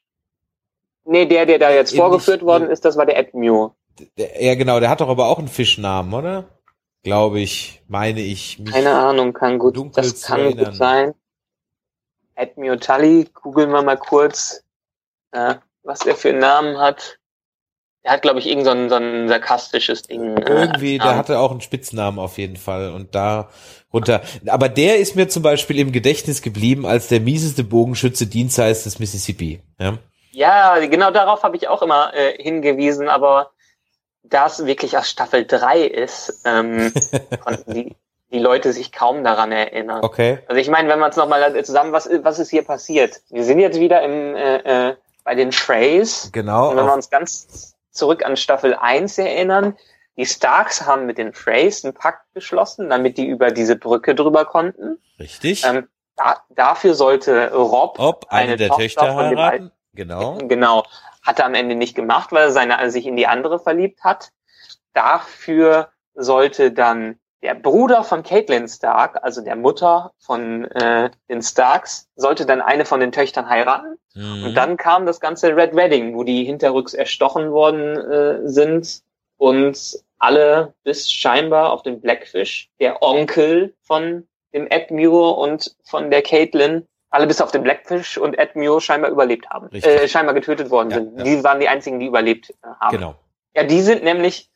Nee, 1.04 1.26
der, 1.26 1.44
der 1.44 1.58
da 1.58 1.70
jetzt 1.70 1.92
Eben 1.92 2.00
vorgeführt 2.00 2.38
nicht- 2.40 2.46
worden 2.46 2.70
ist, 2.70 2.84
das 2.86 2.96
war 2.96 3.04
der 3.04 3.18
Edmure. 3.18 3.74
Ja, 4.16 4.54
genau, 4.54 4.80
der 4.80 4.88
hat 4.88 5.02
doch 5.02 5.08
aber 5.10 5.26
auch 5.26 5.38
einen 5.38 5.48
Fischnamen, 5.48 6.14
oder? 6.14 6.44
Glaube 7.02 7.40
ich, 7.40 7.82
meine 7.88 8.20
ich. 8.20 8.58
Keine 8.72 8.92
Ahnung, 8.94 9.34
kann 9.34 9.58
gut, 9.58 9.76
das 9.98 10.22
kann 10.22 10.40
erinnern. 10.40 10.64
gut 10.66 10.74
sein. 10.76 11.14
Edmure 12.34 12.78
Tully, 12.80 13.28
googeln 13.34 13.70
wir 13.70 13.82
mal 13.82 13.98
kurz, 13.98 14.62
äh, 15.32 15.56
was 15.82 16.00
der 16.00 16.16
für 16.16 16.30
einen 16.30 16.38
Namen 16.38 16.78
hat. 16.78 17.18
Der 18.04 18.12
hat, 18.12 18.22
glaube 18.22 18.38
ich, 18.38 18.46
irgend 18.46 18.64
so 18.64 18.70
ein, 18.70 18.88
so 18.88 18.94
ein 18.94 19.28
sarkastisches 19.28 20.02
Ding. 20.02 20.38
äh, 20.38 20.50
Irgendwie, 20.50 20.98
der 20.98 21.16
hatte 21.16 21.38
auch 21.38 21.50
einen 21.50 21.60
Spitznamen 21.60 22.18
auf 22.18 22.38
jeden 22.38 22.56
Fall 22.56 22.92
und 22.92 23.14
da 23.14 23.50
runter. 23.92 24.22
Aber 24.46 24.70
der 24.70 24.98
ist 24.98 25.16
mir 25.16 25.28
zum 25.28 25.42
Beispiel 25.42 25.78
im 25.78 25.92
Gedächtnis 25.92 26.40
geblieben 26.40 26.86
als 26.86 27.08
der 27.08 27.20
mieseste 27.20 27.62
Bogenschütze 27.62 28.26
Dienstleister 28.26 28.84
des 28.84 29.00
Mississippi. 29.00 29.60
Ja? 29.78 29.98
Ja, 30.30 30.78
genau 30.86 31.10
darauf 31.10 31.42
habe 31.42 31.56
ich 31.56 31.68
auch 31.68 31.82
immer 31.82 32.14
äh, 32.14 32.42
hingewiesen, 32.42 33.08
aber 33.08 33.50
da 34.22 34.46
es 34.46 34.64
wirklich 34.64 34.96
aus 34.96 35.10
Staffel 35.10 35.44
3 35.44 35.82
ist, 35.82 36.42
ähm, 36.46 36.92
konnten 37.44 37.74
die, 37.74 37.96
die 38.32 38.38
Leute 38.38 38.72
sich 38.72 38.92
kaum 38.92 39.24
daran 39.24 39.52
erinnern. 39.52 40.02
Okay. 40.02 40.38
Also 40.46 40.60
ich 40.60 40.70
meine, 40.70 40.88
wenn 40.88 41.00
man 41.00 41.10
es 41.10 41.16
nochmal 41.16 41.62
zusammen, 41.64 41.92
was, 41.92 42.08
was 42.22 42.38
ist 42.38 42.50
hier 42.50 42.64
passiert? 42.64 43.20
Wir 43.28 43.44
sind 43.44 43.58
jetzt 43.58 43.78
wieder 43.80 44.02
im, 44.02 44.36
äh, 44.36 44.88
äh, 44.90 44.94
bei 45.30 45.36
den 45.36 45.52
Freys. 45.52 46.30
Genau. 46.32 46.70
Und 46.70 46.76
wenn 46.76 46.86
wir 46.86 46.92
uns 46.92 47.08
ganz 47.08 47.76
zurück 47.92 48.24
an 48.24 48.36
Staffel 48.36 48.74
1 48.74 49.16
erinnern, 49.16 49.76
die 50.16 50.26
Starks 50.26 50.86
haben 50.86 51.06
mit 51.06 51.18
den 51.18 51.32
Freys 51.34 51.84
einen 51.84 51.94
Pakt 51.94 52.34
geschlossen, 52.34 52.90
damit 52.90 53.16
die 53.16 53.28
über 53.28 53.52
diese 53.52 53.76
Brücke 53.76 54.16
drüber 54.16 54.44
konnten. 54.44 54.98
richtig. 55.20 55.64
Ähm, 55.64 55.86
da, 56.16 56.42
dafür 56.48 56.94
sollte 56.94 57.52
Rob, 57.52 58.00
Ob 58.00 58.26
eine, 58.28 58.56
der 58.56 58.70
Tochter 58.70 58.82
Töchter 58.82 59.12
von 59.12 59.30
dem 59.30 59.38
heiraten. 59.38 59.70
Genau. 59.92 60.38
Genau. 60.38 60.84
Hat 61.22 61.38
er 61.38 61.44
am 61.44 61.54
Ende 61.54 61.76
nicht 61.76 61.94
gemacht, 61.94 62.32
weil 62.32 62.46
er 62.46 62.50
seine, 62.50 62.90
sich 62.90 63.06
in 63.06 63.16
die 63.16 63.28
andere 63.28 63.60
verliebt 63.60 64.02
hat. 64.02 64.32
Dafür 64.94 65.90
sollte 66.14 66.72
dann 66.72 67.19
der 67.42 67.54
Bruder 67.54 68.04
von 68.04 68.22
Caitlin 68.22 68.68
Stark, 68.68 69.18
also 69.22 69.42
der 69.42 69.56
Mutter 69.56 70.12
von 70.18 70.64
äh, 70.66 71.10
den 71.28 71.42
Starks, 71.42 72.08
sollte 72.16 72.44
dann 72.44 72.60
eine 72.60 72.84
von 72.84 73.00
den 73.00 73.12
Töchtern 73.12 73.48
heiraten. 73.48 73.96
Mhm. 74.14 74.44
Und 74.44 74.54
dann 74.54 74.76
kam 74.76 75.06
das 75.06 75.20
ganze 75.20 75.56
Red 75.56 75.74
Wedding, 75.74 76.14
wo 76.14 76.24
die 76.24 76.44
hinterrücks 76.44 76.92
erstochen 76.94 77.50
worden 77.50 77.96
äh, 77.96 78.48
sind 78.48 79.02
und 79.38 79.98
alle 80.18 80.74
bis 80.84 81.10
scheinbar 81.10 81.72
auf 81.72 81.82
den 81.82 82.00
Blackfish, 82.00 82.70
der 82.78 83.02
Onkel 83.02 83.74
von 83.82 84.26
dem 84.52 84.66
Edmure 84.66 85.30
und 85.30 85.74
von 85.84 86.10
der 86.10 86.20
Caitlin, 86.22 86.86
alle 87.08 87.26
bis 87.26 87.40
auf 87.40 87.50
den 87.50 87.62
Blackfish 87.62 88.18
und 88.18 88.38
Edmure 88.38 88.80
scheinbar 88.82 89.10
überlebt 89.10 89.48
haben, 89.48 89.68
Richtig. 89.68 89.90
äh, 89.90 90.08
scheinbar 90.08 90.34
getötet 90.34 90.70
worden 90.70 90.90
Ja, 90.90 90.96
sind. 90.96 91.18
ja. 91.18 91.24
Die 91.24 91.42
waren 91.44 91.60
die 91.60 91.68
einzigen, 91.68 91.98
die 92.00 92.06
überlebt 92.06 92.50
äh, 92.50 92.66
haben. 92.80 92.96
Genau. 92.96 93.14
Ja, 93.56 93.64
die 93.64 93.80
sind 93.80 94.04
nämlich, 94.04 94.49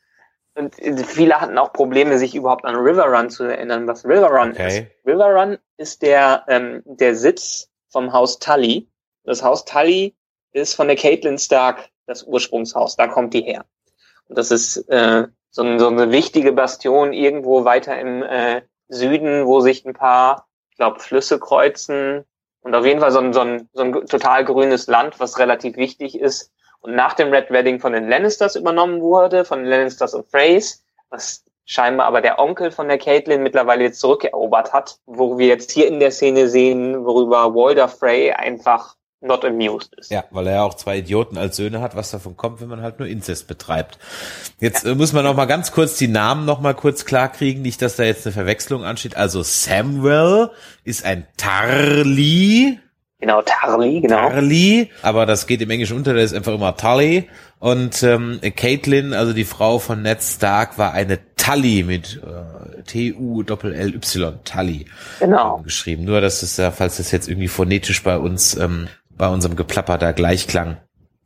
und 0.55 0.75
viele 1.05 1.39
hatten 1.39 1.57
auch 1.57 1.73
Probleme, 1.73 2.17
sich 2.17 2.33
überhaupt 2.33 2.65
an 2.65 2.75
River 2.75 3.05
Run 3.05 3.29
zu 3.29 3.43
erinnern, 3.43 3.87
was 3.87 4.05
River 4.05 4.29
Run 4.29 4.51
Okay. 4.51 4.67
ist. 4.67 5.05
River 5.05 5.33
Run 5.35 5.57
ist 5.77 6.01
der, 6.01 6.45
ähm, 6.47 6.81
der 6.85 7.15
Sitz 7.15 7.69
vom 7.89 8.13
Haus 8.13 8.39
Tully. 8.39 8.87
Das 9.25 9.43
Haus 9.43 9.65
Tully 9.65 10.15
ist 10.53 10.75
von 10.75 10.87
der 10.87 10.95
Caitlin 10.95 11.37
Stark 11.37 11.89
das 12.07 12.23
Ursprungshaus, 12.23 12.95
da 12.95 13.07
kommt 13.07 13.33
die 13.33 13.41
her. 13.41 13.65
Und 14.27 14.37
das 14.37 14.51
ist 14.51 14.77
äh, 14.89 15.27
so, 15.49 15.63
ein, 15.63 15.79
so 15.79 15.87
eine 15.87 16.11
wichtige 16.11 16.51
Bastion 16.53 17.13
irgendwo 17.13 17.65
weiter 17.65 17.99
im 17.99 18.23
äh, 18.23 18.61
Süden, 18.87 19.45
wo 19.45 19.59
sich 19.59 19.85
ein 19.85 19.93
paar, 19.93 20.47
ich 20.69 20.77
glaube, 20.77 20.99
Flüsse 20.99 21.39
kreuzen 21.39 22.23
und 22.61 22.75
auf 22.75 22.85
jeden 22.85 22.99
Fall 22.99 23.11
so 23.11 23.19
ein, 23.19 23.33
so, 23.33 23.41
ein, 23.41 23.69
so 23.73 23.81
ein 23.83 23.93
total 24.05 24.45
grünes 24.45 24.87
Land, 24.87 25.19
was 25.19 25.39
relativ 25.39 25.75
wichtig 25.75 26.19
ist 26.19 26.51
und 26.85 26.95
nach 26.95 27.13
dem 27.13 27.31
Red 27.31 27.51
Wedding 27.51 27.79
von 27.79 27.93
den 27.93 28.07
Lannisters 28.07 28.55
übernommen 28.55 29.01
wurde, 29.01 29.45
von 29.45 29.59
den 29.59 29.67
Lannisters 29.67 30.13
und 30.13 30.29
Freys, 30.29 30.83
was 31.09 31.43
scheinbar 31.65 32.05
aber 32.05 32.21
der 32.21 32.39
Onkel 32.39 32.71
von 32.71 32.87
der 32.87 32.99
Caitlin 32.99 33.41
mittlerweile 33.41 33.83
jetzt 33.83 33.99
zurückerobert 33.99 34.71
hat, 34.71 34.99
wo 35.05 35.37
wir 35.37 35.47
jetzt 35.47 35.71
hier 35.71 35.87
in 35.87 35.99
der 35.99 36.11
Szene 36.11 36.47
sehen, 36.47 37.05
worüber 37.05 37.55
Walder 37.55 37.87
Frey 37.87 38.31
einfach 38.31 38.95
not 39.21 39.43
amused 39.43 39.93
ist. 39.95 40.11
Ja, 40.11 40.25
weil 40.29 40.45
er 40.45 40.53
ja 40.53 40.63
auch 40.63 40.75
zwei 40.75 40.99
Idioten 40.99 41.37
als 41.37 41.55
Söhne 41.55 41.81
hat, 41.81 41.95
was 41.95 42.11
davon 42.11 42.37
kommt, 42.37 42.61
wenn 42.61 42.67
man 42.67 42.83
halt 42.83 42.99
nur 42.99 43.07
Inzest 43.07 43.47
betreibt. 43.47 43.97
Jetzt 44.59 44.85
äh, 44.85 44.93
muss 44.93 45.13
man 45.13 45.23
noch 45.23 45.35
mal 45.35 45.45
ganz 45.45 45.71
kurz 45.71 45.97
die 45.97 46.07
Namen 46.07 46.45
noch 46.45 46.61
mal 46.61 46.75
kurz 46.75 47.05
klar 47.05 47.29
kriegen, 47.29 47.63
nicht, 47.63 47.81
dass 47.81 47.95
da 47.95 48.03
jetzt 48.03 48.27
eine 48.27 48.33
Verwechslung 48.33 48.83
ansteht. 48.83 49.17
Also 49.17 49.41
Samuel 49.41 50.51
ist 50.83 51.03
ein 51.03 51.25
Tarly, 51.37 52.79
Genau, 53.25 53.41
Tarly, 53.41 54.01
genau. 54.01 54.29
Tarly, 54.29 54.91
aber 55.01 55.25
das 55.25 55.47
geht 55.47 55.59
im 55.59 55.71
Englischen 55.71 55.97
unter, 55.97 56.13
der 56.13 56.23
ist 56.23 56.35
einfach 56.35 56.53
immer 56.53 56.77
Tully. 56.77 57.27
Und 57.57 58.03
ähm, 58.03 58.39
Caitlin, 58.55 59.13
also 59.13 59.33
die 59.33 59.45
Frau 59.45 59.79
von 59.79 60.03
Ned 60.03 60.21
Stark, 60.21 60.77
war 60.77 60.93
eine 60.93 61.17
Tully 61.35 61.81
mit 61.81 62.21
äh, 62.23 62.83
T-U-L-L-Y, 62.83 64.33
Tully 64.43 64.85
Genau. 65.19 65.57
ähm, 65.57 65.63
geschrieben. 65.63 66.03
Nur, 66.05 66.21
dass 66.21 66.43
es 66.43 66.57
ja, 66.57 66.69
falls 66.69 66.97
das 66.97 67.09
jetzt 67.11 67.27
irgendwie 67.27 67.47
phonetisch 67.47 68.03
bei 68.03 68.17
uns, 68.19 68.55
ähm, 68.57 68.89
bei 69.09 69.27
unserem 69.27 69.55
Geplapper 69.55 69.97
da 69.97 70.11
gleich 70.11 70.45
klang. 70.45 70.77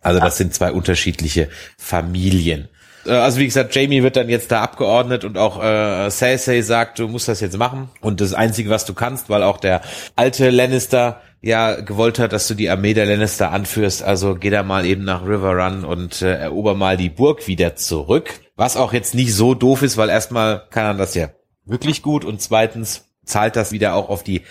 Also 0.01 0.21
das 0.21 0.37
sind 0.37 0.53
zwei 0.53 0.71
unterschiedliche 0.71 1.49
Familien. 1.77 2.69
Äh, 3.05 3.11
Also 3.11 3.39
wie 3.39 3.45
gesagt, 3.45 3.75
Jamie 3.75 4.03
wird 4.03 4.15
dann 4.15 4.29
jetzt 4.29 4.53
da 4.53 4.61
abgeordnet 4.61 5.25
und 5.25 5.37
auch 5.37 5.61
äh, 5.61 6.09
Cersei 6.09 6.61
sagt, 6.61 6.99
du 6.99 7.09
musst 7.09 7.27
das 7.27 7.41
jetzt 7.41 7.57
machen. 7.57 7.89
Und 7.99 8.21
das 8.21 8.33
Einzige, 8.33 8.69
was 8.69 8.85
du 8.85 8.93
kannst, 8.93 9.29
weil 9.29 9.43
auch 9.43 9.57
der 9.57 9.81
alte 10.15 10.49
Lannister 10.49 11.19
ja 11.41 11.79
gewollt 11.79 12.19
hat, 12.19 12.33
dass 12.33 12.47
du 12.47 12.53
die 12.53 12.69
Armee 12.69 12.93
der 12.93 13.05
Lannister 13.05 13.51
anführst. 13.51 14.03
Also 14.03 14.35
geh 14.35 14.49
da 14.49 14.63
mal 14.63 14.85
eben 14.85 15.03
nach 15.03 15.25
River 15.25 15.55
Run 15.55 15.85
und 15.85 16.21
äh, 16.21 16.35
erober 16.35 16.75
mal 16.75 16.97
die 16.97 17.09
Burg 17.09 17.47
wieder 17.47 17.75
zurück. 17.75 18.31
Was 18.55 18.77
auch 18.77 18.93
jetzt 18.93 19.15
nicht 19.15 19.33
so 19.33 19.53
doof 19.53 19.81
ist, 19.81 19.97
weil 19.97 20.09
erstmal 20.09 20.67
kann 20.69 20.85
er 20.85 20.93
das 20.95 21.15
ja 21.15 21.29
wirklich 21.65 22.01
gut 22.01 22.25
und 22.25 22.41
zweitens 22.41 23.05
zahlt 23.23 23.55
das 23.55 23.71
wieder 23.71 23.95
auch 23.95 24.09
auf 24.09 24.23
die 24.23 24.43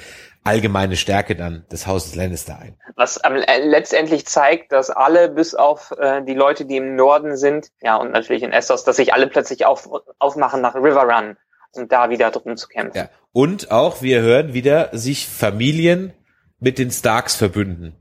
allgemeine 0.45 0.97
Stärke 0.97 1.37
dann 1.37 1.67
des 1.71 1.87
Hauses 1.87 2.15
Lannister 2.15 2.59
ein. 2.59 2.79
Was 2.97 3.19
äh, 3.19 3.61
letztendlich 3.63 4.27
zeigt, 4.27 4.73
dass 4.73 4.89
alle, 4.89 5.29
bis 5.29 5.55
auf 5.55 5.93
äh, 5.99 6.23
die 6.23 6.35
Leute, 6.35 6.65
die 6.65 6.77
im 6.77 6.97
Norden 6.97 7.37
sind, 7.37 7.69
ja, 7.83 7.97
und 7.97 8.13
natürlich 8.13 8.43
in 8.43 8.53
Essos, 8.53 8.85
dass 8.85 8.97
sich 8.97 9.13
alle 9.13 9.27
plötzlich 9.27 9.67
auf, 9.67 9.89
aufmachen 10.19 10.63
nach 10.63 10.75
River 10.75 11.03
Run, 11.03 11.37
um 11.73 11.89
da 11.89 12.09
wieder 12.09 12.31
drum 12.31 12.57
zu 12.57 12.69
kämpfen. 12.69 12.97
Ja. 12.97 13.09
Und 13.33 13.71
auch, 13.71 14.01
wir 14.01 14.23
hören 14.23 14.55
wieder, 14.55 14.89
sich 14.93 15.29
Familien 15.29 16.15
mit 16.61 16.79
den 16.79 16.91
Starks 16.91 17.37
verbünden. 17.37 17.95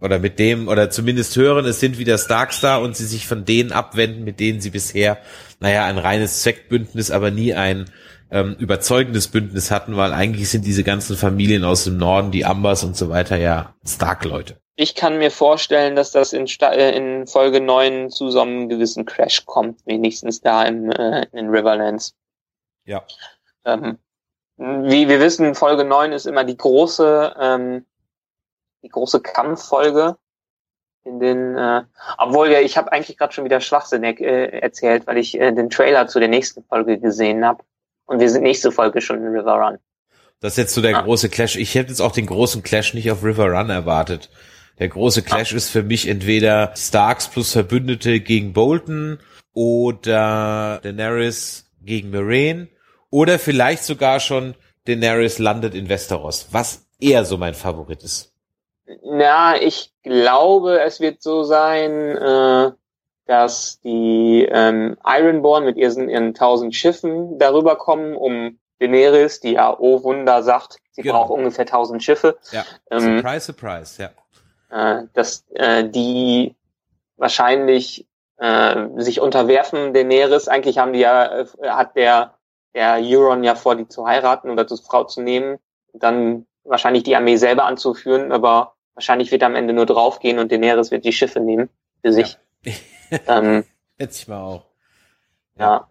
Oder 0.00 0.18
mit 0.18 0.38
dem, 0.38 0.68
oder 0.68 0.90
zumindest 0.90 1.36
hören, 1.36 1.64
es 1.64 1.80
sind 1.80 1.98
wieder 1.98 2.18
Starks 2.18 2.60
da 2.60 2.76
und 2.76 2.96
sie 2.96 3.06
sich 3.06 3.26
von 3.26 3.46
denen 3.46 3.72
abwenden, 3.72 4.24
mit 4.24 4.40
denen 4.40 4.60
sie 4.60 4.70
bisher, 4.70 5.18
naja, 5.58 5.86
ein 5.86 5.96
reines 5.96 6.42
Zweckbündnis, 6.42 7.10
aber 7.10 7.30
nie 7.30 7.54
ein 7.54 7.86
ähm, 8.30 8.56
überzeugendes 8.58 9.28
Bündnis 9.28 9.70
hatten, 9.70 9.96
weil 9.96 10.12
eigentlich 10.12 10.50
sind 10.50 10.66
diese 10.66 10.84
ganzen 10.84 11.16
Familien 11.16 11.64
aus 11.64 11.84
dem 11.84 11.96
Norden, 11.96 12.30
die 12.30 12.44
Ambers 12.44 12.84
und 12.84 12.96
so 12.96 13.08
weiter, 13.08 13.36
ja 13.36 13.74
Stark-Leute. 13.86 14.58
Ich 14.78 14.94
kann 14.94 15.16
mir 15.16 15.30
vorstellen, 15.30 15.96
dass 15.96 16.10
das 16.10 16.34
in, 16.34 16.46
Sta 16.46 16.72
äh, 16.72 16.94
in 16.94 17.26
Folge 17.26 17.62
9 17.62 18.10
zu 18.10 18.30
so 18.30 18.42
einem 18.42 18.68
gewissen 18.68 19.06
Crash 19.06 19.46
kommt, 19.46 19.80
wenigstens 19.86 20.42
da 20.42 20.64
im, 20.64 20.90
äh, 20.90 21.22
in 21.32 21.36
den 21.36 21.48
Riverlands. 21.48 22.14
Ja. 22.84 23.02
Ähm, 23.64 23.98
wie 24.56 25.08
wir 25.08 25.20
wissen, 25.20 25.54
Folge 25.54 25.84
9 25.84 26.12
ist 26.12 26.26
immer 26.26 26.44
die 26.44 26.56
große, 26.56 27.34
ähm, 27.38 27.84
die 28.82 28.88
große 28.88 29.20
Kampffolge. 29.20 30.16
In 31.04 31.20
den, 31.20 31.56
äh, 31.56 31.82
obwohl 32.18 32.50
ja, 32.50 32.60
ich 32.60 32.76
habe 32.76 32.90
eigentlich 32.90 33.16
gerade 33.16 33.32
schon 33.32 33.44
wieder 33.44 33.60
Schwachsinn 33.60 34.02
äh, 34.02 34.46
erzählt, 34.58 35.06
weil 35.06 35.18
ich 35.18 35.38
äh, 35.38 35.52
den 35.52 35.70
Trailer 35.70 36.08
zu 36.08 36.18
der 36.18 36.28
nächsten 36.28 36.64
Folge 36.64 36.98
gesehen 36.98 37.44
habe. 37.44 37.62
Und 38.06 38.18
wir 38.20 38.28
sind 38.28 38.42
nächste 38.42 38.72
Folge 38.72 39.00
schon 39.00 39.18
in 39.18 39.28
River 39.28 39.54
Run. 39.54 39.78
Das 40.40 40.52
ist 40.54 40.58
jetzt 40.58 40.74
so 40.74 40.82
der 40.82 40.96
Ah. 40.96 41.02
große 41.02 41.28
Clash. 41.28 41.56
Ich 41.56 41.74
hätte 41.76 41.90
jetzt 41.90 42.00
auch 42.00 42.12
den 42.12 42.26
großen 42.26 42.62
Clash 42.62 42.92
nicht 42.94 43.10
auf 43.10 43.22
River 43.22 43.52
Run 43.52 43.70
erwartet. 43.70 44.30
Der 44.78 44.88
große 44.88 45.22
Clash 45.22 45.52
ist 45.52 45.70
für 45.70 45.82
mich 45.82 46.08
entweder 46.08 46.72
Starks 46.76 47.28
plus 47.28 47.52
Verbündete 47.52 48.20
gegen 48.20 48.52
Bolton 48.52 49.18
oder 49.54 50.80
Daenerys 50.82 51.70
gegen 51.82 52.10
Moraine 52.10 52.68
oder 53.16 53.38
vielleicht 53.38 53.82
sogar 53.82 54.20
schon 54.20 54.54
Daenerys 54.86 55.38
landet 55.38 55.74
in 55.74 55.88
Westeros, 55.88 56.48
was 56.50 56.86
eher 57.00 57.24
so 57.24 57.38
mein 57.38 57.54
Favorit 57.54 58.02
ist. 58.02 58.34
Na, 59.02 59.56
ich 59.58 59.90
glaube, 60.02 60.80
es 60.82 61.00
wird 61.00 61.22
so 61.22 61.42
sein, 61.42 61.90
äh, 62.14 62.72
dass 63.24 63.80
die 63.80 64.46
ähm, 64.50 64.98
Ironborn 65.02 65.64
mit 65.64 65.78
ihren, 65.78 66.10
ihren 66.10 66.34
tausend 66.34 66.74
Schiffen 66.74 67.38
darüber 67.38 67.76
kommen, 67.76 68.14
um 68.16 68.58
Daenerys, 68.80 69.40
die 69.40 69.52
ja, 69.52 69.74
oh 69.78 70.02
Wunder, 70.02 70.42
sagt, 70.42 70.76
sie 70.90 71.00
Genau. 71.00 71.14
braucht 71.14 71.30
ungefähr 71.30 71.64
tausend 71.64 72.02
Schiffe. 72.04 72.36
Ja. 72.52 72.66
Ähm, 72.90 73.16
surprise, 73.16 73.46
surprise, 73.46 74.02
ja. 74.70 74.98
äh, 75.00 75.06
dass 75.14 75.46
äh, 75.54 75.88
die 75.88 76.54
wahrscheinlich 77.16 78.06
äh, 78.36 78.88
sich 78.98 79.22
unterwerfen 79.22 79.94
Daenerys. 79.94 80.48
Eigentlich 80.48 80.76
haben 80.76 80.92
die 80.92 81.00
ja, 81.00 81.40
äh, 81.40 81.46
hat 81.64 81.96
der, 81.96 82.35
der 82.76 82.98
Euron 83.00 83.42
ja 83.42 83.54
vor, 83.54 83.74
die 83.74 83.88
zu 83.88 84.06
heiraten 84.06 84.50
oder 84.50 84.66
zur 84.66 84.78
Frau 84.78 85.04
zu 85.04 85.22
nehmen, 85.22 85.58
dann 85.94 86.46
wahrscheinlich 86.62 87.04
die 87.04 87.16
Armee 87.16 87.36
selber 87.36 87.64
anzuführen, 87.64 88.32
aber 88.32 88.74
wahrscheinlich 88.94 89.30
wird 89.30 89.42
er 89.42 89.46
am 89.46 89.54
Ende 89.54 89.72
nur 89.72 89.86
draufgehen 89.86 90.38
und 90.38 90.52
Daenerys 90.52 90.90
wird 90.90 91.04
die 91.04 91.12
Schiffe 91.12 91.40
nehmen 91.40 91.70
für 92.02 92.12
sich. 92.12 92.36
ähm, 93.26 93.64
Schätze 93.98 94.22
ich 94.22 94.28
mal 94.28 94.42
auch. 94.42 94.66
ja. 95.58 95.88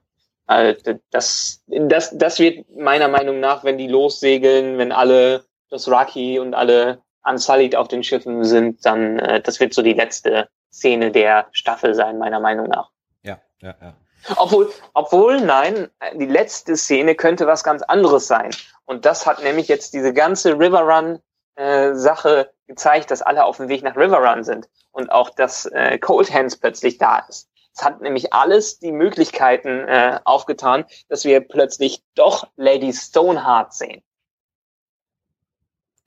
Also 0.47 0.99
das, 1.09 1.63
das, 1.65 2.15
das 2.15 2.37
wird 2.37 2.69
meiner 2.69 3.07
Meinung 3.07 3.39
nach, 3.39 3.63
wenn 3.63 3.79
die 3.79 3.87
lossegeln, 3.87 4.77
wenn 4.77 4.91
alle 4.91 5.43
das 5.71 5.87
Rocky 5.89 6.37
und 6.37 6.53
alle 6.53 7.01
Unsullied 7.23 7.75
auf 7.75 7.87
den 7.87 8.03
Schiffen 8.03 8.43
sind, 8.43 8.85
dann 8.85 9.17
äh, 9.17 9.41
das 9.41 9.59
wird 9.59 9.73
so 9.73 9.81
die 9.81 9.93
letzte 9.93 10.47
Szene 10.71 11.11
der 11.11 11.47
Staffel 11.51 11.95
sein, 11.95 12.19
meiner 12.19 12.39
Meinung 12.39 12.67
nach. 12.67 12.91
Ja, 13.23 13.41
ja, 13.59 13.73
ja. 13.81 13.95
Obwohl, 14.35 14.71
obwohl, 14.93 15.41
nein, 15.41 15.89
die 16.13 16.25
letzte 16.25 16.75
Szene 16.77 17.15
könnte 17.15 17.47
was 17.47 17.63
ganz 17.63 17.81
anderes 17.83 18.27
sein. 18.27 18.51
Und 18.85 19.05
das 19.05 19.25
hat 19.25 19.43
nämlich 19.43 19.67
jetzt 19.67 19.93
diese 19.93 20.13
ganze 20.13 20.53
River 20.59 20.81
Run 20.81 21.19
äh, 21.55 21.93
Sache 21.93 22.51
gezeigt, 22.67 23.11
dass 23.11 23.21
alle 23.21 23.45
auf 23.45 23.57
dem 23.57 23.69
Weg 23.69 23.83
nach 23.83 23.95
River 23.95 24.17
Run 24.17 24.43
sind 24.43 24.67
und 24.91 25.11
auch, 25.11 25.29
dass 25.29 25.65
äh, 25.67 25.97
Cold 25.99 26.33
Hands 26.33 26.55
plötzlich 26.57 26.97
da 26.97 27.19
ist. 27.29 27.49
Es 27.75 27.83
hat 27.83 28.01
nämlich 28.01 28.33
alles 28.33 28.79
die 28.79 28.91
Möglichkeiten 28.91 29.87
äh, 29.87 30.19
aufgetan, 30.23 30.85
dass 31.09 31.25
wir 31.25 31.41
plötzlich 31.41 32.01
doch 32.15 32.47
Lady 32.55 32.93
Stoneheart 32.93 33.73
sehen. 33.73 34.01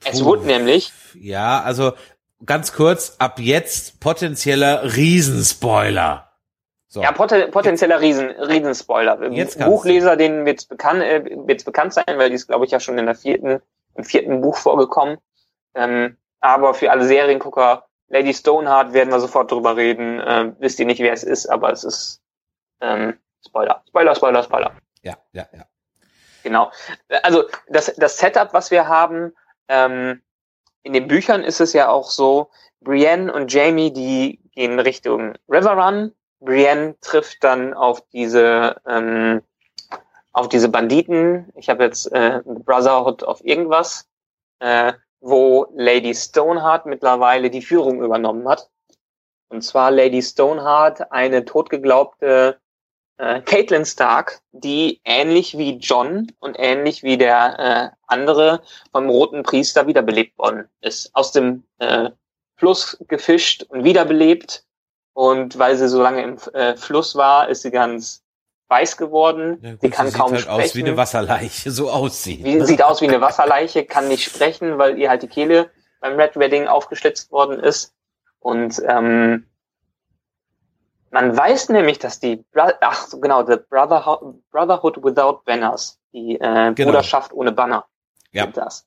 Es 0.05 0.21
Puh. 0.21 0.27
wurde 0.27 0.47
nämlich, 0.47 0.93
Ja, 1.15 1.61
also 1.63 1.93
ganz 2.45 2.73
kurz, 2.73 3.17
ab 3.19 3.39
jetzt 3.39 4.01
potenzieller 4.01 4.97
Riesenspoiler. 4.97 6.28
So. 6.89 7.03
ja, 7.03 7.13
poten 7.13 7.51
potenzieller 7.51 8.01
Riesen, 8.01 8.31
Riesenspoiler. 8.31 9.31
Jetzt 9.31 9.59
kannst 9.59 9.71
Buchleser, 9.71 10.17
denen 10.17 10.47
wird's 10.47 10.65
bekannt, 10.65 11.03
äh, 11.03 11.23
wird's 11.47 11.65
bekannt 11.65 11.93
sein, 11.93 12.05
weil 12.17 12.31
die 12.31 12.37
ist, 12.37 12.49
glaube 12.49 12.65
ich, 12.65 12.71
ja 12.71 12.81
schon 12.81 12.97
in 12.97 13.05
der 13.05 13.15
vierten, 13.15 13.61
im 13.95 14.05
vierten 14.05 14.41
Buch 14.41 14.57
vorgekommen. 14.57 15.19
Ähm, 15.75 16.17
aber 16.41 16.73
für 16.73 16.91
alle 16.91 17.05
Seriengucker, 17.05 17.85
Lady 18.09 18.33
Stoneheart 18.33 18.95
werden 18.95 19.11
wir 19.11 19.21
sofort 19.21 19.51
drüber 19.51 19.77
reden. 19.77 20.23
Ähm, 20.27 20.57
wisst 20.61 20.81
ihr 20.81 20.87
nicht, 20.87 21.01
wer 21.01 21.13
es 21.13 21.25
ist, 21.25 21.47
aber 21.47 21.71
es 21.73 21.85
ist 21.85 22.23
ähm, 22.81 23.19
Spoiler. 23.47 23.83
Spoiler, 23.89 24.15
Spoiler, 24.15 24.43
Spoiler. 24.43 24.73
ja, 25.03 25.17
ja, 25.33 25.47
ja. 25.53 25.67
Genau. 26.43 26.71
Also 27.23 27.45
das, 27.69 27.95
das 27.97 28.19
Setup, 28.19 28.55
was 28.55 28.71
wir 28.71 28.89
haben, 28.89 29.35
ähm, 29.69 30.23
in 30.83 30.93
den 30.95 31.09
Büchern 31.09 31.45
ist 31.45 31.61
es 31.61 31.75
ja 31.75 31.89
auch 31.89 32.11
so, 32.11 32.51
Brienne 32.81 33.33
und 33.33 33.53
Jamie, 33.53 33.93
die 33.93 34.41
gehen 34.55 34.79
Richtung 34.79 35.35
River 35.49 35.73
Run. 35.73 36.13
Brienne 36.41 36.97
trifft 37.01 37.43
dann 37.43 37.75
auf 37.75 38.03
diese 38.13 38.81
ähm, 38.87 39.43
auf 40.33 40.49
diese 40.49 40.69
Banditen. 40.69 41.53
Ich 41.57 41.69
habe 41.69 41.85
jetzt 41.85 42.13
äh, 42.13 42.41
Brotherhood 42.45 43.23
of 43.25 43.45
irgendwas, 43.45 44.09
äh, 44.61 44.93
wo 45.21 45.67
Lady 45.75 46.15
Stoneheart 46.15 46.87
mittlerweile 46.87 47.51
die 47.51 47.63
Führung 47.63 48.03
übernommen 48.03 48.49
hat. 48.49 48.71
Und 49.49 49.63
zwar 49.63 49.91
Lady 49.91 50.23
Stoneheart, 50.23 51.11
eine 51.11 51.45
totgeglaubte 51.45 52.61
äh, 53.17 53.41
Caitlin 53.41 53.85
Stark, 53.85 54.41
die 54.53 55.01
ähnlich 55.05 55.59
wie 55.59 55.79
John 55.79 56.31
und 56.39 56.57
ähnlich 56.59 57.03
wie 57.03 57.19
der 57.19 57.59
äh, 57.59 57.97
andere 58.07 58.63
vom 58.93 59.09
roten 59.09 59.43
Priester 59.43 59.87
wiederbelebt 59.87 60.39
worden 60.39 60.69
ist. 60.81 61.15
Aus 61.15 61.33
dem 61.33 61.65
äh, 61.79 62.11
Fluss 62.57 62.97
gefischt 63.09 63.65
und 63.65 63.85
wiederbelebt. 63.85 64.65
Und 65.19 65.59
weil 65.59 65.77
sie 65.77 65.89
so 65.89 66.01
lange 66.01 66.23
im 66.23 66.37
äh, 66.53 66.77
Fluss 66.77 67.17
war, 67.17 67.49
ist 67.49 67.63
sie 67.63 67.73
ganz 67.73 68.23
weiß 68.69 68.97
geworden. 68.97 69.59
Ja, 69.63 69.73
gut, 69.73 69.81
sie 69.81 69.91
kann 69.91 70.07
sieht 70.07 70.17
kaum 70.17 70.31
halt 70.31 70.43
sprechen. 70.43 70.61
aus 70.63 70.75
wie 70.77 70.85
eine 70.85 70.97
Wasserleiche, 70.97 71.71
so 71.73 71.91
aussieht. 71.91 72.45
Wie, 72.45 72.61
sieht 72.65 72.85
aus 72.85 73.01
wie 73.01 73.09
eine 73.09 73.21
Wasserleiche, 73.21 73.85
kann 73.85 74.07
nicht 74.07 74.23
sprechen, 74.23 74.79
weil 74.79 74.97
ihr 74.97 75.11
halt 75.11 75.25
die 75.25 75.27
Kehle 75.27 75.71
beim 76.01 76.15
Red 76.15 76.37
Wedding 76.37 76.69
aufgeschlitzt 76.69 77.33
worden 77.33 77.59
ist. 77.59 77.93
Und 78.39 78.81
ähm, 78.87 79.49
man 81.11 81.37
weiß 81.37 81.71
nämlich, 81.71 81.99
dass 81.99 82.21
die, 82.21 82.37
Bro 82.53 82.69
ach 82.81 83.09
genau, 83.21 83.45
the 83.45 83.57
Brotherhood, 83.57 84.49
Brotherhood 84.53 85.03
Without 85.03 85.41
Banners, 85.45 85.99
die 86.13 86.37
äh, 86.37 86.73
Genau. 86.75 86.93
Bruderschaft 86.93 87.33
ohne 87.33 87.51
Banner, 87.51 87.87
Ja. 88.31 88.47
das. 88.47 88.87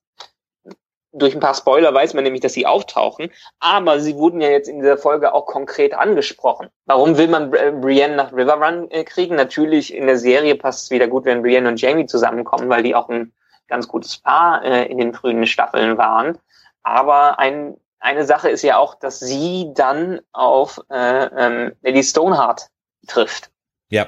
Durch 1.13 1.35
ein 1.35 1.41
paar 1.41 1.55
Spoiler 1.55 1.93
weiß 1.93 2.13
man 2.13 2.23
nämlich, 2.23 2.41
dass 2.41 2.53
sie 2.53 2.65
auftauchen, 2.65 3.31
aber 3.59 3.99
sie 3.99 4.15
wurden 4.15 4.39
ja 4.39 4.49
jetzt 4.49 4.69
in 4.69 4.79
dieser 4.79 4.97
Folge 4.97 5.33
auch 5.33 5.45
konkret 5.45 5.93
angesprochen. 5.93 6.69
Warum 6.85 7.17
will 7.17 7.27
man 7.27 7.51
Bri- 7.51 7.71
Brienne 7.81 8.15
nach 8.15 8.31
River 8.31 8.53
Run 8.53 8.89
äh, 8.91 9.03
kriegen? 9.03 9.35
Natürlich 9.35 9.93
in 9.93 10.07
der 10.07 10.17
Serie 10.17 10.55
passt 10.55 10.85
es 10.85 10.89
wieder 10.89 11.07
gut, 11.07 11.25
wenn 11.25 11.41
Brienne 11.41 11.67
und 11.67 11.81
Jamie 11.81 12.05
zusammenkommen, 12.05 12.69
weil 12.69 12.83
die 12.83 12.95
auch 12.95 13.09
ein 13.09 13.33
ganz 13.67 13.87
gutes 13.87 14.17
Paar 14.17 14.63
äh, 14.63 14.85
in 14.85 14.97
den 14.97 15.13
frühen 15.13 15.45
Staffeln 15.47 15.97
waren. 15.97 16.37
Aber 16.83 17.39
ein, 17.39 17.75
eine 17.99 18.25
Sache 18.25 18.49
ist 18.49 18.61
ja 18.63 18.77
auch, 18.77 18.95
dass 18.95 19.19
sie 19.19 19.71
dann 19.73 20.21
auf 20.31 20.79
äh, 20.89 21.25
ähm, 21.25 21.73
Lady 21.81 22.03
Stoneheart 22.03 22.67
trifft. 23.07 23.51
Ja, 23.89 24.07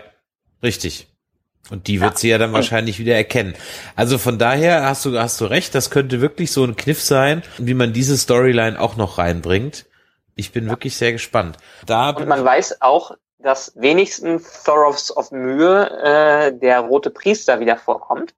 richtig. 0.61 1.12
Und 1.69 1.87
die 1.87 2.01
wird 2.01 2.13
Ja. 2.13 2.17
sie 2.17 2.29
ja 2.29 2.37
dann 2.37 2.51
wahrscheinlich 2.53 2.99
wieder 2.99 3.15
erkennen. 3.15 3.55
Also 3.95 4.17
von 4.17 4.37
daher 4.37 4.83
hast 4.85 5.05
du, 5.05 5.17
hast 5.17 5.39
du 5.39 5.45
recht, 5.45 5.73
das 5.75 5.89
könnte 5.89 6.19
wirklich 6.21 6.51
so 6.51 6.63
ein 6.65 6.75
Kniff 6.75 7.01
sein, 7.01 7.41
wie 7.57 7.73
man 7.73 7.93
diese 7.93 8.17
Storyline 8.17 8.79
auch 8.79 8.97
noch 8.97 9.17
reinbringt. 9.17 9.85
Ich 10.35 10.51
bin 10.51 10.67
wirklich 10.69 10.97
sehr 10.97 11.11
gespannt. 11.13 11.57
Da 11.85 12.09
Und 12.09 12.27
man 12.27 12.43
weiß 12.43 12.81
auch, 12.81 13.15
dass 13.39 13.73
wenigstens 13.75 14.63
Thoros 14.63 15.15
of 15.15 15.31
Mühe 15.31 15.89
äh, 16.03 16.51
der 16.57 16.81
rote 16.81 17.09
Priester 17.11 17.59
wieder 17.59 17.77
vorkommt. 17.77 18.33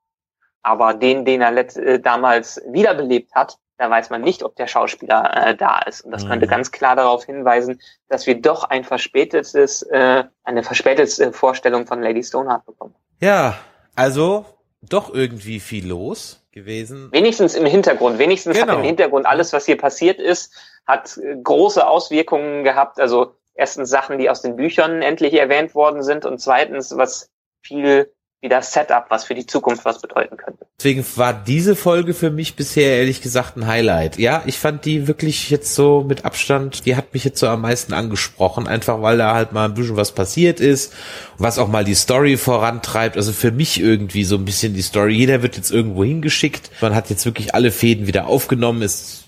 Aber 0.61 0.93
den, 0.93 1.25
den 1.25 1.41
er 1.41 1.51
letzt, 1.51 1.77
äh, 1.77 1.99
damals 1.99 2.61
wiederbelebt 2.69 3.33
hat, 3.33 3.57
da 3.77 3.89
weiß 3.89 4.09
man 4.09 4.21
nicht, 4.21 4.41
ob 4.43 4.55
der 4.55 4.67
Schauspieler 4.67 5.47
äh, 5.47 5.55
da 5.55 5.79
ist. 5.79 6.01
Und 6.01 6.11
das 6.11 6.23
Mhm. 6.25 6.29
könnte 6.29 6.47
ganz 6.47 6.71
klar 6.71 6.95
darauf 6.95 7.25
hinweisen, 7.25 7.79
dass 8.07 8.25
wir 8.27 8.39
doch 8.41 8.63
ein 8.65 8.83
verspätetes, 8.83 9.81
äh, 9.83 10.23
eine 10.43 10.63
verspätete 10.63 11.33
Vorstellung 11.33 11.85
von 11.87 12.01
Lady 12.01 12.23
Stoneheart 12.23 12.65
bekommen. 12.65 12.95
Ja, 13.19 13.57
also 13.95 14.45
doch 14.81 15.13
irgendwie 15.13 15.59
viel 15.59 15.87
los 15.87 16.45
gewesen. 16.51 17.09
Wenigstens 17.11 17.55
im 17.55 17.65
Hintergrund. 17.65 18.17
Wenigstens 18.17 18.57
Genau. 18.57 18.73
hat 18.73 18.79
im 18.79 18.85
Hintergrund 18.85 19.25
alles, 19.25 19.53
was 19.53 19.65
hier 19.65 19.77
passiert 19.77 20.19
ist, 20.19 20.53
hat 20.85 21.17
äh, 21.17 21.35
große 21.41 21.85
Auswirkungen 21.85 22.63
gehabt. 22.63 22.99
Also 22.99 23.35
erstens 23.53 23.89
Sachen, 23.89 24.17
die 24.17 24.29
aus 24.29 24.41
den 24.41 24.55
Büchern 24.55 25.01
endlich 25.01 25.33
erwähnt 25.33 25.75
worden 25.75 26.03
sind 26.03 26.25
und 26.25 26.39
zweitens 26.39 26.95
was 26.95 27.29
viel 27.61 28.11
wie 28.45 28.49
das 28.49 28.71
Setup, 28.71 29.05
was 29.09 29.25
für 29.25 29.33
die 29.33 29.47
Zukunft 29.47 29.85
was 29.85 29.99
bedeuten 29.99 30.37
könnte. 30.37 30.67
Deswegen 30.77 31.03
war 31.15 31.33
diese 31.33 31.75
Folge 31.75 32.13
für 32.13 32.29
mich 32.29 32.55
bisher 32.55 32.99
ehrlich 32.99 33.23
gesagt 33.23 33.57
ein 33.57 33.65
Highlight. 33.65 34.19
Ja, 34.19 34.43
ich 34.45 34.59
fand 34.59 34.85
die 34.85 35.07
wirklich 35.07 35.49
jetzt 35.49 35.73
so 35.73 36.05
mit 36.07 36.25
Abstand, 36.25 36.85
die 36.85 36.95
hat 36.95 37.11
mich 37.15 37.23
jetzt 37.23 37.39
so 37.39 37.47
am 37.47 37.61
meisten 37.61 37.91
angesprochen, 37.91 38.67
einfach 38.67 39.01
weil 39.01 39.17
da 39.17 39.33
halt 39.33 39.51
mal 39.51 39.65
ein 39.65 39.73
bisschen 39.73 39.97
was 39.97 40.11
passiert 40.11 40.59
ist, 40.59 40.93
was 41.39 41.57
auch 41.57 41.67
mal 41.67 41.83
die 41.83 41.95
Story 41.95 42.37
vorantreibt. 42.37 43.17
Also 43.17 43.33
für 43.33 43.51
mich 43.51 43.81
irgendwie 43.81 44.23
so 44.23 44.35
ein 44.35 44.45
bisschen 44.45 44.75
die 44.75 44.83
Story. 44.83 45.15
Jeder 45.15 45.41
wird 45.41 45.57
jetzt 45.57 45.71
irgendwo 45.71 46.03
hingeschickt. 46.03 46.69
Man 46.81 46.93
hat 46.93 47.09
jetzt 47.09 47.25
wirklich 47.25 47.55
alle 47.55 47.71
Fäden 47.71 48.05
wieder 48.05 48.27
aufgenommen. 48.27 48.83
Es 48.83 49.23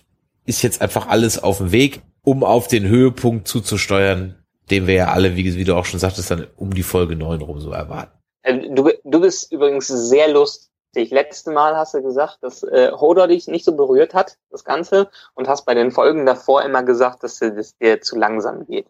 ist 0.46 0.62
jetzt 0.62 0.80
einfach 0.80 1.08
alles 1.08 1.42
auf 1.42 1.58
dem 1.58 1.72
Weg, 1.72 2.02
um 2.22 2.44
auf 2.44 2.68
den 2.68 2.88
Höhepunkt 2.88 3.48
zuzusteuern, 3.48 4.36
den 4.70 4.86
wir 4.86 4.94
ja 4.94 5.08
alle, 5.08 5.36
wie, 5.36 5.56
wie 5.56 5.64
du 5.64 5.76
auch 5.76 5.86
schon 5.86 6.00
sagtest, 6.00 6.30
dann 6.30 6.46
um 6.56 6.76
die 6.76 6.84
Folge 6.84 7.16
9 7.16 7.42
rum 7.42 7.60
so 7.60 7.72
erwarten. 7.72 8.17
Äh, 8.48 8.70
Du, 8.70 8.90
du 9.04 9.22
bist 9.22 9.52
übrigens 9.52 9.88
sehr 9.88 10.30
lustig. 10.30 11.12
Letztes 11.12 11.54
Mal 11.54 11.76
hast 11.76 11.94
du 11.94 12.02
gesagt, 12.02 12.40
dass 12.42 12.64
äh, 12.64 12.92
Hodor 12.92 13.28
dich 13.28 13.48
nicht 13.48 13.66
so 13.66 13.76
berührt 13.76 14.14
hat, 14.14 14.38
das 14.50 14.64
Ganze, 14.64 15.10
und 15.36 15.48
hast 15.48 15.66
bei 15.66 15.74
den 15.74 15.92
Folgen 15.92 16.26
davor 16.26 16.64
immer 16.64 16.82
gesagt, 16.82 17.24
dass 17.24 17.42
es 17.42 17.78
dir 17.78 18.02
zu 18.02 18.18
langsam 18.18 18.66
geht. 18.66 18.88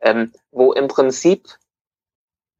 Ähm, 0.00 0.32
wo 0.50 0.72
im 0.72 0.88
Prinzip 0.88 1.48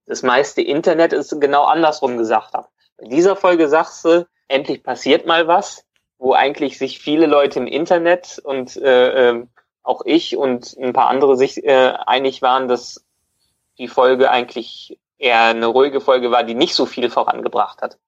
das 0.06 0.22
meiste 0.22 0.62
Internet 0.62 1.12
es 1.12 1.34
genau 1.38 1.64
andersrum 1.64 2.16
gesagt 2.16 2.54
hat. 2.54 2.68
Bei 2.96 3.08
dieser 3.08 3.36
Folge 3.36 3.68
sagst 3.68 4.04
du, 4.04 4.26
endlich 4.48 4.82
passiert 4.84 5.26
mal 5.26 5.48
was, 5.48 5.84
wo 6.18 6.32
eigentlich 6.32 6.78
sich 6.78 7.00
viele 7.00 7.26
Leute 7.26 7.58
im 7.58 7.66
Internet 7.66 8.40
und 8.42 8.76
äh, 8.76 9.30
ähm, 9.30 9.50
auch 9.82 10.02
ich 10.04 10.36
und 10.36 10.76
ein 10.80 10.92
paar 10.92 11.08
andere 11.08 11.36
sich 11.36 11.64
äh, 11.64 11.92
einig 12.06 12.40
waren, 12.40 12.68
dass 12.68 13.04
die 13.78 13.88
Folge 13.88 14.30
eigentlich 14.30 14.98
eher 15.18 15.42
eine 15.44 15.66
ruhige 15.66 16.00
Folge 16.00 16.30
war, 16.30 16.44
die 16.44 16.54
nicht 16.54 16.74
so 16.74 16.86
viel 16.86 17.10
vorangebracht 17.10 17.82
hat. 17.82 17.98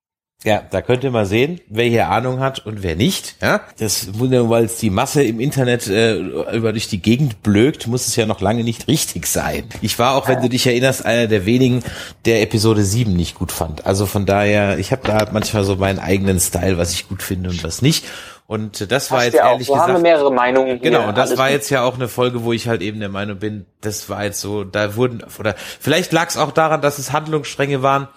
Ja, 0.45 0.63
da 0.71 0.83
könnt 0.83 1.03
ihr 1.03 1.11
mal 1.11 1.27
sehen, 1.27 1.61
wer 1.69 1.87
hier 1.87 2.09
Ahnung 2.11 2.39
hat 2.39 2.65
und 2.65 2.85
wer 2.85 2.95
nicht. 2.95 3.35
Ja, 3.43 3.61
das 3.81 4.21
weil 4.21 4.67
es 4.67 4.77
die 4.79 4.91
Masse 4.91 5.25
im 5.25 5.41
Internet 5.41 5.89
äh, 5.89 6.15
über 6.15 6.71
durch 6.71 6.87
die 6.87 7.03
Gegend 7.03 7.43
blökt, 7.43 7.89
muss 7.89 8.07
es 8.07 8.15
ja 8.15 8.25
noch 8.25 8.41
lange 8.41 8.63
nicht 8.63 8.87
richtig 8.87 9.27
sein. 9.27 9.69
Ich 9.83 9.99
war 9.99 10.15
auch, 10.15 10.29
wenn 10.29 10.41
du 10.41 10.49
dich 10.49 10.65
erinnerst, 10.65 11.05
einer 11.05 11.27
der 11.27 11.45
wenigen, 11.45 11.83
der 12.25 12.41
Episode 12.41 12.85
7 12.85 13.13
nicht 13.13 13.35
gut 13.35 13.51
fand. 13.51 13.85
Also 13.85 14.07
von 14.07 14.27
daher, 14.27 14.79
ich 14.79 14.93
habe 14.93 15.05
da 15.05 15.29
manchmal 15.33 15.65
so 15.65 15.75
meinen 15.75 15.99
eigenen 15.99 16.39
Style, 16.39 16.79
was 16.79 16.93
ich 16.93 17.09
gut 17.09 17.25
finde 17.25 17.51
und 17.51 17.65
was 17.65 17.83
nicht. 17.83 18.05
Und 18.51 18.91
das 18.91 19.11
war 19.11 19.19
Hast 19.19 19.25
jetzt 19.27 19.35
ja 19.35 19.45
auch, 19.45 19.51
ehrlich 19.53 19.67
so 19.67 19.75
gesagt. 19.75 19.93
haben 19.93 19.97
wir 20.03 20.11
mehrere 20.11 20.33
Meinungen. 20.33 20.81
Genau, 20.81 21.01
hier, 21.01 21.09
und 21.09 21.19
das 21.19 21.37
war 21.37 21.51
jetzt 21.51 21.69
ja 21.69 21.83
auch 21.83 21.97
eine 21.97 22.09
Folge, 22.09 22.45
wo 22.45 22.55
ich 22.55 22.67
halt 22.67 22.81
eben 22.81 22.99
der 22.99 23.11
Meinung 23.11 23.39
bin, 23.39 23.67
das 23.83 24.09
war 24.09 24.25
jetzt 24.25 24.41
so, 24.41 24.65
da 24.65 24.97
wurden, 24.97 25.23
oder 25.39 25.55
vielleicht 25.59 26.13
lag 26.13 26.31
es 26.31 26.39
auch 26.39 26.53
daran, 26.53 26.81
dass 26.81 26.99
es 26.99 27.13
Handlungsstränge 27.13 27.83
waren, 27.83 28.09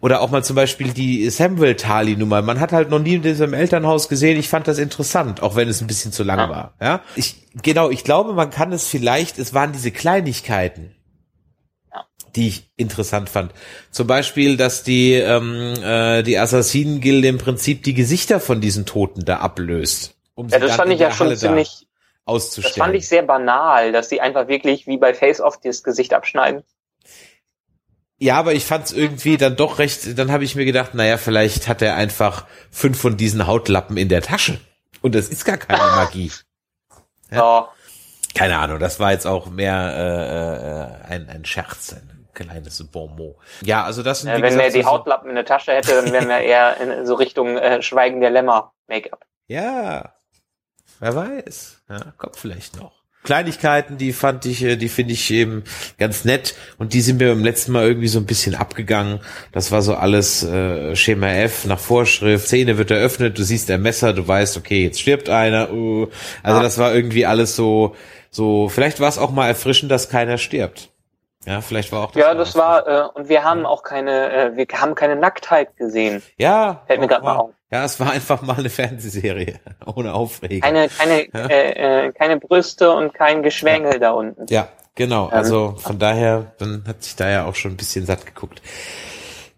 oder 0.00 0.20
auch 0.20 0.30
mal 0.30 0.44
zum 0.44 0.54
Beispiel 0.54 0.92
die 0.92 1.28
Samuel-Tali-Nummer. 1.28 2.40
Man 2.40 2.60
hat 2.60 2.70
halt 2.70 2.88
noch 2.88 3.00
nie 3.00 3.14
in 3.14 3.22
diesem 3.22 3.52
Elternhaus 3.52 4.08
gesehen, 4.08 4.38
ich 4.38 4.48
fand 4.48 4.68
das 4.68 4.78
interessant, 4.78 5.42
auch 5.42 5.56
wenn 5.56 5.68
es 5.68 5.80
ein 5.80 5.88
bisschen 5.88 6.12
zu 6.12 6.22
lang 6.22 6.38
Ja. 6.38 6.48
war. 6.48 6.74
Ja, 6.80 7.00
ich, 7.16 7.34
genau, 7.60 7.90
ich 7.90 8.04
glaube, 8.04 8.32
man 8.32 8.50
kann 8.50 8.70
es 8.72 8.86
vielleicht, 8.86 9.40
es 9.40 9.54
waren 9.54 9.72
diese 9.72 9.90
Kleinigkeiten. 9.90 10.94
Die 12.36 12.48
ich 12.48 12.70
interessant 12.76 13.28
fand. 13.28 13.52
Zum 13.90 14.06
Beispiel, 14.06 14.56
dass 14.56 14.82
die, 14.82 15.14
ähm, 15.14 15.74
äh, 15.82 16.22
die 16.22 16.38
Assassinen-Gilde 16.38 17.28
im 17.28 17.38
Prinzip 17.38 17.82
die 17.82 17.94
Gesichter 17.94 18.40
von 18.40 18.60
diesen 18.60 18.86
Toten 18.86 19.24
da 19.24 19.38
ablöst. 19.38 20.14
Um 20.34 20.48
Ja, 20.48 20.60
sie 20.60 20.66
das 20.66 20.76
fand 20.76 20.92
ich 20.92 21.00
ja 21.00 21.10
schon 21.10 21.26
Halle 21.26 21.36
da 21.36 21.40
ziemlich, 21.40 21.68
das 21.68 21.86
auszustellen. 22.24 22.74
fand 22.86 22.94
ich 22.94 23.08
sehr 23.08 23.22
banal, 23.22 23.92
dass 23.92 24.08
die 24.08 24.20
einfach 24.20 24.48
wirklich 24.48 24.86
wie 24.86 24.96
bei 24.98 25.14
Face 25.14 25.40
Off 25.40 25.58
das 25.62 25.82
Gesicht 25.82 26.14
abschneiden. 26.14 26.62
Ja, 28.18 28.36
aber 28.36 28.52
ich 28.52 28.66
fand's 28.66 28.92
irgendwie 28.92 29.38
dann 29.38 29.56
doch 29.56 29.78
recht, 29.78 30.18
dann 30.18 30.30
habe 30.30 30.44
ich 30.44 30.54
mir 30.54 30.66
gedacht, 30.66 30.94
naja, 30.94 31.16
vielleicht 31.16 31.68
hat 31.68 31.80
er 31.80 31.96
einfach 31.96 32.46
fünf 32.70 33.00
von 33.00 33.16
diesen 33.16 33.46
Hautlappen 33.46 33.96
in 33.96 34.10
der 34.10 34.20
Tasche. 34.20 34.60
Und 35.00 35.14
das 35.14 35.28
ist 35.28 35.46
gar 35.46 35.56
keine 35.56 35.78
Magie. 35.96 36.30
Ja. 37.30 37.36
Ja. 37.38 37.68
Keine 38.34 38.58
Ahnung, 38.58 38.78
das 38.78 39.00
war 39.00 39.12
jetzt 39.12 39.26
auch 39.26 39.46
mehr 39.48 41.00
äh, 41.08 41.12
äh, 41.12 41.14
ein, 41.14 41.28
ein 41.28 41.44
Scherz, 41.44 41.94
ein 41.94 42.19
kleines 42.34 42.82
Bonmot. 42.90 43.36
Ja, 43.62 43.84
also 43.84 44.02
das 44.02 44.20
sind, 44.22 44.30
Äh, 44.30 44.42
wenn 44.42 44.58
er 44.58 44.70
die 44.70 44.82
so- 44.82 44.88
Hautlappen 44.90 45.28
in 45.28 45.36
der 45.36 45.44
Tasche 45.44 45.72
hätte, 45.72 45.92
dann 46.02 46.12
wären 46.12 46.28
wir 46.28 46.38
eher 46.40 46.76
in 46.80 47.06
so 47.06 47.14
Richtung 47.14 47.56
äh, 47.56 47.82
Schweigen 47.82 48.20
der 48.20 48.30
Lämmer 48.30 48.72
Make-up. 48.88 49.24
Ja, 49.46 50.14
wer 51.00 51.14
weiß. 51.16 51.82
Ja, 51.88 52.12
kommt 52.18 52.36
vielleicht 52.36 52.76
noch. 52.76 52.92
Kleinigkeiten, 53.22 53.98
die 53.98 54.14
fand 54.14 54.46
ich, 54.46 54.62
äh, 54.62 54.76
die 54.76 54.88
finde 54.88 55.12
ich 55.12 55.30
eben 55.30 55.64
ganz 55.98 56.24
nett 56.24 56.54
und 56.78 56.94
die 56.94 57.02
sind 57.02 57.18
mir 57.20 57.28
beim 57.28 57.44
letzten 57.44 57.72
Mal 57.72 57.86
irgendwie 57.86 58.08
so 58.08 58.18
ein 58.18 58.24
bisschen 58.24 58.54
abgegangen. 58.54 59.20
Das 59.52 59.70
war 59.72 59.82
so 59.82 59.94
alles 59.94 60.42
äh, 60.42 60.96
Schema 60.96 61.28
F 61.28 61.66
nach 61.66 61.78
Vorschrift. 61.78 62.46
Szene 62.46 62.78
wird 62.78 62.90
eröffnet, 62.90 63.38
du 63.38 63.42
siehst 63.42 63.70
ein 63.70 63.82
Messer, 63.82 64.14
du 64.14 64.26
weißt, 64.26 64.56
okay, 64.56 64.84
jetzt 64.84 65.00
stirbt 65.02 65.28
einer. 65.28 65.70
Uh. 65.70 66.08
Also 66.42 66.56
Ja. 66.58 66.62
das 66.62 66.78
war 66.78 66.94
irgendwie 66.94 67.26
alles 67.26 67.54
so, 67.56 67.94
so. 68.30 68.70
Vielleicht 68.70 69.00
war 69.00 69.08
es 69.10 69.18
auch 69.18 69.32
mal 69.32 69.48
erfrischend, 69.48 69.90
dass 69.92 70.08
keiner 70.08 70.38
stirbt. 70.38 70.88
Ja, 71.46 71.60
vielleicht 71.62 71.90
war 71.92 72.04
auch 72.04 72.10
das. 72.10 72.20
Ja, 72.20 72.34
das 72.34 72.54
war, 72.54 72.86
äh, 72.86 73.08
und 73.14 73.28
wir 73.30 73.44
haben 73.44 73.64
auch 73.64 73.82
keine, 73.82 74.30
äh, 74.52 74.56
wir 74.56 74.66
haben 74.78 74.94
keine 74.94 75.16
Nacktheit 75.16 75.76
gesehen. 75.76 76.22
Ja, 76.36 76.82
Fällt 76.86 77.00
mir 77.00 77.08
grad 77.08 77.22
war- 77.22 77.34
mal 77.34 77.40
auf. 77.40 77.50
Ja, 77.70 77.84
es 77.84 77.98
war 78.00 78.10
einfach 78.10 78.42
mal 78.42 78.56
eine 78.58 78.68
Fernsehserie 78.70 79.58
ohne 79.86 80.12
Aufregung. 80.12 80.60
Keine, 80.60 80.88
keine, 80.88 81.26
Ja. 81.32 81.46
äh, 81.46 82.06
äh, 82.08 82.12
keine 82.12 82.36
Brüste 82.36 82.90
und 82.92 83.14
kein 83.14 83.42
Geschwängel 83.42 83.98
da 84.00 84.10
unten. 84.10 84.46
Ja, 84.50 84.68
genau. 84.96 85.28
Ähm, 85.28 85.34
Also 85.38 85.74
von 85.78 85.98
daher, 85.98 86.52
dann 86.58 86.84
hat 86.86 87.02
sich 87.04 87.16
da 87.16 87.30
ja 87.30 87.46
auch 87.46 87.54
schon 87.54 87.72
ein 87.72 87.76
bisschen 87.76 88.04
satt 88.04 88.26
geguckt. 88.26 88.60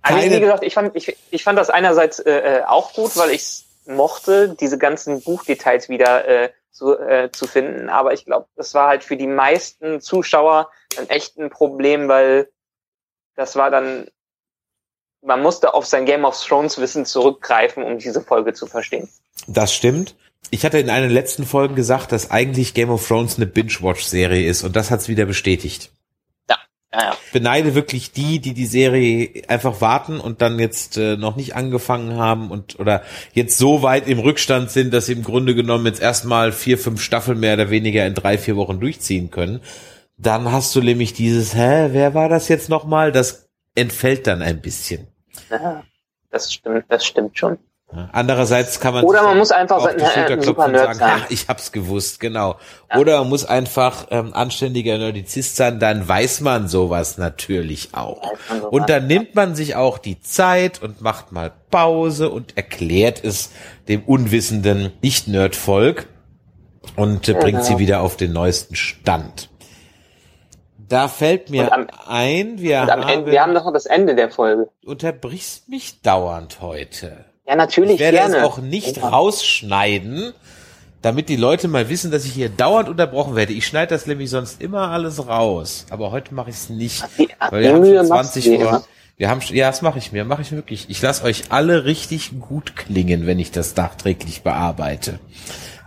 Also 0.02 0.20
Keine- 0.20 0.36
wie 0.36 0.40
gesagt, 0.40 0.62
ich 0.62 0.74
fand, 0.74 0.94
ich, 0.94 1.16
ich 1.30 1.42
fand 1.42 1.58
das 1.58 1.68
einerseits 1.70 2.20
äh, 2.20 2.58
äh, 2.58 2.62
auch 2.64 2.92
gut, 2.92 3.16
weil 3.16 3.30
ich 3.30 3.64
mochte, 3.86 4.50
diese 4.60 4.78
ganzen 4.78 5.22
Buchdetails 5.22 5.88
wieder 5.88 6.28
äh, 6.28 6.50
zu, 6.72 6.98
äh, 6.98 7.30
zu 7.30 7.46
finden. 7.46 7.88
Aber 7.88 8.12
ich 8.12 8.24
glaube, 8.24 8.46
das 8.56 8.74
war 8.74 8.88
halt 8.88 9.04
für 9.04 9.16
die 9.16 9.28
meisten 9.28 10.00
Zuschauer 10.00 10.70
dann 10.96 11.08
echt 11.08 11.38
ein 11.38 11.50
Problem, 11.50 12.08
weil 12.08 12.48
das 13.36 13.56
war 13.56 13.70
dann, 13.70 14.08
man 15.22 15.42
musste 15.42 15.74
auf 15.74 15.86
sein 15.86 16.06
Game 16.06 16.24
of 16.24 16.42
Thrones 16.44 16.78
Wissen 16.78 17.06
zurückgreifen, 17.06 17.82
um 17.84 17.98
diese 17.98 18.22
Folge 18.22 18.54
zu 18.54 18.66
verstehen. 18.66 19.08
Das 19.46 19.72
stimmt. 19.72 20.16
Ich 20.50 20.64
hatte 20.64 20.78
in 20.78 20.90
einer 20.90 21.08
letzten 21.08 21.46
Folgen 21.46 21.76
gesagt, 21.76 22.12
dass 22.12 22.30
eigentlich 22.30 22.74
Game 22.74 22.90
of 22.90 23.06
Thrones 23.06 23.36
eine 23.36 23.46
Binge-Watch-Serie 23.46 24.48
ist 24.48 24.64
und 24.64 24.74
das 24.74 24.90
hat's 24.90 25.08
wieder 25.08 25.24
bestätigt. 25.24 25.92
Ja, 26.94 27.16
beneide 27.32 27.74
wirklich 27.74 28.12
die, 28.12 28.38
die 28.38 28.52
die 28.52 28.66
Serie 28.66 29.44
einfach 29.48 29.80
warten 29.80 30.20
und 30.20 30.42
dann 30.42 30.58
jetzt 30.58 30.98
äh, 30.98 31.16
noch 31.16 31.36
nicht 31.36 31.56
angefangen 31.56 32.18
haben 32.18 32.50
und 32.50 32.78
oder 32.78 33.02
jetzt 33.32 33.56
so 33.56 33.82
weit 33.82 34.08
im 34.08 34.18
Rückstand 34.18 34.70
sind, 34.70 34.92
dass 34.92 35.06
sie 35.06 35.14
im 35.14 35.24
Grunde 35.24 35.54
genommen 35.54 35.86
jetzt 35.86 36.02
erstmal 36.02 36.52
vier, 36.52 36.76
fünf 36.76 37.00
Staffeln 37.00 37.40
mehr 37.40 37.54
oder 37.54 37.70
weniger 37.70 38.06
in 38.06 38.14
drei, 38.14 38.36
vier 38.36 38.56
Wochen 38.56 38.78
durchziehen 38.78 39.30
können. 39.30 39.60
Dann 40.18 40.52
hast 40.52 40.74
du 40.76 40.82
nämlich 40.82 41.14
dieses, 41.14 41.54
hä, 41.54 41.88
wer 41.92 42.12
war 42.12 42.28
das 42.28 42.48
jetzt 42.48 42.68
nochmal? 42.68 43.10
Das 43.10 43.48
entfällt 43.74 44.26
dann 44.26 44.42
ein 44.42 44.60
bisschen. 44.60 45.06
ja. 45.50 45.82
Das 46.32 46.50
stimmt, 46.52 46.86
das 46.88 47.04
stimmt 47.04 47.38
schon. 47.38 47.58
Andererseits 48.12 48.80
kann 48.80 48.94
man 48.94 49.04
Oder 49.04 49.22
man 49.22 49.36
muss 49.36 49.50
einfach 49.50 49.76
auf 49.76 49.94
die 49.94 50.00
Schulter 50.04 50.36
klopfen 50.38 50.64
und 50.72 50.76
sagen, 50.78 50.98
sein. 50.98 51.20
ach, 51.24 51.30
ich 51.30 51.48
hab's 51.48 51.72
gewusst, 51.72 52.20
genau. 52.20 52.56
Ja. 52.90 52.98
Oder 52.98 53.18
man 53.20 53.28
muss 53.28 53.44
einfach 53.44 54.06
ähm, 54.10 54.32
anständiger 54.32 54.96
Nerdizist 54.96 55.56
sein, 55.56 55.78
dann 55.78 56.06
weiß 56.08 56.40
man 56.40 56.68
sowas 56.68 57.18
natürlich 57.18 57.90
auch. 57.94 58.22
Sowas, 58.48 58.62
Und 58.70 58.88
dann 58.88 59.06
nimmt 59.06 59.34
man 59.34 59.54
sich 59.54 59.76
auch 59.76 59.98
die 59.98 60.20
Zeit 60.20 60.82
und 60.82 61.02
macht 61.02 61.32
mal 61.32 61.52
Pause 61.70 62.30
und 62.30 62.56
erklärt 62.56 63.22
es 63.22 63.50
dem 63.88 64.02
unwissenden 64.04 64.92
Nicht-Nerd-Volk 65.02 66.06
und 66.96 67.28
äh, 67.28 67.32
bringt 67.34 67.58
Genau. 67.58 67.62
sie 67.62 67.78
wieder 67.78 68.00
auf 68.00 68.16
den 68.16 68.32
neuesten 68.32 68.74
Stand. 68.74 69.50
Da 70.88 71.08
fällt 71.08 71.48
mir 71.50 71.72
am- 71.72 71.86
ein, 72.06 72.58
wir, 72.58 72.82
haben, 72.86 73.02
Ende, 73.02 73.30
wir 73.32 73.40
haben 73.42 73.52
noch 73.54 73.70
das 73.72 73.86
Ende 73.86 74.14
der 74.14 74.30
Folge. 74.30 74.68
unterbrichst 74.84 75.68
mich 75.68 76.02
dauernd 76.02 76.60
heute. 76.60 77.24
Ja, 77.46 77.56
natürlich 77.56 77.94
Ich 77.94 78.00
werde 78.00 78.18
gerne. 78.18 78.36
es 78.38 78.42
auch 78.44 78.58
nicht 78.58 78.98
Ja. 78.98 79.08
rausschneiden, 79.08 80.32
damit 81.02 81.28
die 81.28 81.36
Leute 81.36 81.66
mal 81.66 81.88
wissen, 81.88 82.10
dass 82.12 82.24
ich 82.24 82.32
hier 82.32 82.48
dauernd 82.48 82.88
unterbrochen 82.88 83.34
werde. 83.34 83.52
Ich 83.52 83.66
schneide 83.66 83.88
das 83.94 84.06
nämlich 84.06 84.30
sonst 84.30 84.62
immer 84.62 84.88
alles 84.90 85.26
raus. 85.26 85.86
Aber 85.90 86.12
heute 86.12 86.34
mache 86.34 86.50
ich 86.50 86.56
es 86.56 86.68
nicht. 86.70 87.04
Die- 87.18 87.28
Weil 87.50 87.62
wir 87.62 87.72
haben 87.72 87.84
schon 87.84 87.94
machst 88.08 88.32
20 88.34 88.44
du 88.44 88.50
dir 88.50 88.58
Uhr. 88.60 88.68
immer. 88.68 88.84
Wir 89.16 89.28
haben, 89.28 89.40
ja, 89.50 89.68
das 89.68 89.82
mache 89.82 89.98
ich 89.98 90.12
mir, 90.12 90.24
mache 90.24 90.42
ich 90.42 90.52
wirklich. 90.52 90.88
Ich 90.88 91.02
lasse 91.02 91.24
euch 91.24 91.44
alle 91.50 91.84
richtig 91.84 92.30
gut 92.40 92.76
klingen, 92.76 93.26
wenn 93.26 93.38
ich 93.38 93.50
das 93.50 93.74
nachträglich 93.76 94.42
bearbeite. 94.42 95.18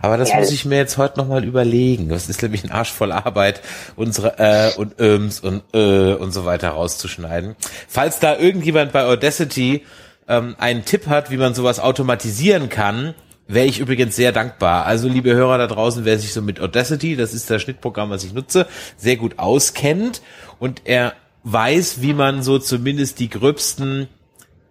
Aber 0.00 0.16
das 0.18 0.30
Ja, 0.30 0.36
muss 0.38 0.50
ich 0.52 0.64
mir 0.66 0.76
jetzt 0.76 0.98
heute 0.98 1.18
nochmal 1.18 1.42
überlegen. 1.44 2.08
Das 2.10 2.28
ist 2.28 2.42
nämlich 2.42 2.64
ein 2.64 2.70
Arsch 2.70 2.92
voll 2.92 3.12
Arbeit, 3.12 3.62
unsere 3.96 4.38
äh 4.38 4.74
und 4.78 5.00
öms 5.00 5.40
und 5.40 5.62
äh 5.74 6.12
und 6.14 6.32
so 6.32 6.44
weiter 6.44 6.68
rauszuschneiden. 6.70 7.56
Falls 7.88 8.18
da 8.20 8.36
irgendjemand 8.36 8.92
bei 8.92 9.04
Audacity 9.04 9.84
ähm, 10.28 10.56
einen 10.58 10.84
Tipp 10.84 11.06
hat, 11.06 11.30
wie 11.30 11.36
man 11.36 11.54
sowas 11.54 11.80
automatisieren 11.80 12.68
kann, 12.68 13.14
wäre 13.48 13.66
ich 13.66 13.78
übrigens 13.78 14.16
sehr 14.16 14.32
dankbar. 14.32 14.86
Also 14.86 15.08
liebe 15.08 15.34
Hörer 15.34 15.58
da 15.58 15.66
draußen, 15.66 16.04
wer 16.04 16.18
sich 16.18 16.32
so 16.32 16.42
mit 16.42 16.60
Audacity, 16.60 17.16
das 17.16 17.32
ist 17.32 17.50
das 17.50 17.62
Schnittprogramm, 17.62 18.10
was 18.10 18.24
ich 18.24 18.32
nutze, 18.32 18.66
sehr 18.96 19.16
gut 19.16 19.38
auskennt 19.38 20.22
und 20.58 20.82
er 20.84 21.14
weiß, 21.44 22.02
wie 22.02 22.12
man 22.12 22.42
so 22.42 22.58
zumindest 22.58 23.20
die 23.20 23.30
gröbsten 23.30 24.08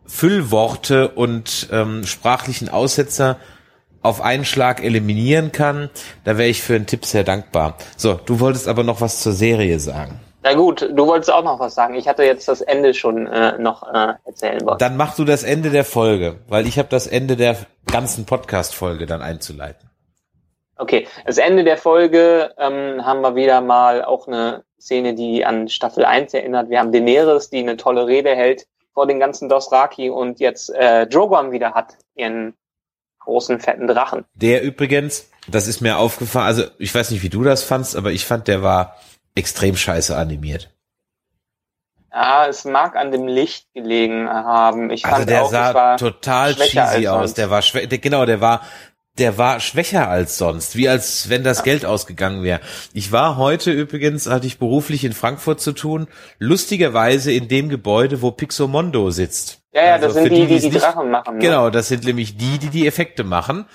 Füllworte 0.06 1.08
und 1.10 1.70
ähm, 1.72 2.06
sprachlichen 2.06 2.70
Aussetzer 2.70 3.38
auf 4.02 4.22
einen 4.22 4.46
Schlag 4.46 4.84
eliminieren 4.84 5.52
kann, 5.52 5.90
da 6.26 6.38
wäre 6.38 6.50
ich 6.50 6.62
für 6.62 6.76
einen 6.76 6.86
Tipp 6.86 7.06
sehr 7.06 7.24
dankbar. 7.24 7.78
So, 7.98 8.14
du 8.14 8.40
wolltest 8.40 8.68
aber 8.68 8.84
noch 8.84 9.02
was 9.02 9.22
zur 9.22 9.34
Serie 9.34 9.80
sagen. 9.80 10.20
Na 10.46 10.54
gut, 10.54 10.88
du 10.94 11.08
wolltest 11.08 11.34
auch 11.34 11.44
noch 11.44 11.60
was 11.60 11.74
sagen. 11.74 11.96
Ich 11.96 12.08
hatte 12.08 12.24
jetzt 12.24 12.48
das 12.48 12.62
Ende 12.62 12.94
schon 12.94 13.26
äh, 13.26 13.58
noch 13.58 13.82
äh, 13.92 14.14
erzählen 14.26 14.64
wollen. 14.64 14.78
Dann 14.78 14.96
mach 14.96 15.16
du 15.16 15.26
das 15.26 15.42
Ende 15.42 15.72
der 15.72 15.84
Folge, 15.84 16.36
weil 16.48 16.68
ich 16.68 16.78
habe 16.78 16.88
das 16.88 17.08
Ende 17.08 17.36
der 17.36 17.58
ganzen 17.92 18.28
Podcast-Folge 18.28 19.08
dann 19.08 19.24
einzuleiten. 19.24 19.90
Okay, 20.78 21.08
das 21.26 21.40
Ende 21.40 21.64
der 21.64 21.78
Folge 21.78 22.54
ähm, 22.60 23.04
haben 23.04 23.22
wir 23.22 23.34
wieder 23.34 23.62
mal 23.62 24.06
auch 24.06 24.28
eine 24.28 24.64
Szene, 24.80 25.16
die 25.16 25.44
an 25.44 25.68
Staffel 25.68 26.06
1 26.06 26.36
erinnert. 26.36 26.70
Wir 26.70 26.78
haben 26.78 26.92
Daenerys, 26.92 27.50
die 27.50 27.62
eine 27.62 27.76
tolle 27.76 28.06
Rede 28.06 28.36
hält 28.36 28.68
vor 28.94 29.08
den 29.08 29.20
ganzen 29.20 29.50
Dothraki 29.50 30.12
und 30.12 30.40
jetzt 30.40 30.70
äh, 30.70 31.08
Drogon 31.08 31.54
wieder 31.54 31.74
hat, 31.74 31.98
ihren 32.14 32.54
großen, 33.18 33.60
fetten 33.60 33.88
Drachen. 33.88 34.26
Der 34.36 34.62
übrigens, 34.62 35.32
das 35.48 35.68
ist 35.68 35.82
mir 35.82 35.98
aufgefallen, 35.98 36.46
also 36.46 36.66
ich 36.78 36.94
weiß 36.94 37.10
nicht, 37.10 37.24
wie 37.24 37.30
du 37.30 37.44
das 37.44 37.64
fandst, 37.64 37.96
aber 37.96 38.12
ich 38.12 38.26
fand, 38.26 38.48
der 38.48 38.62
war 38.62 38.98
extrem 39.36 39.76
scheiße 39.76 40.16
animiert. 40.16 40.72
Ja, 42.12 42.48
es 42.48 42.64
mag 42.64 42.96
an 42.96 43.12
dem 43.12 43.28
Licht 43.28 43.68
gelegen 43.74 44.30
haben. 44.30 44.90
Ich 44.90 45.06
Also 45.06 45.18
fand 45.18 45.30
der 45.30 45.44
auch, 45.44 45.52
sah 45.52 45.98
total 45.98 46.56
cheesy 46.56 47.08
aus. 47.08 47.34
Der 47.34 47.50
war 47.50 47.62
schwä 47.62 47.88
der, 47.88 47.98
genau, 47.98 48.26
der 48.26 48.40
war 48.40 48.62
der 49.18 49.38
war 49.38 49.62
schwächer 49.62 50.10
als 50.10 50.38
sonst, 50.38 50.76
wie 50.76 50.90
als 50.90 51.30
wenn 51.30 51.44
das 51.44 51.64
Geld 51.64 51.86
ausgegangen 51.86 52.44
wäre. 52.44 52.60
Ich 52.94 53.12
war 53.14 53.38
heute 53.38 53.72
übrigens, 53.72 54.28
hatte 54.28 54.46
ich 54.48 54.60
beruflich 54.60 55.06
in 55.06 55.14
Frankfurt 55.14 55.62
zu 55.62 55.72
tun, 55.72 56.08
lustigerweise 56.38 57.32
in 57.32 57.48
dem 57.48 57.70
Gebäude, 57.70 58.22
wo 58.22 58.32
Pixomondo 58.32 59.12
sitzt. 59.12 59.62
Ja, 59.74 59.86
ja, 59.86 59.94
Also 59.94 60.08
das 60.08 60.16
sind 60.16 60.30
die, 60.32 60.48
die 60.48 60.60
die 60.60 60.70
nicht- 60.70 60.82
Drachen 60.84 61.12
machen. 61.12 61.36
Ne? 61.36 61.42
Genau, 61.42 61.70
das 61.70 61.88
sind 61.88 62.04
nämlich 62.04 62.36
die, 62.38 62.58
die 62.60 62.70
die 62.70 62.88
Effekte 62.88 63.24
machen. 63.24 63.66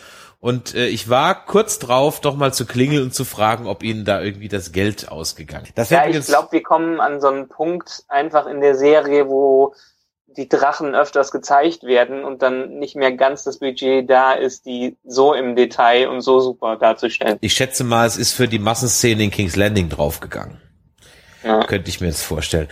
Und 0.41 0.75
äh, 0.75 0.87
ich 0.87 1.11
war 1.11 1.45
kurz 1.45 1.79
drauf, 1.79 2.21
doch 2.21 2.35
mal 2.35 2.53
zu 2.53 2.65
klingeln 2.65 3.03
und 3.03 3.15
zu 3.15 3.27
fragen, 3.27 3.67
ob 3.67 3.83
ihnen 3.83 4.07
da 4.07 4.23
irgendwie 4.23 4.49
das 4.49 4.73
Geld 4.73 5.11
ausgegangen 5.11 5.67
ist. 5.75 5.91
Ja, 5.91 6.07
ich 6.07 6.25
glaube, 6.25 6.49
wir 6.53 6.63
kommen 6.63 6.99
an 6.99 7.21
so 7.21 7.29
einen 7.29 7.49
Punkt 7.49 8.05
einfach 8.09 8.47
in 8.47 8.63
der 8.63 8.75
Serie, 8.75 9.29
wo 9.29 9.75
die 10.37 10.49
Drachen 10.49 10.95
öfters 10.95 11.31
gezeigt 11.31 11.83
werden 11.83 12.25
und 12.25 12.41
dann 12.41 12.79
nicht 12.79 12.97
mehr 12.97 13.13
ganz 13.13 13.45
das 13.45 13.59
Budget 13.59 14.09
da 14.09 14.33
ist, 14.33 14.65
die 14.65 14.97
so 15.05 15.35
im 15.35 15.57
Detail 15.57 16.09
und 16.09 16.23
so 16.23 16.41
super 16.41 16.77
darzustellen. 16.77 17.37
ich 17.41 17.53
schätze 17.53 17.85
mal, 17.85 18.07
es 18.07 18.17
ist 18.17 18.33
für 18.33 18.49
die 18.49 18.61
Massenszene 18.61 19.25
in 19.25 19.31
King's 19.31 19.57
Landing 19.57 19.89
draufgegangen. 19.89 20.61
Ja. 21.43 21.65
Könnte 21.65 21.89
ich 21.91 22.01
mir 22.01 22.07
jetzt 22.07 22.23
vorstellen. 22.23 22.69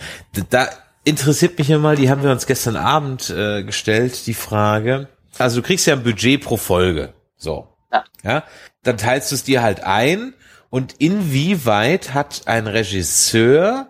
Da 0.49 0.69
interessiert 1.03 1.57
mich 1.57 1.67
ja 1.67 1.77
mal, 1.77 1.95
die 1.95 2.09
haben 2.09 2.23
wir 2.23 2.31
uns 2.31 2.45
gestern 2.45 2.77
Abend 2.77 3.29
äh, 3.29 3.63
gestellt, 3.63 4.25
die 4.25 4.33
Frage. 4.33 5.09
Also 5.37 5.61
du 5.61 5.67
kriegst 5.67 5.85
ja 5.85 5.93
ein 5.93 6.03
Budget 6.03 6.43
pro 6.43 6.57
Folge. 6.57 7.13
So. 7.39 7.67
Ja. 7.91 8.03
ja. 8.23 8.43
Dann 8.83 8.97
teilst 8.97 9.31
du 9.31 9.35
es 9.35 9.43
dir 9.43 9.63
halt 9.63 9.83
ein. 9.83 10.35
Und 10.69 10.93
inwieweit 10.99 12.13
hat 12.13 12.43
ein 12.45 12.67
Regisseur 12.67 13.87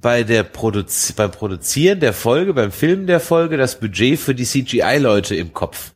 bei 0.00 0.22
der 0.22 0.44
Produzi 0.44 1.14
beim 1.14 1.32
Produzieren 1.32 1.98
der 1.98 2.12
Folge, 2.12 2.54
beim 2.54 2.70
Filmen 2.70 3.08
der 3.08 3.18
Folge 3.18 3.56
das 3.56 3.80
Budget 3.80 4.20
für 4.20 4.34
die 4.36 4.44
CGI-Leute 4.44 5.34
im 5.34 5.52
Kopf? 5.52 5.94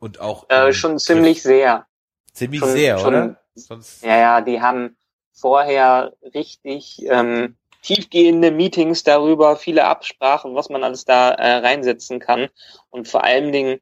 Und 0.00 0.20
auch 0.20 0.50
Äh, 0.50 0.74
schon 0.74 0.98
ziemlich 0.98 1.42
sehr. 1.42 1.86
ziemlich 2.34 2.60
schon- 2.60 2.72
sehr, 2.72 2.98
schon- 2.98 3.08
oder? 3.14 3.36
Sonst 3.54 4.02
Ja, 4.02 4.16
ja, 4.18 4.40
die 4.42 4.60
haben 4.60 4.96
vorher 5.32 6.12
richtig 6.34 6.98
ähm, 7.08 7.56
tiefgehende 7.82 8.50
Meetings 8.50 9.02
darüber, 9.02 9.56
viele 9.56 9.84
Absprachen, 9.84 10.54
was 10.54 10.68
man 10.68 10.84
alles 10.84 11.04
da 11.04 11.30
äh, 11.30 11.56
reinsetzen 11.58 12.18
kann. 12.20 12.48
Und 12.90 13.08
vor 13.08 13.24
allen 13.24 13.50
Dingen, 13.52 13.78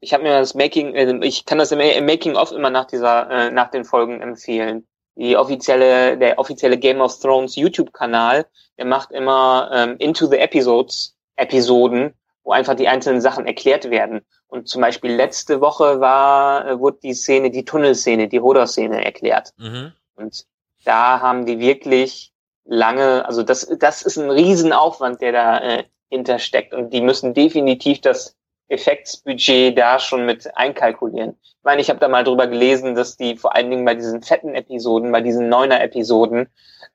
ich 0.00 0.12
habe 0.12 0.22
mir 0.22 0.38
das 0.38 0.54
Making, 0.54 0.94
äh, 0.94 1.26
ich 1.26 1.44
kann 1.44 1.58
das 1.58 1.72
im, 1.72 1.80
im 1.80 2.06
Making 2.06 2.36
of 2.36 2.52
immer 2.52 2.70
nach 2.70 2.86
dieser, 2.86 3.30
äh, 3.30 3.50
nach 3.50 3.70
den 3.70 3.84
Folgen 3.84 4.20
empfehlen. 4.20 4.86
Die 5.16 5.36
offizielle, 5.36 6.16
der 6.16 6.38
offizielle 6.38 6.78
Game 6.78 7.00
of 7.00 7.18
Thrones 7.18 7.56
YouTube-Kanal, 7.56 8.46
der 8.78 8.84
macht 8.84 9.10
immer 9.10 9.70
ähm, 9.72 9.96
Into 9.98 10.26
the 10.26 10.38
Episodes 10.38 11.16
Episoden, 11.36 12.14
wo 12.44 12.52
einfach 12.52 12.74
die 12.74 12.88
einzelnen 12.88 13.20
Sachen 13.20 13.46
erklärt 13.46 13.90
werden. 13.90 14.24
Und 14.46 14.68
zum 14.68 14.80
Beispiel 14.80 15.12
letzte 15.12 15.60
Woche 15.60 16.00
war, 16.00 16.66
äh, 16.66 16.78
wurde 16.78 16.98
die 17.02 17.14
Szene, 17.14 17.50
die 17.50 17.64
Tunnelszene, 17.64 18.28
die 18.28 18.40
Hodor-Szene 18.40 19.04
erklärt. 19.04 19.52
mhm. 19.56 19.92
Und 20.14 20.46
da 20.84 21.20
haben 21.20 21.46
die 21.46 21.58
wirklich 21.58 22.32
lange, 22.64 23.26
also 23.26 23.42
das, 23.42 23.68
das 23.78 24.02
ist 24.02 24.18
ein 24.18 24.30
Riesenaufwand, 24.30 25.20
der 25.20 25.32
da 25.32 25.58
äh, 25.58 25.84
hintersteckt. 26.10 26.74
Und 26.74 26.92
die 26.92 27.00
müssen 27.00 27.34
definitiv 27.34 28.00
das 28.00 28.37
Effektsbudget 28.68 29.76
da 29.76 29.98
schon 29.98 30.26
mit 30.26 30.56
einkalkulieren. 30.56 31.36
Ich 31.42 31.64
meine, 31.64 31.80
ich 31.80 31.90
habe 31.90 32.00
da 32.00 32.08
mal 32.08 32.24
drüber 32.24 32.46
gelesen, 32.46 32.94
dass 32.94 33.16
die 33.16 33.36
vor 33.36 33.54
allen 33.54 33.70
Dingen 33.70 33.84
bei 33.84 33.94
diesen 33.94 34.22
fetten 34.22 34.54
Episoden, 34.54 35.12
bei 35.12 35.20
diesen 35.20 35.48
Neuner-Episoden, 35.48 36.48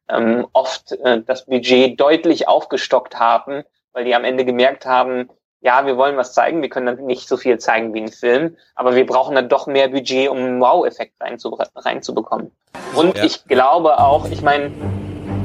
ähm, 0.10 0.48
oft 0.54 0.92
äh, 1.04 1.22
das 1.22 1.46
Budget 1.46 2.00
deutlich 2.00 2.48
aufgestockt 2.48 3.20
haben, 3.20 3.64
weil 3.94 4.06
die 4.06 4.16
am 4.16 4.24
Ende 4.24 4.46
gemerkt 4.46 4.86
haben, 4.86 5.30
ja, 5.62 5.86
wir 5.86 5.96
wollen 5.96 6.18
was 6.18 6.34
zeigen, 6.34 6.62
wir 6.62 6.70
können 6.70 6.88
dann 6.88 7.06
nicht 7.06 7.28
so 7.28 7.38
viel 7.38 7.58
zeigen 7.58 7.94
wie 7.94 8.02
ein 8.02 8.10
Film, 8.12 8.58
aber 8.76 8.96
wir 8.96 9.06
brauchen 9.06 9.36
dann 9.36 9.48
doch 9.48 9.66
mehr 9.66 9.88
Budget, 9.88 10.30
um 10.30 10.38
einen 10.38 10.60
Wow-Effekt 10.60 11.14
reinzu 11.22 11.58
reinzubekommen. 11.76 12.52
Und 12.96 13.18
Ja. 13.18 13.24
ich 13.24 13.46
glaube 13.46 13.98
auch, 14.00 14.30
ich 14.30 14.42
meine, 14.42 14.72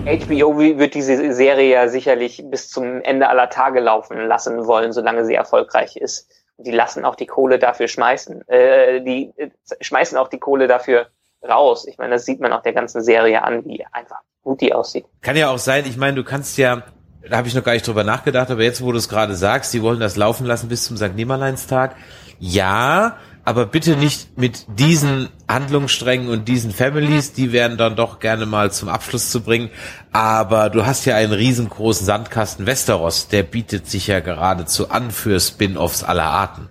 HBO 0.04 0.58
wird 0.58 0.94
diese 0.94 1.32
Serie 1.34 1.70
ja 1.70 1.88
sicherlich 1.88 2.42
bis 2.46 2.70
zum 2.70 3.02
Ende 3.02 3.28
aller 3.28 3.50
Tage 3.50 3.80
laufen 3.80 4.18
lassen 4.26 4.66
wollen, 4.66 4.92
solange 4.92 5.24
sie 5.24 5.34
erfolgreich 5.34 5.96
ist. 5.96 6.28
Die 6.56 6.70
lassen 6.70 7.04
auch 7.04 7.14
die 7.14 7.26
Kohle 7.26 7.58
dafür 7.58 7.88
schmeißen. 7.88 8.48
Äh, 8.48 9.02
die 9.02 9.32
äh, 9.36 9.50
schmeißen 9.80 10.18
auch 10.18 10.28
die 10.28 10.38
Kohle 10.38 10.66
dafür 10.66 11.06
raus. 11.46 11.86
Ich 11.86 11.98
meine, 11.98 12.14
das 12.14 12.24
sieht 12.24 12.40
man 12.40 12.52
auch 12.52 12.62
der 12.62 12.72
ganzen 12.72 13.02
Serie 13.02 13.42
an, 13.42 13.64
wie 13.64 13.84
einfach 13.92 14.20
gut 14.42 14.60
die 14.60 14.72
aussieht. 14.72 15.04
Kann 15.20 15.36
ja 15.36 15.50
auch 15.50 15.58
sein, 15.58 15.84
ich 15.86 15.96
meine, 15.96 16.16
du 16.16 16.24
kannst 16.24 16.58
ja, 16.58 16.82
da 17.28 17.36
habe 17.36 17.48
ich 17.48 17.54
noch 17.54 17.64
gar 17.64 17.72
nicht 17.72 17.86
drüber 17.86 18.04
nachgedacht, 18.04 18.50
aber 18.50 18.62
jetzt, 18.62 18.82
wo 18.82 18.92
du 18.92 18.98
es 18.98 19.08
gerade 19.08 19.34
sagst, 19.34 19.72
die 19.74 19.82
wollen 19.82 20.00
das 20.00 20.16
laufen 20.16 20.46
lassen 20.46 20.68
bis 20.68 20.84
zum 20.84 20.96
St. 20.96 21.14
Nimmerleinstag. 21.14 21.94
Ja, 22.40 23.18
aber 23.48 23.64
bitte 23.64 23.96
nicht 23.96 24.36
mit 24.36 24.66
diesen 24.78 25.30
Handlungssträngen 25.48 26.28
und 26.28 26.48
diesen 26.48 26.70
Families, 26.70 27.32
die 27.32 27.50
werden 27.50 27.78
dann 27.78 27.96
doch 27.96 28.18
gerne 28.18 28.44
mal 28.44 28.70
zum 28.70 28.90
Abschluss 28.90 29.30
zu 29.30 29.42
bringen. 29.42 29.70
Aber 30.12 30.68
du 30.68 30.84
hast 30.84 31.06
ja 31.06 31.16
einen 31.16 31.32
riesengroßen 31.32 32.04
Sandkasten 32.04 32.66
Westeros, 32.66 33.28
der 33.28 33.44
bietet 33.44 33.86
sich 33.86 34.06
ja 34.06 34.20
geradezu 34.20 34.90
an 34.90 35.10
für 35.10 35.40
Spin-offs 35.40 36.04
aller 36.04 36.26
Arten. 36.26 36.68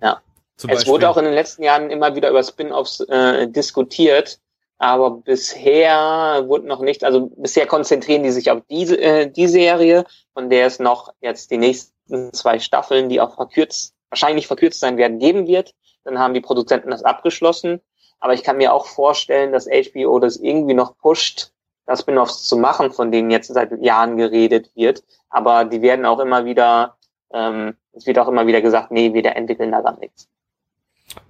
Ja. 0.00 0.20
Zum 0.56 0.70
es 0.70 0.76
Beispiel- 0.76 0.92
wurde 0.92 1.08
auch 1.08 1.16
in 1.16 1.24
den 1.24 1.34
letzten 1.34 1.64
Jahren 1.64 1.90
immer 1.90 2.14
wieder 2.14 2.30
über 2.30 2.44
Spin-offs 2.44 3.00
äh, 3.00 3.48
diskutiert, 3.48 4.38
aber 4.78 5.10
bisher 5.10 6.44
wurde 6.46 6.68
noch 6.68 6.80
nicht, 6.80 7.02
also 7.02 7.32
bisher 7.36 7.66
konzentrieren 7.66 8.22
die 8.22 8.30
sich 8.30 8.52
auf 8.52 8.62
diese 8.70 9.00
äh, 9.00 9.28
die 9.28 9.48
Serie, 9.48 10.04
von 10.32 10.48
der 10.48 10.66
es 10.66 10.78
noch 10.78 11.12
jetzt 11.20 11.50
die 11.50 11.58
nächsten 11.58 12.32
zwei 12.32 12.60
Staffeln, 12.60 13.08
die 13.08 13.20
auch 13.20 13.34
verkürzt, 13.34 13.96
wahrscheinlich 14.12 14.46
verkürzt 14.46 14.78
sein 14.78 14.98
werden, 14.98 15.18
geben 15.18 15.46
wird. 15.46 15.74
Dann 16.04 16.18
haben 16.18 16.34
die 16.34 16.42
Produzenten 16.42 16.90
das 16.90 17.02
abgeschlossen. 17.02 17.80
Aber 18.20 18.34
ich 18.34 18.44
kann 18.44 18.58
mir 18.58 18.72
auch 18.72 18.86
vorstellen, 18.86 19.52
dass 19.52 19.66
HBO 19.66 20.20
das 20.20 20.36
irgendwie 20.36 20.74
noch 20.74 20.96
pusht, 20.98 21.50
das 21.86 22.00
Spin-offs 22.00 22.44
zu 22.44 22.56
machen, 22.56 22.92
von 22.92 23.10
denen 23.10 23.30
jetzt 23.30 23.48
seit 23.48 23.72
Jahren 23.82 24.18
geredet 24.18 24.70
wird. 24.76 25.02
Aber 25.30 25.64
die 25.64 25.82
werden 25.82 26.04
auch 26.04 26.20
immer 26.20 26.44
wieder, 26.44 26.96
ähm, 27.32 27.74
es 27.94 28.06
wird 28.06 28.18
auch 28.18 28.28
immer 28.28 28.46
wieder 28.46 28.60
gesagt, 28.60 28.92
nee, 28.92 29.14
wir 29.14 29.24
entwickeln 29.24 29.72
da 29.72 29.80
gar 29.80 29.98
nichts. 29.98 30.28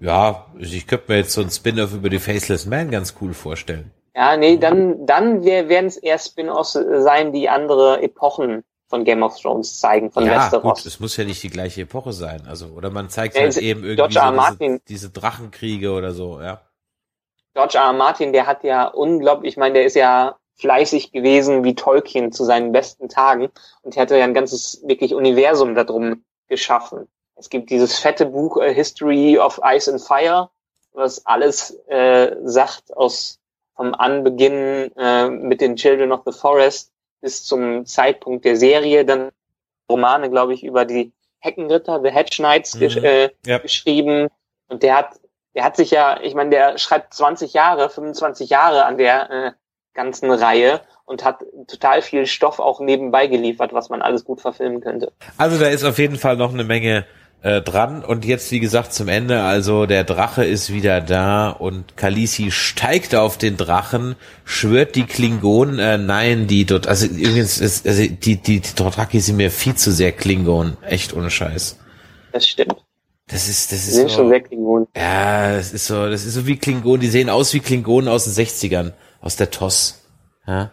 Ja, 0.00 0.46
ich 0.58 0.86
könnte 0.86 1.12
mir 1.12 1.18
jetzt 1.18 1.32
so 1.32 1.40
ein 1.40 1.50
Spin-off 1.50 1.94
über 1.94 2.10
die 2.10 2.18
Faceless 2.18 2.66
Man 2.66 2.90
ganz 2.90 3.14
cool 3.20 3.32
vorstellen. 3.32 3.92
Ja, 4.14 4.36
nee, 4.36 4.58
dann, 4.58 5.06
dann 5.06 5.44
werden 5.44 5.86
es 5.86 5.96
eher 5.96 6.18
Spin-offs 6.18 6.72
sein, 6.72 7.32
die 7.32 7.48
andere 7.48 8.02
Epochen 8.02 8.64
von 8.92 9.04
Game 9.04 9.22
of 9.22 9.40
Thrones 9.40 9.80
zeigen, 9.80 10.12
von 10.12 10.26
ja, 10.26 10.36
Westeros. 10.36 10.82
gut, 10.82 10.84
es 10.86 11.00
muss 11.00 11.16
ja 11.16 11.24
nicht 11.24 11.42
die 11.42 11.48
gleiche 11.48 11.80
Epoche 11.80 12.12
sein. 12.12 12.42
Also, 12.46 12.66
oder 12.66 12.90
man 12.90 13.08
zeigt 13.08 13.36
Ja, 13.36 13.40
halt 13.40 13.56
eben 13.56 13.84
irgendwie 13.84 14.12
so 14.12 14.20
Martin- 14.20 14.82
diese, 14.86 15.08
diese 15.08 15.10
Drachenkriege 15.10 15.92
oder 15.92 16.12
so, 16.12 16.42
ja. 16.42 16.60
George 17.54 17.78
R. 17.78 17.84
R. 17.84 17.92
Martin, 17.94 18.34
der 18.34 18.46
hat 18.46 18.64
ja 18.64 18.86
unglaublich, 18.88 19.54
ich 19.54 19.56
meine, 19.56 19.72
der 19.72 19.86
ist 19.86 19.96
ja 19.96 20.36
fleißig 20.56 21.10
gewesen 21.10 21.64
wie 21.64 21.74
Tolkien 21.74 22.32
zu 22.32 22.44
seinen 22.44 22.72
besten 22.72 23.08
Tagen 23.08 23.48
und 23.80 23.96
er 23.96 24.02
hatte 24.02 24.18
ja 24.18 24.24
ein 24.24 24.34
ganzes 24.34 24.82
wirklich 24.86 25.14
Universum 25.14 25.74
darum 25.74 26.22
geschaffen. 26.48 27.08
Es 27.34 27.48
gibt 27.48 27.70
dieses 27.70 27.98
fette 27.98 28.26
Buch 28.26 28.58
äh, 28.58 28.74
History 28.74 29.38
of 29.38 29.58
Ice 29.64 29.90
and 29.90 30.02
Fire, 30.02 30.50
was 30.92 31.24
alles 31.24 31.70
äh, 31.88 32.36
sagt 32.44 32.94
aus 32.94 33.38
vom 33.74 33.94
Anbeginn 33.94 34.92
äh, 34.98 35.30
mit 35.30 35.62
den 35.62 35.76
Children 35.76 36.12
of 36.12 36.20
the 36.26 36.32
Forest 36.32 36.91
bis 37.22 37.44
zum 37.44 37.86
Zeitpunkt 37.86 38.44
der 38.44 38.56
Serie, 38.56 39.06
dann 39.06 39.30
Romane, 39.90 40.28
glaube 40.28 40.52
ich, 40.52 40.62
über 40.64 40.84
die 40.84 41.12
Heckenritter, 41.38 42.00
The 42.02 42.10
Hedge 42.10 42.36
Knights 42.36 42.74
Mhm. 42.74 43.04
äh, 43.04 43.30
Ja. 43.46 43.58
geschrieben 43.58 44.28
und 44.68 44.82
der 44.82 44.96
hat 44.98 45.18
der 45.54 45.64
hat 45.64 45.76
sich 45.76 45.90
ja, 45.90 46.18
ich 46.22 46.34
meine, 46.34 46.48
der 46.48 46.78
schreibt 46.78 47.12
20 47.12 47.52
Jahre, 47.52 47.90
25 47.90 48.48
Jahre 48.48 48.86
an 48.86 48.96
der 48.96 49.30
äh, 49.30 49.52
ganzen 49.92 50.30
Reihe 50.30 50.80
und 51.04 51.24
hat 51.24 51.44
total 51.68 52.00
viel 52.00 52.24
Stoff 52.24 52.58
auch 52.58 52.80
nebenbei 52.80 53.26
geliefert, 53.26 53.74
was 53.74 53.90
man 53.90 54.00
alles 54.00 54.24
gut 54.24 54.40
verfilmen 54.40 54.80
könnte. 54.80 55.12
Also 55.36 55.58
da 55.58 55.66
ist 55.66 55.84
auf 55.84 55.98
jeden 55.98 56.16
Fall 56.16 56.38
noch 56.38 56.54
eine 56.54 56.64
Menge 56.64 57.04
äh, 57.42 57.60
dran. 57.60 58.04
Und 58.04 58.24
jetzt, 58.24 58.50
wie 58.52 58.60
gesagt, 58.60 58.92
zum 58.92 59.08
Ende, 59.08 59.42
also 59.42 59.86
der 59.86 60.04
Drache 60.04 60.44
ist 60.44 60.72
wieder 60.72 61.00
da 61.00 61.50
und 61.50 61.96
Kalisi 61.96 62.50
steigt 62.50 63.14
auf 63.14 63.38
den 63.38 63.56
Drachen, 63.56 64.16
schwört 64.44 64.94
die 64.94 65.04
Klingonen, 65.04 65.78
äh, 65.78 65.98
nein, 65.98 66.46
die 66.46 66.64
dort, 66.64 66.86
also 66.86 67.06
übrigens, 67.06 67.58
ist, 67.58 67.86
also 67.86 68.02
die, 68.02 68.36
die, 68.36 68.60
die 68.60 68.74
Dothraki 68.74 69.20
sind 69.20 69.36
mir 69.36 69.50
viel 69.50 69.74
zu 69.74 69.92
sehr 69.92 70.12
Klingonen, 70.12 70.76
echt 70.82 71.14
ohne 71.14 71.30
Scheiß. 71.30 71.78
Das 72.32 72.46
stimmt. 72.46 72.76
Das 73.28 73.48
ist, 73.48 73.72
das 73.72 73.84
Die 73.84 73.88
ist 73.90 73.94
sind 73.94 74.08
so, 74.10 74.16
schon 74.16 74.28
sehr 74.28 74.40
Klingonen. 74.40 74.88
ja, 74.96 75.56
das 75.56 75.72
ist 75.72 75.86
so, 75.86 76.08
das 76.08 76.24
ist 76.24 76.34
so 76.34 76.46
wie 76.46 76.56
Klingonen, 76.56 77.00
die 77.00 77.08
sehen 77.08 77.30
aus 77.30 77.54
wie 77.54 77.60
Klingonen 77.60 78.08
aus 78.08 78.24
den 78.24 78.34
60ern, 78.34 78.92
aus 79.20 79.36
der 79.36 79.50
TOS. 79.50 80.04
Ja. 80.46 80.70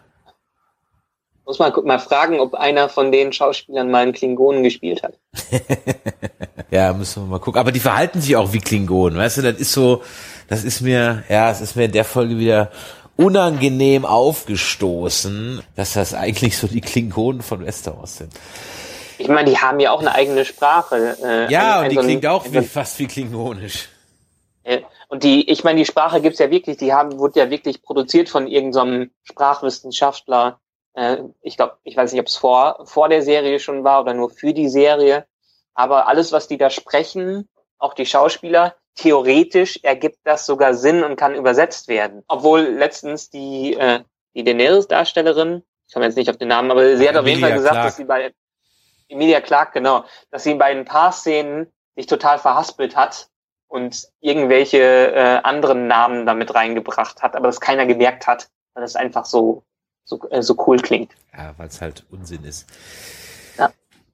Muss 1.44 1.58
man 1.58 1.72
mal 1.84 1.98
fragen, 1.98 2.38
ob 2.38 2.54
einer 2.54 2.88
von 2.88 3.10
den 3.10 3.32
Schauspielern 3.32 3.90
mal 3.90 4.02
einen 4.02 4.12
Klingonen 4.12 4.62
gespielt 4.62 5.02
hat. 5.02 5.18
Ja, 6.70 6.92
müssen 6.92 7.22
wir 7.24 7.28
mal 7.28 7.38
gucken. 7.40 7.60
Aber 7.60 7.72
die 7.72 7.80
verhalten 7.80 8.20
sich 8.20 8.36
auch 8.36 8.52
wie 8.52 8.60
Klingonen, 8.60 9.18
weißt 9.18 9.38
du, 9.38 9.42
das 9.42 9.56
ist 9.56 9.72
so, 9.72 10.02
das 10.48 10.64
ist 10.64 10.80
mir, 10.80 11.22
ja, 11.28 11.50
es 11.50 11.60
ist 11.60 11.76
mir 11.76 11.84
in 11.86 11.92
der 11.92 12.04
Folge 12.04 12.38
wieder 12.38 12.70
unangenehm 13.16 14.04
aufgestoßen, 14.04 15.62
dass 15.76 15.92
das 15.94 16.14
eigentlich 16.14 16.56
so 16.58 16.66
die 16.66 16.80
Klingonen 16.80 17.42
von 17.42 17.64
Westeros 17.64 18.18
sind. 18.18 18.32
Ich 19.18 19.28
meine, 19.28 19.50
die 19.50 19.58
haben 19.58 19.80
ja 19.80 19.90
auch 19.92 20.00
eine 20.00 20.14
eigene 20.14 20.44
Sprache. 20.46 21.16
Äh, 21.22 21.52
Ja, 21.52 21.80
ein- 21.80 21.82
ein 21.82 21.84
und 21.84 21.90
die 21.90 21.96
so 21.96 22.02
klingt 22.02 22.26
auch 22.26 22.44
wie, 22.50 22.56
so- 22.56 22.62
fast 22.62 22.98
wie 22.98 23.06
klingonisch. 23.06 23.88
Äh, 24.64 24.80
Und 25.08 25.24
die, 25.24 25.50
ich 25.50 25.64
meine, 25.64 25.80
die 25.80 25.84
Sprache 25.86 26.20
gibt's 26.20 26.38
ja 26.38 26.50
wirklich, 26.50 26.76
die 26.76 26.92
haben, 26.94 27.18
wurde 27.18 27.40
ja 27.40 27.50
wirklich 27.50 27.82
produziert 27.82 28.28
von 28.28 28.46
irgendeinem 28.46 29.10
Sprachwissenschaftler. 29.24 30.60
Äh, 30.94 31.18
Ich 31.42 31.56
glaube, 31.56 31.74
ich 31.84 31.96
weiß 31.96 32.12
nicht, 32.12 32.20
ob 32.20 32.26
es 32.28 32.36
vor, 32.36 32.80
vor 32.86 33.08
der 33.08 33.22
Serie 33.22 33.58
schon 33.58 33.84
war 33.84 34.02
oder 34.02 34.14
nur 34.14 34.30
für 34.30 34.54
die 34.54 34.68
Serie. 34.68 35.26
Aber 35.80 36.08
alles, 36.08 36.30
was 36.30 36.46
die 36.46 36.58
da 36.58 36.68
sprechen, 36.68 37.48
auch 37.78 37.94
die 37.94 38.04
Schauspieler, 38.04 38.74
theoretisch 38.96 39.80
ergibt 39.82 40.18
das 40.24 40.44
sogar 40.44 40.74
Sinn 40.74 41.02
und 41.02 41.16
kann 41.16 41.34
übersetzt 41.34 41.88
werden. 41.88 42.22
Obwohl 42.28 42.60
letztens 42.60 43.30
die, 43.30 43.74
äh, 43.74 44.00
die 44.34 44.44
Daenerys-Darstellerin, 44.44 45.62
ich 45.88 45.94
komme 45.94 46.04
jetzt 46.04 46.16
nicht 46.16 46.28
auf 46.28 46.36
den 46.36 46.48
Namen, 46.48 46.70
aber 46.70 46.96
sie 46.98 47.08
hat 47.08 47.16
auf 47.16 47.26
jeden 47.26 47.38
Emilia 47.38 47.46
Fall 47.48 47.56
gesagt, 47.56 47.72
Clarke. 47.72 47.88
dass 47.88 47.96
sie 47.96 48.04
bei 48.04 48.34
Emilia 49.08 49.40
Clark, 49.40 49.72
genau, 49.72 50.04
dass 50.30 50.44
sie 50.44 50.54
bei 50.54 50.66
ein 50.66 50.84
paar 50.84 51.12
Szenen 51.12 51.72
sich 51.96 52.06
total 52.06 52.38
verhaspelt 52.38 52.94
hat 52.94 53.28
und 53.68 54.06
irgendwelche 54.20 54.78
äh, 54.78 55.40
anderen 55.42 55.86
Namen 55.86 56.26
damit 56.26 56.54
reingebracht 56.54 57.22
hat, 57.22 57.36
aber 57.36 57.48
das 57.48 57.60
keiner 57.60 57.86
gemerkt 57.86 58.26
hat, 58.26 58.50
weil 58.74 58.82
das 58.82 58.96
einfach 58.96 59.24
so 59.24 59.64
so, 60.04 60.20
äh, 60.30 60.42
so 60.42 60.56
cool 60.66 60.76
klingt. 60.78 61.12
Ja, 61.32 61.54
weil 61.56 61.68
es 61.68 61.80
halt 61.80 62.04
Unsinn 62.10 62.44
ist. 62.44 62.66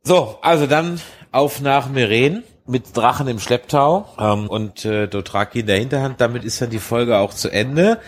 So, 0.07 0.39
also 0.41 0.69
dann 0.69 1.01
auf 1.33 1.61
nach 1.61 1.89
Meren 1.89 2.45
mit 2.65 2.97
Drachen 2.97 3.27
im 3.27 3.41
Schlepptau 3.41 4.07
ähm, 4.21 4.49
und 4.49 4.85
äh, 4.85 5.09
Dothraki 5.09 5.59
in 5.59 5.67
der 5.67 5.79
Hinterhand. 5.79 6.21
Damit 6.21 6.45
ist 6.45 6.63
dann 6.63 6.71
die 6.71 6.79
Folge 6.79 7.19
auch 7.19 7.35
zu 7.35 7.49
Ende. 7.49 7.99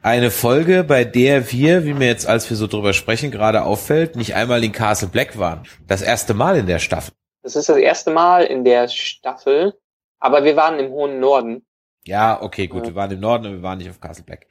Eine 0.00 0.30
Folge, 0.30 0.84
bei 0.84 1.02
der 1.02 1.50
wir, 1.50 1.84
wie 1.84 1.94
mir 1.94 2.06
jetzt, 2.06 2.28
als 2.28 2.48
wir 2.48 2.56
so 2.56 2.68
drüber 2.68 2.92
sprechen, 2.92 3.32
gerade 3.32 3.64
auffällt, 3.64 4.14
nicht 4.14 4.36
einmal 4.36 4.62
in 4.62 4.70
Castle 4.70 5.08
Black 5.08 5.36
waren. 5.36 5.64
Das 5.88 6.00
erste 6.00 6.32
Mal 6.32 6.58
in 6.58 6.68
der 6.68 6.78
Staffel. 6.78 7.12
Das 7.42 7.56
ist 7.56 7.68
das 7.68 7.76
erste 7.76 8.12
Mal 8.12 8.44
in 8.44 8.62
der 8.62 8.86
Staffel, 8.86 9.74
aber 10.20 10.44
wir 10.44 10.54
waren 10.54 10.78
im 10.78 10.92
hohen 10.92 11.18
Norden. 11.18 11.66
Ja, 12.04 12.40
okay, 12.40 12.68
gut, 12.68 12.82
Ja. 12.84 12.90
wir 12.90 12.94
waren 12.94 13.10
im 13.10 13.18
Norden 13.18 13.46
und 13.46 13.52
wir 13.54 13.62
waren 13.64 13.78
nicht 13.78 13.90
auf 13.90 13.98
Castle 14.00 14.22
Black. 14.22 14.46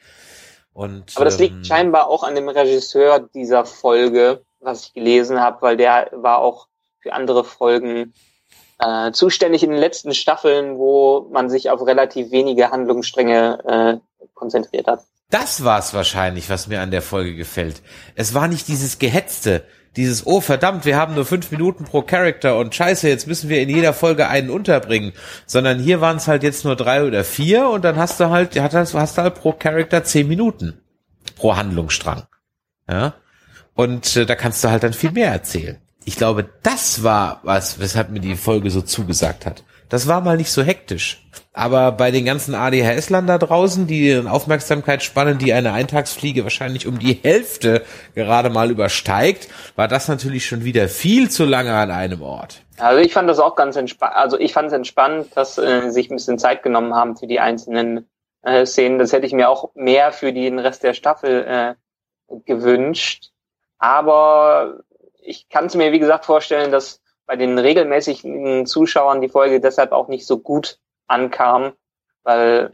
Und, 0.73 1.13
Aber 1.15 1.23
das 1.23 1.39
ähm, 1.39 1.45
liegt 1.45 1.67
scheinbar 1.67 2.07
auch 2.09 2.23
an 2.23 2.35
dem 2.35 2.49
Regisseur 2.49 3.29
dieser 3.33 3.63
Folge, 3.63 4.43
was 4.59 4.87
ich 4.87 4.93
gelesen 4.93 5.39
habe, 5.39 5.61
weil 5.61 5.77
der 5.77 6.09
war 6.11 6.39
auch 6.39 6.67
für 7.07 7.13
andere 7.13 7.43
Folgen 7.43 8.13
äh, 8.79 9.11
zuständig 9.11 9.63
in 9.63 9.71
den 9.71 9.79
letzten 9.79 10.13
Staffeln, 10.13 10.77
wo 10.77 11.27
man 11.31 11.49
sich 11.49 11.69
auf 11.69 11.85
relativ 11.85 12.31
wenige 12.31 12.69
Handlungsstränge 12.71 14.01
äh, 14.01 14.25
konzentriert 14.33 14.87
hat. 14.87 15.01
Das 15.29 15.63
war's 15.63 15.93
wahrscheinlich, 15.93 16.49
was 16.49 16.67
mir 16.67 16.81
an 16.81 16.91
der 16.91 17.01
Folge 17.01 17.35
gefällt. 17.35 17.81
Es 18.15 18.33
war 18.33 18.47
nicht 18.47 18.67
dieses 18.67 18.99
Gehetzte, 18.99 19.63
dieses, 19.97 20.25
oh 20.25 20.41
verdammt, 20.41 20.85
wir 20.85 20.95
haben 20.95 21.15
nur 21.15 21.25
fünf 21.25 21.51
Minuten 21.51 21.85
pro 21.85 22.01
Charakter 22.01 22.57
und 22.57 22.75
scheiße, 22.75 23.09
jetzt 23.09 23.27
müssen 23.27 23.49
wir 23.49 23.61
in 23.61 23.69
jeder 23.69 23.93
Folge 23.93 24.27
einen 24.27 24.49
unterbringen, 24.49 25.13
sondern 25.45 25.79
hier 25.79 25.99
waren 25.99 26.17
es 26.17 26.27
halt 26.27 26.43
jetzt 26.43 26.63
nur 26.63 26.75
drei 26.75 27.03
oder 27.03 27.23
vier 27.23 27.69
und 27.69 27.83
dann 27.83 27.97
hast 27.97 28.19
du 28.19 28.29
halt, 28.29 28.57
hast 28.57 28.93
du 29.17 29.21
halt 29.21 29.35
pro 29.35 29.53
Charakter 29.53 30.03
zehn 30.03 30.27
Minuten 30.27 30.81
pro 31.35 31.55
Handlungsstrang. 31.55 32.23
Ja. 32.89 33.15
Und 33.73 34.15
äh, 34.15 34.25
da 34.25 34.35
kannst 34.35 34.63
du 34.63 34.69
halt 34.69 34.83
dann 34.83 34.93
viel 34.93 35.11
mehr 35.11 35.31
erzählen. 35.31 35.81
Ich 36.07 36.15
glaube, 36.15 36.47
das 36.63 37.03
war 37.03 37.41
was, 37.43 37.81
weshalb 37.81 38.11
mir 38.11 38.21
die 38.21 38.37
Folge 38.37 38.69
so 38.69 38.81
zugesagt 38.81 39.45
hat. 39.45 39.65
Das 39.89 40.07
war 40.07 40.21
mal 40.21 40.37
nicht 40.37 40.49
so 40.49 40.63
hektisch. 40.63 41.27
Aber 41.51 41.91
bei 41.91 42.11
den 42.11 42.23
ganzen 42.23 42.55
ADHS-Lern 42.55 43.27
da 43.27 43.37
draußen, 43.37 43.87
die 43.87 44.11
in 44.11 44.25
Aufmerksamkeitsspannen, 44.25 45.37
die 45.37 45.51
eine 45.51 45.73
Eintagsfliege 45.73 46.43
wahrscheinlich 46.43 46.87
um 46.87 46.97
die 46.97 47.19
Hälfte 47.21 47.83
gerade 48.15 48.49
mal 48.49 48.71
übersteigt, 48.71 49.49
war 49.75 49.89
das 49.89 50.07
natürlich 50.07 50.45
schon 50.45 50.63
wieder 50.63 50.87
viel 50.87 51.29
zu 51.29 51.43
lange 51.43 51.73
an 51.73 51.91
einem 51.91 52.21
Ort. 52.21 52.61
Also 52.77 53.01
ich 53.01 53.11
fand 53.11 53.27
das 53.27 53.39
auch 53.39 53.57
ganz 53.57 53.75
entspannt. 53.75 54.15
Also 54.15 54.39
ich 54.39 54.53
fand 54.53 54.67
es 54.67 54.73
entspannt, 54.73 55.35
dass 55.35 55.57
äh, 55.57 55.89
sich 55.89 56.09
ein 56.09 56.15
bisschen 56.15 56.39
Zeit 56.39 56.63
genommen 56.63 56.95
haben 56.95 57.17
für 57.17 57.27
die 57.27 57.41
einzelnen 57.41 58.07
äh, 58.43 58.65
Szenen. 58.65 58.97
Das 58.97 59.11
hätte 59.11 59.25
ich 59.25 59.33
mir 59.33 59.49
auch 59.49 59.75
mehr 59.75 60.13
für 60.13 60.31
den 60.31 60.57
Rest 60.57 60.83
der 60.83 60.93
Staffel 60.93 61.75
äh, 62.29 62.33
gewünscht. 62.45 63.31
Aber 63.77 64.79
ich 65.27 65.49
kann 65.49 65.65
es 65.65 65.75
mir, 65.75 65.91
wie 65.91 65.99
gesagt, 65.99 66.25
vorstellen, 66.25 66.71
dass 66.71 67.01
bei 67.25 67.35
den 67.35 67.59
regelmäßigen 67.59 68.65
Zuschauern 68.65 69.21
die 69.21 69.29
Folge 69.29 69.59
deshalb 69.59 69.91
auch 69.91 70.07
nicht 70.07 70.25
so 70.25 70.39
gut 70.39 70.79
ankam, 71.07 71.73
weil, 72.23 72.71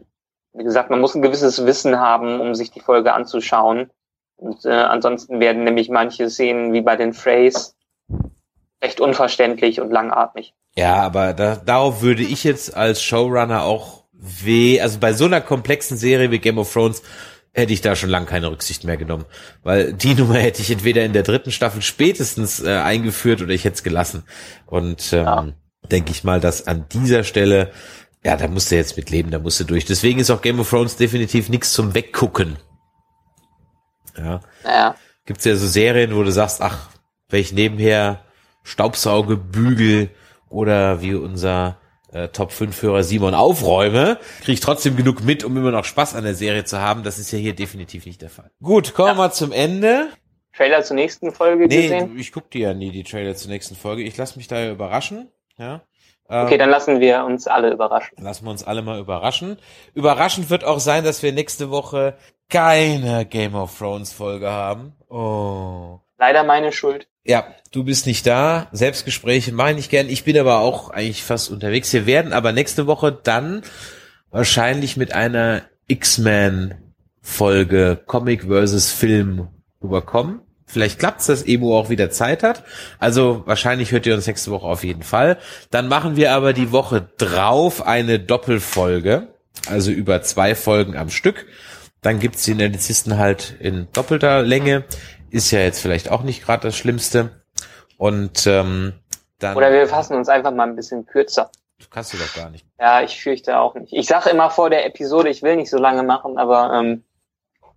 wie 0.54 0.64
gesagt, 0.64 0.92
man 0.92 1.02
muss 1.02 1.16
ein 1.16 1.24
gewisses 1.24 1.66
Wissen 1.66 2.00
haben, 2.00 2.40
um 2.40 2.54
sich 2.54 2.72
die 2.72 2.80
Folge 2.80 3.14
anzuschauen. 3.14 3.90
Und 4.36 4.66
äh, 4.66 4.72
ansonsten 4.72 5.40
werden 5.40 5.64
nämlich 5.64 5.90
manche 5.90 6.30
Szenen 6.30 6.74
wie 6.74 6.82
bei 6.82 6.96
den 6.96 7.14
Freys 7.14 7.76
recht 8.84 9.00
unverständlich 9.00 9.82
und 9.82 9.92
langatmig. 9.92 10.54
Ja, 10.76 10.96
aber 10.98 11.34
da, 11.34 11.56
darauf 11.56 12.02
würde 12.02 12.24
ich 12.24 12.44
jetzt 12.44 12.76
als 12.76 13.02
Showrunner 13.02 13.64
auch 13.64 14.04
weh, 14.12 14.80
also 14.80 15.00
bei 15.00 15.14
so 15.14 15.26
einer 15.26 15.42
komplexen 15.42 15.98
Serie 15.98 16.30
wie 16.30 16.40
Game 16.40 16.58
of 16.58 16.72
Thrones 16.72 17.02
hätte 17.54 17.72
ich 17.74 17.82
da 17.82 17.96
schon 17.96 18.10
lange 18.10 18.26
keine 18.26 18.50
Rücksicht 18.52 18.84
mehr 18.84 18.98
genommen, 18.98 19.26
weil 19.64 19.94
die 19.94 20.16
Nummer 20.20 20.36
hätte 20.40 20.62
ich 20.62 20.72
entweder 20.72 21.04
in 21.06 21.14
der 21.14 21.24
dritten 21.24 21.52
Staffel 21.52 21.82
spätestens 21.82 22.62
äh, 22.64 22.78
eingeführt 22.78 23.42
oder 23.42 23.52
ich 23.54 23.64
hätte 23.64 23.76
es 23.76 23.84
gelassen. 23.84 24.24
Und 24.66 25.14
ähm, 25.14 25.26
Ja. 25.26 25.48
denke 25.92 26.12
ich 26.12 26.24
mal, 26.24 26.40
dass 26.40 26.68
an 26.68 26.86
dieser 26.92 27.24
Stelle, 27.24 27.72
ja, 28.24 28.36
da 28.38 28.48
musst 28.48 28.72
du 28.72 28.76
jetzt 28.76 28.98
mit 28.98 29.10
leben, 29.10 29.32
da 29.32 29.40
musst 29.40 29.60
du 29.60 29.64
durch. 29.66 29.86
Deswegen 29.86 30.20
ist 30.20 30.32
auch 30.32 30.42
Game 30.42 30.60
of 30.60 30.70
Thrones 30.70 30.96
definitiv 30.96 31.50
nichts 31.50 31.74
zum 31.74 31.94
Weggucken. 31.94 32.58
Ja 34.18 34.42
Naja, 34.64 34.96
gibt's 35.26 35.46
ja 35.46 35.56
so 35.56 35.68
Serien, 35.68 36.16
wo 36.16 36.24
du 36.24 36.32
sagst, 36.32 36.62
ach, 36.62 36.90
wenn 37.30 37.42
ich 37.42 37.52
nebenher 37.54 38.24
Staubsauge, 38.64 39.38
Bügel 39.38 40.10
oder 40.50 41.02
wie 41.02 41.16
unser 41.16 41.78
äh, 42.14 42.28
Top-5-Hörer 42.30 43.04
Simon 43.04 43.34
aufräume, 43.34 44.20
kriege 44.40 44.54
ich 44.54 44.60
trotzdem 44.60 44.96
genug 44.96 45.24
mit, 45.24 45.44
um 45.44 45.58
immer 45.58 45.72
noch 45.72 45.86
Spaß 45.86 46.16
an 46.16 46.24
der 46.24 46.36
Serie 46.36 46.64
zu 46.64 46.80
haben. 46.80 47.04
Das 47.04 47.20
ist 47.20 47.32
ja 47.32 47.40
hier 47.40 47.54
definitiv 47.56 48.06
nicht 48.06 48.22
der 48.22 48.30
Fall. 48.30 48.52
Gut, 48.62 48.94
kommen 48.94 49.10
wir 49.10 49.16
mal 49.16 49.32
zum 49.32 49.52
Ende. 49.52 50.08
Trailer 50.56 50.84
zur 50.84 50.96
nächsten 50.96 51.32
Folge 51.32 51.66
Nee, 51.68 51.82
gesehen? 51.84 52.18
ich 52.18 52.32
guck 52.32 52.52
dir 52.52 52.68
ja 52.70 52.74
nie 52.74 52.92
die 52.92 53.04
Trailer 53.04 53.36
zur 53.36 53.50
nächsten 53.50 53.76
Folge. 53.76 54.04
Ich 54.04 54.16
lasse 54.18 54.38
mich 54.38 54.48
da 54.48 54.70
überraschen. 54.70 55.32
Ja. 55.58 55.82
Ähm, 56.30 56.46
Okay, 56.46 56.58
dann 56.58 56.70
lassen 56.70 57.00
wir 57.00 57.26
uns 57.26 57.48
alle 57.48 57.72
überraschen. 57.72 58.16
Lassen 58.22 58.46
wir 58.46 58.52
uns 58.52 58.64
alle 58.64 58.82
mal 58.84 59.00
überraschen. 59.00 59.58
Überraschend 59.96 60.50
wird 60.52 60.64
auch 60.64 60.80
sein, 60.80 61.04
dass 61.04 61.24
wir 61.24 61.32
nächste 61.34 61.70
Woche 61.72 62.16
keine 62.50 63.26
Game 63.26 63.56
of 63.56 63.78
Thrones 63.78 64.14
Folge 64.14 64.50
haben. 64.50 64.94
Oh. 65.10 66.00
Leider 66.20 66.44
meine 66.44 66.72
Schuld. 66.72 67.08
Ja, 67.26 67.46
du 67.72 67.86
bist 67.86 68.06
nicht 68.06 68.28
da. 68.28 68.68
Selbstgespräche 68.72 69.54
mache 69.54 69.72
ich 69.72 69.78
nicht 69.78 69.92
gern. 69.92 70.10
Ich 70.10 70.26
bin 70.26 70.38
aber 70.38 70.60
auch 70.60 70.90
eigentlich 70.90 71.24
fast 71.24 71.50
unterwegs. 71.52 71.94
Wir 71.94 72.06
werden 72.06 72.34
aber 72.34 72.52
nächste 72.52 72.86
Woche 72.86 73.18
dann 73.24 73.62
wahrscheinlich 74.30 74.98
mit 74.98 75.14
einer 75.14 75.62
X-Men-Folge 75.88 78.02
Comic 78.06 78.44
versus 78.44 78.92
Film 78.92 79.48
rüberkommen. 79.82 80.42
Vielleicht 80.66 81.00
klappt's, 81.00 81.28
dass 81.28 81.44
Emo 81.44 81.78
auch 81.78 81.90
wieder 81.90 82.10
Zeit 82.10 82.44
hat. 82.44 82.64
Also 83.00 83.44
wahrscheinlich 83.46 83.92
hört 83.92 84.06
ihr 84.06 84.16
uns 84.16 84.28
nächste 84.28 84.52
Woche 84.52 84.66
auf 84.66 84.84
jeden 84.84 85.04
Fall. 85.04 85.38
Dann 85.70 85.88
machen 85.88 86.16
wir 86.16 86.34
aber 86.34 86.52
die 86.52 86.72
Woche 86.72 87.08
drauf 87.18 87.86
eine 87.86 88.20
Doppelfolge. 88.20 89.28
Also 89.68 89.92
über 89.92 90.24
zwei 90.24 90.56
Folgen 90.56 90.98
am 90.98 91.10
Stück. 91.10 91.46
Dann 92.02 92.20
gibt's 92.20 92.44
die 92.44 92.56
Nerdizisten 92.56 93.18
halt 93.18 93.56
in 93.60 93.88
doppelter 93.94 94.42
Länge. 94.42 94.84
Ist 95.34 95.52
ja 95.52 95.60
jetzt 95.60 95.80
vielleicht 95.80 96.12
auch 96.12 96.24
nicht 96.24 96.46
gerade 96.46 96.68
das 96.68 96.78
Schlimmste. 96.78 97.44
Und 97.98 98.46
ähm, 98.48 98.94
dann 99.40 99.58
Oder 99.58 99.72
wir 99.72 99.88
fassen 99.88 100.16
uns 100.16 100.30
einfach 100.30 100.52
mal 100.52 100.68
ein 100.68 100.76
bisschen 100.76 101.06
kürzer. 101.06 101.50
kannst 101.90 102.14
du 102.14 102.18
doch 102.18 102.34
gar 102.36 102.50
nicht. 102.50 102.66
Ja, 102.80 103.02
ich 103.02 103.20
fürchte 103.20 103.58
auch 103.58 103.76
nicht. 103.76 103.94
Ich 103.94 104.08
sage 104.08 104.30
immer 104.30 104.50
vor 104.50 104.70
der 104.70 104.86
Episode, 104.86 105.30
ich 105.30 105.42
will 105.42 105.56
nicht 105.56 105.70
so 105.70 105.78
lange 105.78 106.04
machen, 106.04 106.38
aber 106.38 106.72
ähm, 106.74 107.04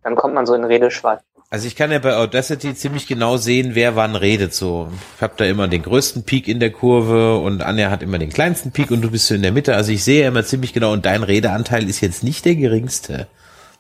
dann 0.03 0.17
kommt 0.17 0.35
man 0.35 0.47
so 0.47 0.55
in 0.55 0.65
Redeschwall. 0.65 1.21
Also 1.49 1.69
ich 1.69 1.77
kann 1.77 1.93
ja 1.93 2.01
bei 2.01 2.17
Audacity 2.17 2.75
ziemlich 2.75 3.07
genau 3.07 3.37
sehen, 3.37 3.75
wer 3.75 3.95
wann 3.95 4.17
redet. 4.17 4.53
So, 4.53 4.89
ich 5.17 5.23
habe 5.23 5.35
da 5.37 5.45
immer 5.45 5.69
den 5.69 5.83
größten 5.83 6.25
Peak 6.25 6.49
in 6.49 6.61
der 6.61 6.73
Kurve 6.73 7.39
und 7.39 7.63
Anja 7.63 7.89
hat 7.89 8.03
immer 8.03 8.19
den 8.19 8.31
kleinsten 8.31 8.73
Peak 8.73 8.91
und 8.91 9.01
du 9.01 9.11
bist 9.11 9.29
so 9.29 9.35
in 9.35 9.43
der 9.43 9.53
Mitte. 9.53 9.77
Also 9.77 9.93
ich 9.93 10.03
sehe 10.03 10.23
ja 10.23 10.29
immer 10.29 10.45
ziemlich 10.45 10.73
genau 10.73 10.93
und 10.93 11.07
dein 11.07 11.23
Redeanteil 11.23 11.89
ist 11.89 12.01
jetzt 12.01 12.25
nicht 12.25 12.45
der 12.45 12.57
geringste. 12.57 13.29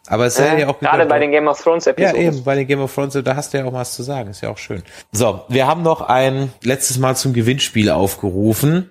Aber 0.09 0.26
es 0.26 0.38
ist 0.38 0.46
ja, 0.59 0.68
auch 0.68 0.78
Gerade 0.78 1.07
bei 1.07 1.18
den 1.18 1.30
Game 1.30 1.48
of 1.48 1.61
Thrones 1.61 1.84
Ja, 1.86 1.92
Episoden. 1.92 2.20
eben, 2.22 2.44
bei 2.44 2.54
den 2.54 2.66
Game 2.66 2.80
of 2.80 2.94
Thrones, 2.94 3.18
da 3.24 3.36
hast 3.36 3.52
du 3.52 3.59
ja 3.59 3.64
auch 3.64 3.72
was 3.72 3.94
zu 3.94 4.02
sagen, 4.02 4.30
ist 4.30 4.40
ja 4.40 4.50
auch 4.50 4.59
schön. 4.59 4.82
So, 5.12 5.42
wir 5.48 5.66
haben 5.66 5.82
noch 5.82 6.00
ein 6.00 6.52
letztes 6.62 6.98
Mal 6.98 7.16
zum 7.16 7.32
Gewinnspiel 7.32 7.90
aufgerufen. 7.90 8.90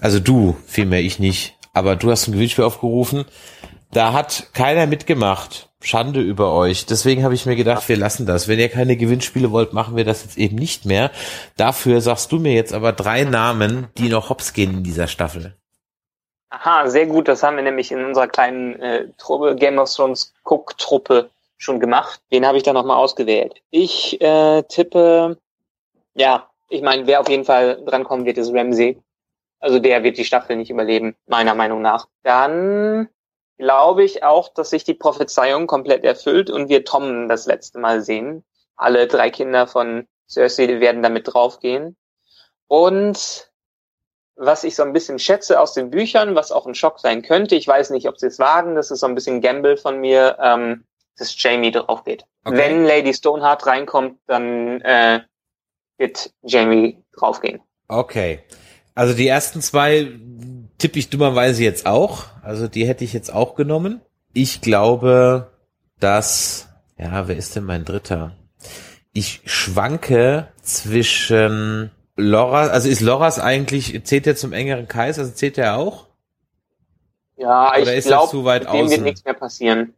Also 0.00 0.20
du, 0.20 0.56
vielmehr 0.66 1.00
ich 1.00 1.18
nicht, 1.18 1.56
aber 1.72 1.96
du 1.96 2.10
hast 2.10 2.28
ein 2.28 2.32
Gewinnspiel 2.32 2.64
aufgerufen. 2.64 3.24
Da 3.92 4.12
hat 4.12 4.48
keiner 4.52 4.86
mitgemacht. 4.86 5.70
Schande 5.80 6.20
über 6.20 6.52
euch. 6.52 6.86
Deswegen 6.86 7.22
habe 7.22 7.34
ich 7.34 7.46
mir 7.46 7.54
gedacht, 7.54 7.88
wir 7.88 7.96
lassen 7.96 8.26
das. 8.26 8.48
Wenn 8.48 8.58
ihr 8.58 8.68
keine 8.68 8.96
Gewinnspiele 8.96 9.52
wollt, 9.52 9.72
machen 9.72 9.94
wir 9.94 10.04
das 10.04 10.22
jetzt 10.24 10.36
eben 10.36 10.56
nicht 10.56 10.84
mehr. 10.84 11.10
Dafür 11.56 12.00
sagst 12.00 12.32
du 12.32 12.38
mir 12.38 12.52
jetzt 12.52 12.72
aber 12.72 12.92
drei 12.92 13.22
Namen, 13.24 13.86
die 13.96 14.08
noch 14.08 14.28
hops 14.28 14.52
gehen 14.52 14.78
in 14.78 14.82
dieser 14.82 15.06
Staffel. 15.06 15.54
Aha, 16.58 16.88
sehr 16.88 17.04
gut. 17.04 17.28
Das 17.28 17.42
haben 17.42 17.56
wir 17.56 17.62
nämlich 17.62 17.92
in 17.92 18.02
unserer 18.02 18.28
kleinen 18.28 18.80
äh, 18.80 19.08
Truppe, 19.18 19.56
Game 19.56 19.78
of 19.78 19.92
Thrones 19.92 20.32
Cook-Truppe 20.44 21.28
schon 21.58 21.80
gemacht. 21.80 22.20
Den 22.32 22.46
habe 22.46 22.56
ich 22.56 22.62
da 22.62 22.72
nochmal 22.72 22.96
ausgewählt. 22.96 23.60
Ich 23.70 24.18
äh, 24.22 24.62
tippe, 24.62 25.36
ja, 26.14 26.48
ich 26.70 26.80
meine, 26.80 27.06
wer 27.06 27.20
auf 27.20 27.28
jeden 27.28 27.44
Fall 27.44 27.84
drankommen 27.84 28.24
wird, 28.24 28.38
ist 28.38 28.54
Ramsey. 28.54 28.98
Also 29.60 29.80
der 29.80 30.02
wird 30.02 30.16
die 30.16 30.24
Staffel 30.24 30.56
nicht 30.56 30.70
überleben, 30.70 31.14
meiner 31.26 31.54
Meinung 31.54 31.82
nach. 31.82 32.06
Dann 32.22 33.10
glaube 33.58 34.04
ich 34.04 34.22
auch, 34.22 34.48
dass 34.48 34.70
sich 34.70 34.84
die 34.84 34.94
Prophezeiung 34.94 35.66
komplett 35.66 36.04
erfüllt 36.04 36.48
und 36.48 36.70
wir 36.70 36.86
Tom 36.86 37.28
das 37.28 37.44
letzte 37.44 37.78
Mal 37.78 38.00
sehen. 38.00 38.44
Alle 38.76 39.06
drei 39.08 39.28
Kinder 39.28 39.66
von 39.66 40.08
Cersei 40.26 40.80
werden 40.80 41.02
damit 41.02 41.34
draufgehen. 41.34 41.96
Und 42.66 43.45
was 44.36 44.64
ich 44.64 44.76
so 44.76 44.82
ein 44.82 44.92
bisschen 44.92 45.18
schätze 45.18 45.58
aus 45.58 45.72
den 45.72 45.90
Büchern, 45.90 46.34
was 46.34 46.52
auch 46.52 46.66
ein 46.66 46.74
Schock 46.74 47.00
sein 47.00 47.22
könnte, 47.22 47.56
ich 47.56 47.66
weiß 47.66 47.90
nicht, 47.90 48.08
ob 48.08 48.18
sie 48.18 48.26
es 48.26 48.38
wagen, 48.38 48.74
das 48.74 48.90
ist 48.90 49.00
so 49.00 49.06
ein 49.06 49.14
bisschen 49.14 49.40
Gamble 49.40 49.76
von 49.76 49.98
mir, 49.98 50.36
ähm, 50.40 50.84
dass 51.18 51.34
Jamie 51.42 51.70
drauf 51.70 52.04
geht. 52.04 52.24
Okay. 52.44 52.56
Wenn 52.56 52.84
Lady 52.84 53.14
Stoneheart 53.14 53.66
reinkommt, 53.66 54.18
dann 54.26 54.80
äh, 54.82 55.20
wird 55.98 56.30
Jamie 56.42 57.02
draufgehen. 57.16 57.60
Okay. 57.88 58.40
Also 58.94 59.14
die 59.14 59.26
ersten 59.26 59.60
zwei 59.62 60.10
tippe 60.78 60.98
ich 60.98 61.10
dummerweise 61.10 61.62
jetzt 61.64 61.86
auch. 61.86 62.24
Also 62.42 62.68
die 62.68 62.86
hätte 62.86 63.04
ich 63.04 63.12
jetzt 63.12 63.32
auch 63.32 63.54
genommen. 63.54 64.00
Ich 64.32 64.60
glaube, 64.60 65.50
dass, 65.98 66.68
ja, 66.98 67.26
wer 67.28 67.36
ist 67.36 67.56
denn 67.56 67.64
mein 67.64 67.84
Dritter? 67.84 68.36
Ich 69.12 69.40
schwanke 69.46 70.48
zwischen 70.60 71.90
Loras, 72.16 72.70
also 72.70 72.88
ist 72.88 73.00
Loras 73.02 73.38
eigentlich, 73.38 74.02
zählt 74.04 74.26
er 74.26 74.36
zum 74.36 74.52
engeren 74.52 74.88
Kreis, 74.88 75.18
also 75.18 75.32
zählt 75.32 75.58
er 75.58 75.76
auch? 75.76 76.06
Ja, 77.36 77.70
Oder 77.70 77.96
ich 77.96 78.04
glaube, 78.04 78.60
dem 78.60 78.90
wird 78.90 79.02
nichts 79.02 79.24
mehr 79.24 79.34
passieren. 79.34 79.94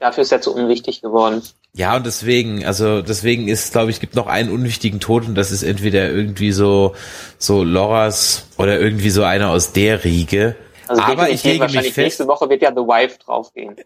Dafür 0.00 0.22
ist 0.22 0.32
er 0.32 0.40
zu 0.40 0.54
unwichtig 0.54 1.00
geworden. 1.00 1.42
Ja, 1.72 1.96
und 1.96 2.04
deswegen, 2.04 2.64
also 2.64 3.02
deswegen 3.02 3.48
ist, 3.48 3.72
glaube 3.72 3.90
ich, 3.90 4.00
gibt 4.00 4.14
noch 4.16 4.26
einen 4.26 4.50
unwichtigen 4.50 5.00
Tod 5.00 5.26
und 5.26 5.34
das 5.34 5.50
ist 5.50 5.62
entweder 5.62 6.10
irgendwie 6.10 6.52
so 6.52 6.94
so 7.38 7.62
Loras 7.62 8.48
oder 8.58 8.78
irgendwie 8.78 9.10
so 9.10 9.22
einer 9.22 9.50
aus 9.50 9.72
der 9.72 10.04
Riege. 10.04 10.56
Also 10.88 11.02
Aber 11.02 11.30
ich 11.30 11.42
lege 11.44 11.64
mich 11.64 11.80
fest. 11.80 11.96
Nächste 11.96 12.26
Woche 12.26 12.48
wird 12.48 12.62
ja 12.62 12.70
The 12.70 12.82
Wife 12.82 13.18
draufgehen. 13.18 13.76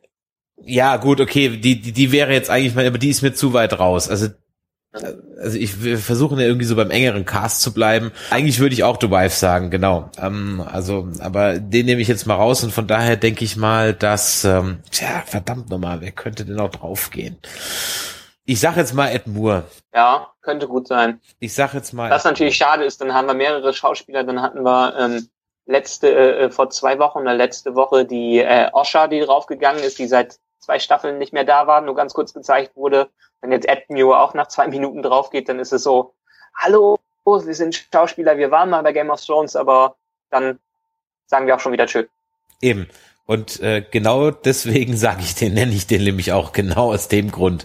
Ja, 0.57 0.97
gut, 0.97 1.21
okay, 1.21 1.57
die, 1.57 1.81
die, 1.81 1.93
die 1.93 2.13
wäre 2.13 2.33
jetzt 2.33 2.51
eigentlich 2.51 2.75
mal, 2.75 2.87
aber 2.87 2.99
die 2.99 3.11
ist 3.11 3.23
mir 3.23 3.33
zu 3.33 3.53
weit 3.53 3.79
raus. 3.79 4.09
Also 4.09 4.29
also 5.39 5.57
ich 5.57 5.83
wir 5.83 5.99
versuchen 5.99 6.39
ja 6.39 6.47
irgendwie 6.47 6.67
so 6.67 6.77
beim 6.77 6.91
engeren 6.91 7.25
Cast 7.25 7.63
zu 7.63 7.73
bleiben. 7.73 8.13
Eigentlich 8.31 8.61
würde 8.61 8.75
ich 8.75 8.85
auch 8.85 8.99
The 9.01 9.11
Wife 9.11 9.37
sagen, 9.37 9.71
genau. 9.71 10.11
Ähm, 10.21 10.63
also, 10.71 11.09
aber 11.21 11.59
den 11.59 11.87
nehme 11.87 12.01
ich 12.01 12.09
jetzt 12.09 12.27
mal 12.27 12.35
raus 12.35 12.63
und 12.65 12.73
von 12.73 12.87
daher 12.87 13.17
denke 13.17 13.45
ich 13.45 13.57
mal, 13.57 13.95
dass, 13.95 14.45
ähm, 14.45 14.81
tja, 14.91 15.23
verdammt 15.27 15.71
nochmal, 15.71 16.01
wer 16.01 16.13
könnte 16.13 16.45
denn 16.45 16.61
auch 16.61 16.71
draufgehen? 16.71 17.39
Ich 18.45 18.61
sag 18.61 18.77
jetzt 18.77 18.95
mal 18.95 19.09
Ed 19.09 19.27
Moore. 19.27 19.65
Ja, 19.95 20.33
könnte 20.41 20.69
gut 20.69 20.89
sein. 20.89 21.21
Ich 21.39 21.53
sag 21.55 21.75
jetzt 21.75 21.93
mal. 21.93 22.11
Was 22.11 22.25
natürlich 22.25 22.57
schade 22.57 22.85
ist, 22.85 23.01
dann 23.01 23.13
haben 23.13 23.27
wir 23.27 23.35
mehrere 23.35 23.75
Schauspieler, 23.75 24.25
dann 24.25 24.41
hatten 24.41 24.63
wir 24.63 24.97
ähm, 24.99 25.29
letzte, 25.67 26.09
äh, 26.09 26.45
äh 26.45 26.51
vor 26.51 26.71
zwei 26.71 26.99
Wochen 26.99 27.19
oder 27.19 27.35
letzte 27.35 27.75
Woche 27.75 28.07
die 28.07 28.39
äh, 28.39 28.71
Osha, 28.73 29.07
die 29.07 29.21
draufgegangen 29.21 29.83
ist, 29.83 29.99
die 29.99 30.07
seit 30.07 30.39
zwei 30.69 30.79
Staffeln 30.79 31.17
nicht 31.17 31.33
mehr 31.33 31.45
da 31.45 31.67
war, 31.67 31.81
nur 31.81 31.95
ganz 31.95 32.13
kurz 32.13 32.35
gezeigt 32.35 32.77
wurde. 32.77 33.09
Wenn 33.41 33.53
jetzt 33.53 33.67
Ed 33.67 33.89
Muir 33.89 34.21
auch 34.21 34.35
nach 34.35 34.49
zwei 34.49 34.69
Minuten 34.69 35.03
drauf 35.03 35.31
geht, 35.31 35.49
dann 35.49 35.59
ist 35.59 35.73
es 35.73 35.83
so, 35.83 36.13
hallo, 36.55 36.99
wir 37.25 37.55
sind 37.55 37.87
Schauspieler, 37.91 38.37
wir 38.37 38.51
waren 38.51 38.69
mal 38.69 38.83
bei 38.83 38.93
Game 38.93 39.09
of 39.09 39.25
Thrones, 39.25 39.57
aber 39.57 39.97
dann 40.29 40.59
sagen 41.27 41.47
wir 41.47 41.57
auch 41.57 41.61
schon 41.61 41.73
wieder 41.73 41.87
tschö. 41.87 42.05
Eben. 42.61 42.87
Und 43.25 43.61
äh, 43.61 43.83
genau 43.91 44.31
deswegen 44.31 44.95
sage 44.97 45.23
ich 45.23 45.35
den, 45.35 45.55
nenne 45.55 45.73
ich 45.73 45.87
den 45.87 46.05
nämlich 46.05 46.33
auch, 46.33 46.53
genau 46.53 46.93
aus 46.93 47.09
dem 47.09 47.31
Grund. 47.31 47.65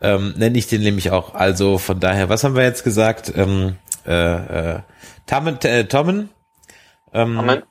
Ähm, 0.00 0.34
nenne 0.36 0.58
ich 0.58 0.66
den 0.66 0.82
nämlich 0.82 1.12
auch. 1.12 1.34
Also 1.34 1.78
von 1.78 2.00
daher, 2.00 2.28
was 2.30 2.42
haben 2.42 2.56
wir 2.56 2.64
jetzt 2.64 2.82
gesagt? 2.82 3.32
Ähm, 3.36 3.76
äh, 4.06 4.74
äh, 4.74 4.80
Tommen, 5.26 5.56
äh, 5.62 5.84
Tommen, 5.84 6.30
ähm, 7.12 7.36
Tommen. 7.36 7.62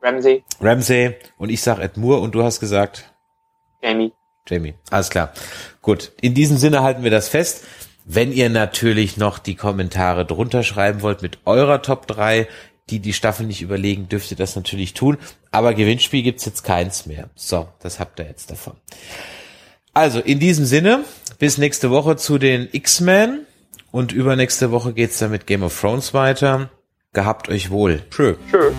Ramsey. 0.00 0.44
Ramsey 0.60 1.14
und 1.36 1.50
ich 1.50 1.60
sag 1.60 1.78
Ed 1.78 1.98
Moore 1.98 2.20
und 2.20 2.34
du 2.34 2.42
hast 2.42 2.58
gesagt 2.58 3.11
Jamie. 3.82 4.12
Jamie, 4.48 4.74
alles 4.90 5.10
klar. 5.10 5.32
Gut, 5.82 6.12
in 6.20 6.34
diesem 6.34 6.56
Sinne 6.56 6.82
halten 6.82 7.04
wir 7.04 7.10
das 7.10 7.28
fest. 7.28 7.64
Wenn 8.04 8.32
ihr 8.32 8.48
natürlich 8.48 9.16
noch 9.16 9.38
die 9.38 9.54
Kommentare 9.54 10.24
drunter 10.24 10.62
schreiben 10.64 11.02
wollt 11.02 11.22
mit 11.22 11.38
eurer 11.44 11.82
Top 11.82 12.06
3, 12.08 12.48
die 12.90 12.98
die 12.98 13.12
Staffel 13.12 13.46
nicht 13.46 13.62
überlegen, 13.62 14.08
dürft 14.08 14.30
ihr 14.30 14.36
das 14.36 14.56
natürlich 14.56 14.94
tun. 14.94 15.18
Aber 15.50 15.74
Gewinnspiel 15.74 16.22
gibt's 16.22 16.44
jetzt 16.44 16.64
keins 16.64 17.06
mehr. 17.06 17.30
So, 17.34 17.68
das 17.80 18.00
habt 18.00 18.18
ihr 18.18 18.26
jetzt 18.26 18.50
davon. 18.50 18.74
Also, 19.94 20.20
in 20.20 20.40
diesem 20.40 20.64
Sinne, 20.64 21.04
bis 21.38 21.58
nächste 21.58 21.90
Woche 21.90 22.16
zu 22.16 22.38
den 22.38 22.68
X-Men. 22.72 23.46
Und 23.90 24.10
übernächste 24.10 24.70
Woche 24.70 24.94
geht's 24.94 25.18
dann 25.18 25.30
mit 25.30 25.46
Game 25.46 25.62
of 25.62 25.78
Thrones 25.78 26.14
weiter. 26.14 26.70
Gehabt 27.12 27.50
euch 27.50 27.70
wohl. 27.70 28.02
Tschö. 28.10 28.36
Tschö. 28.50 28.72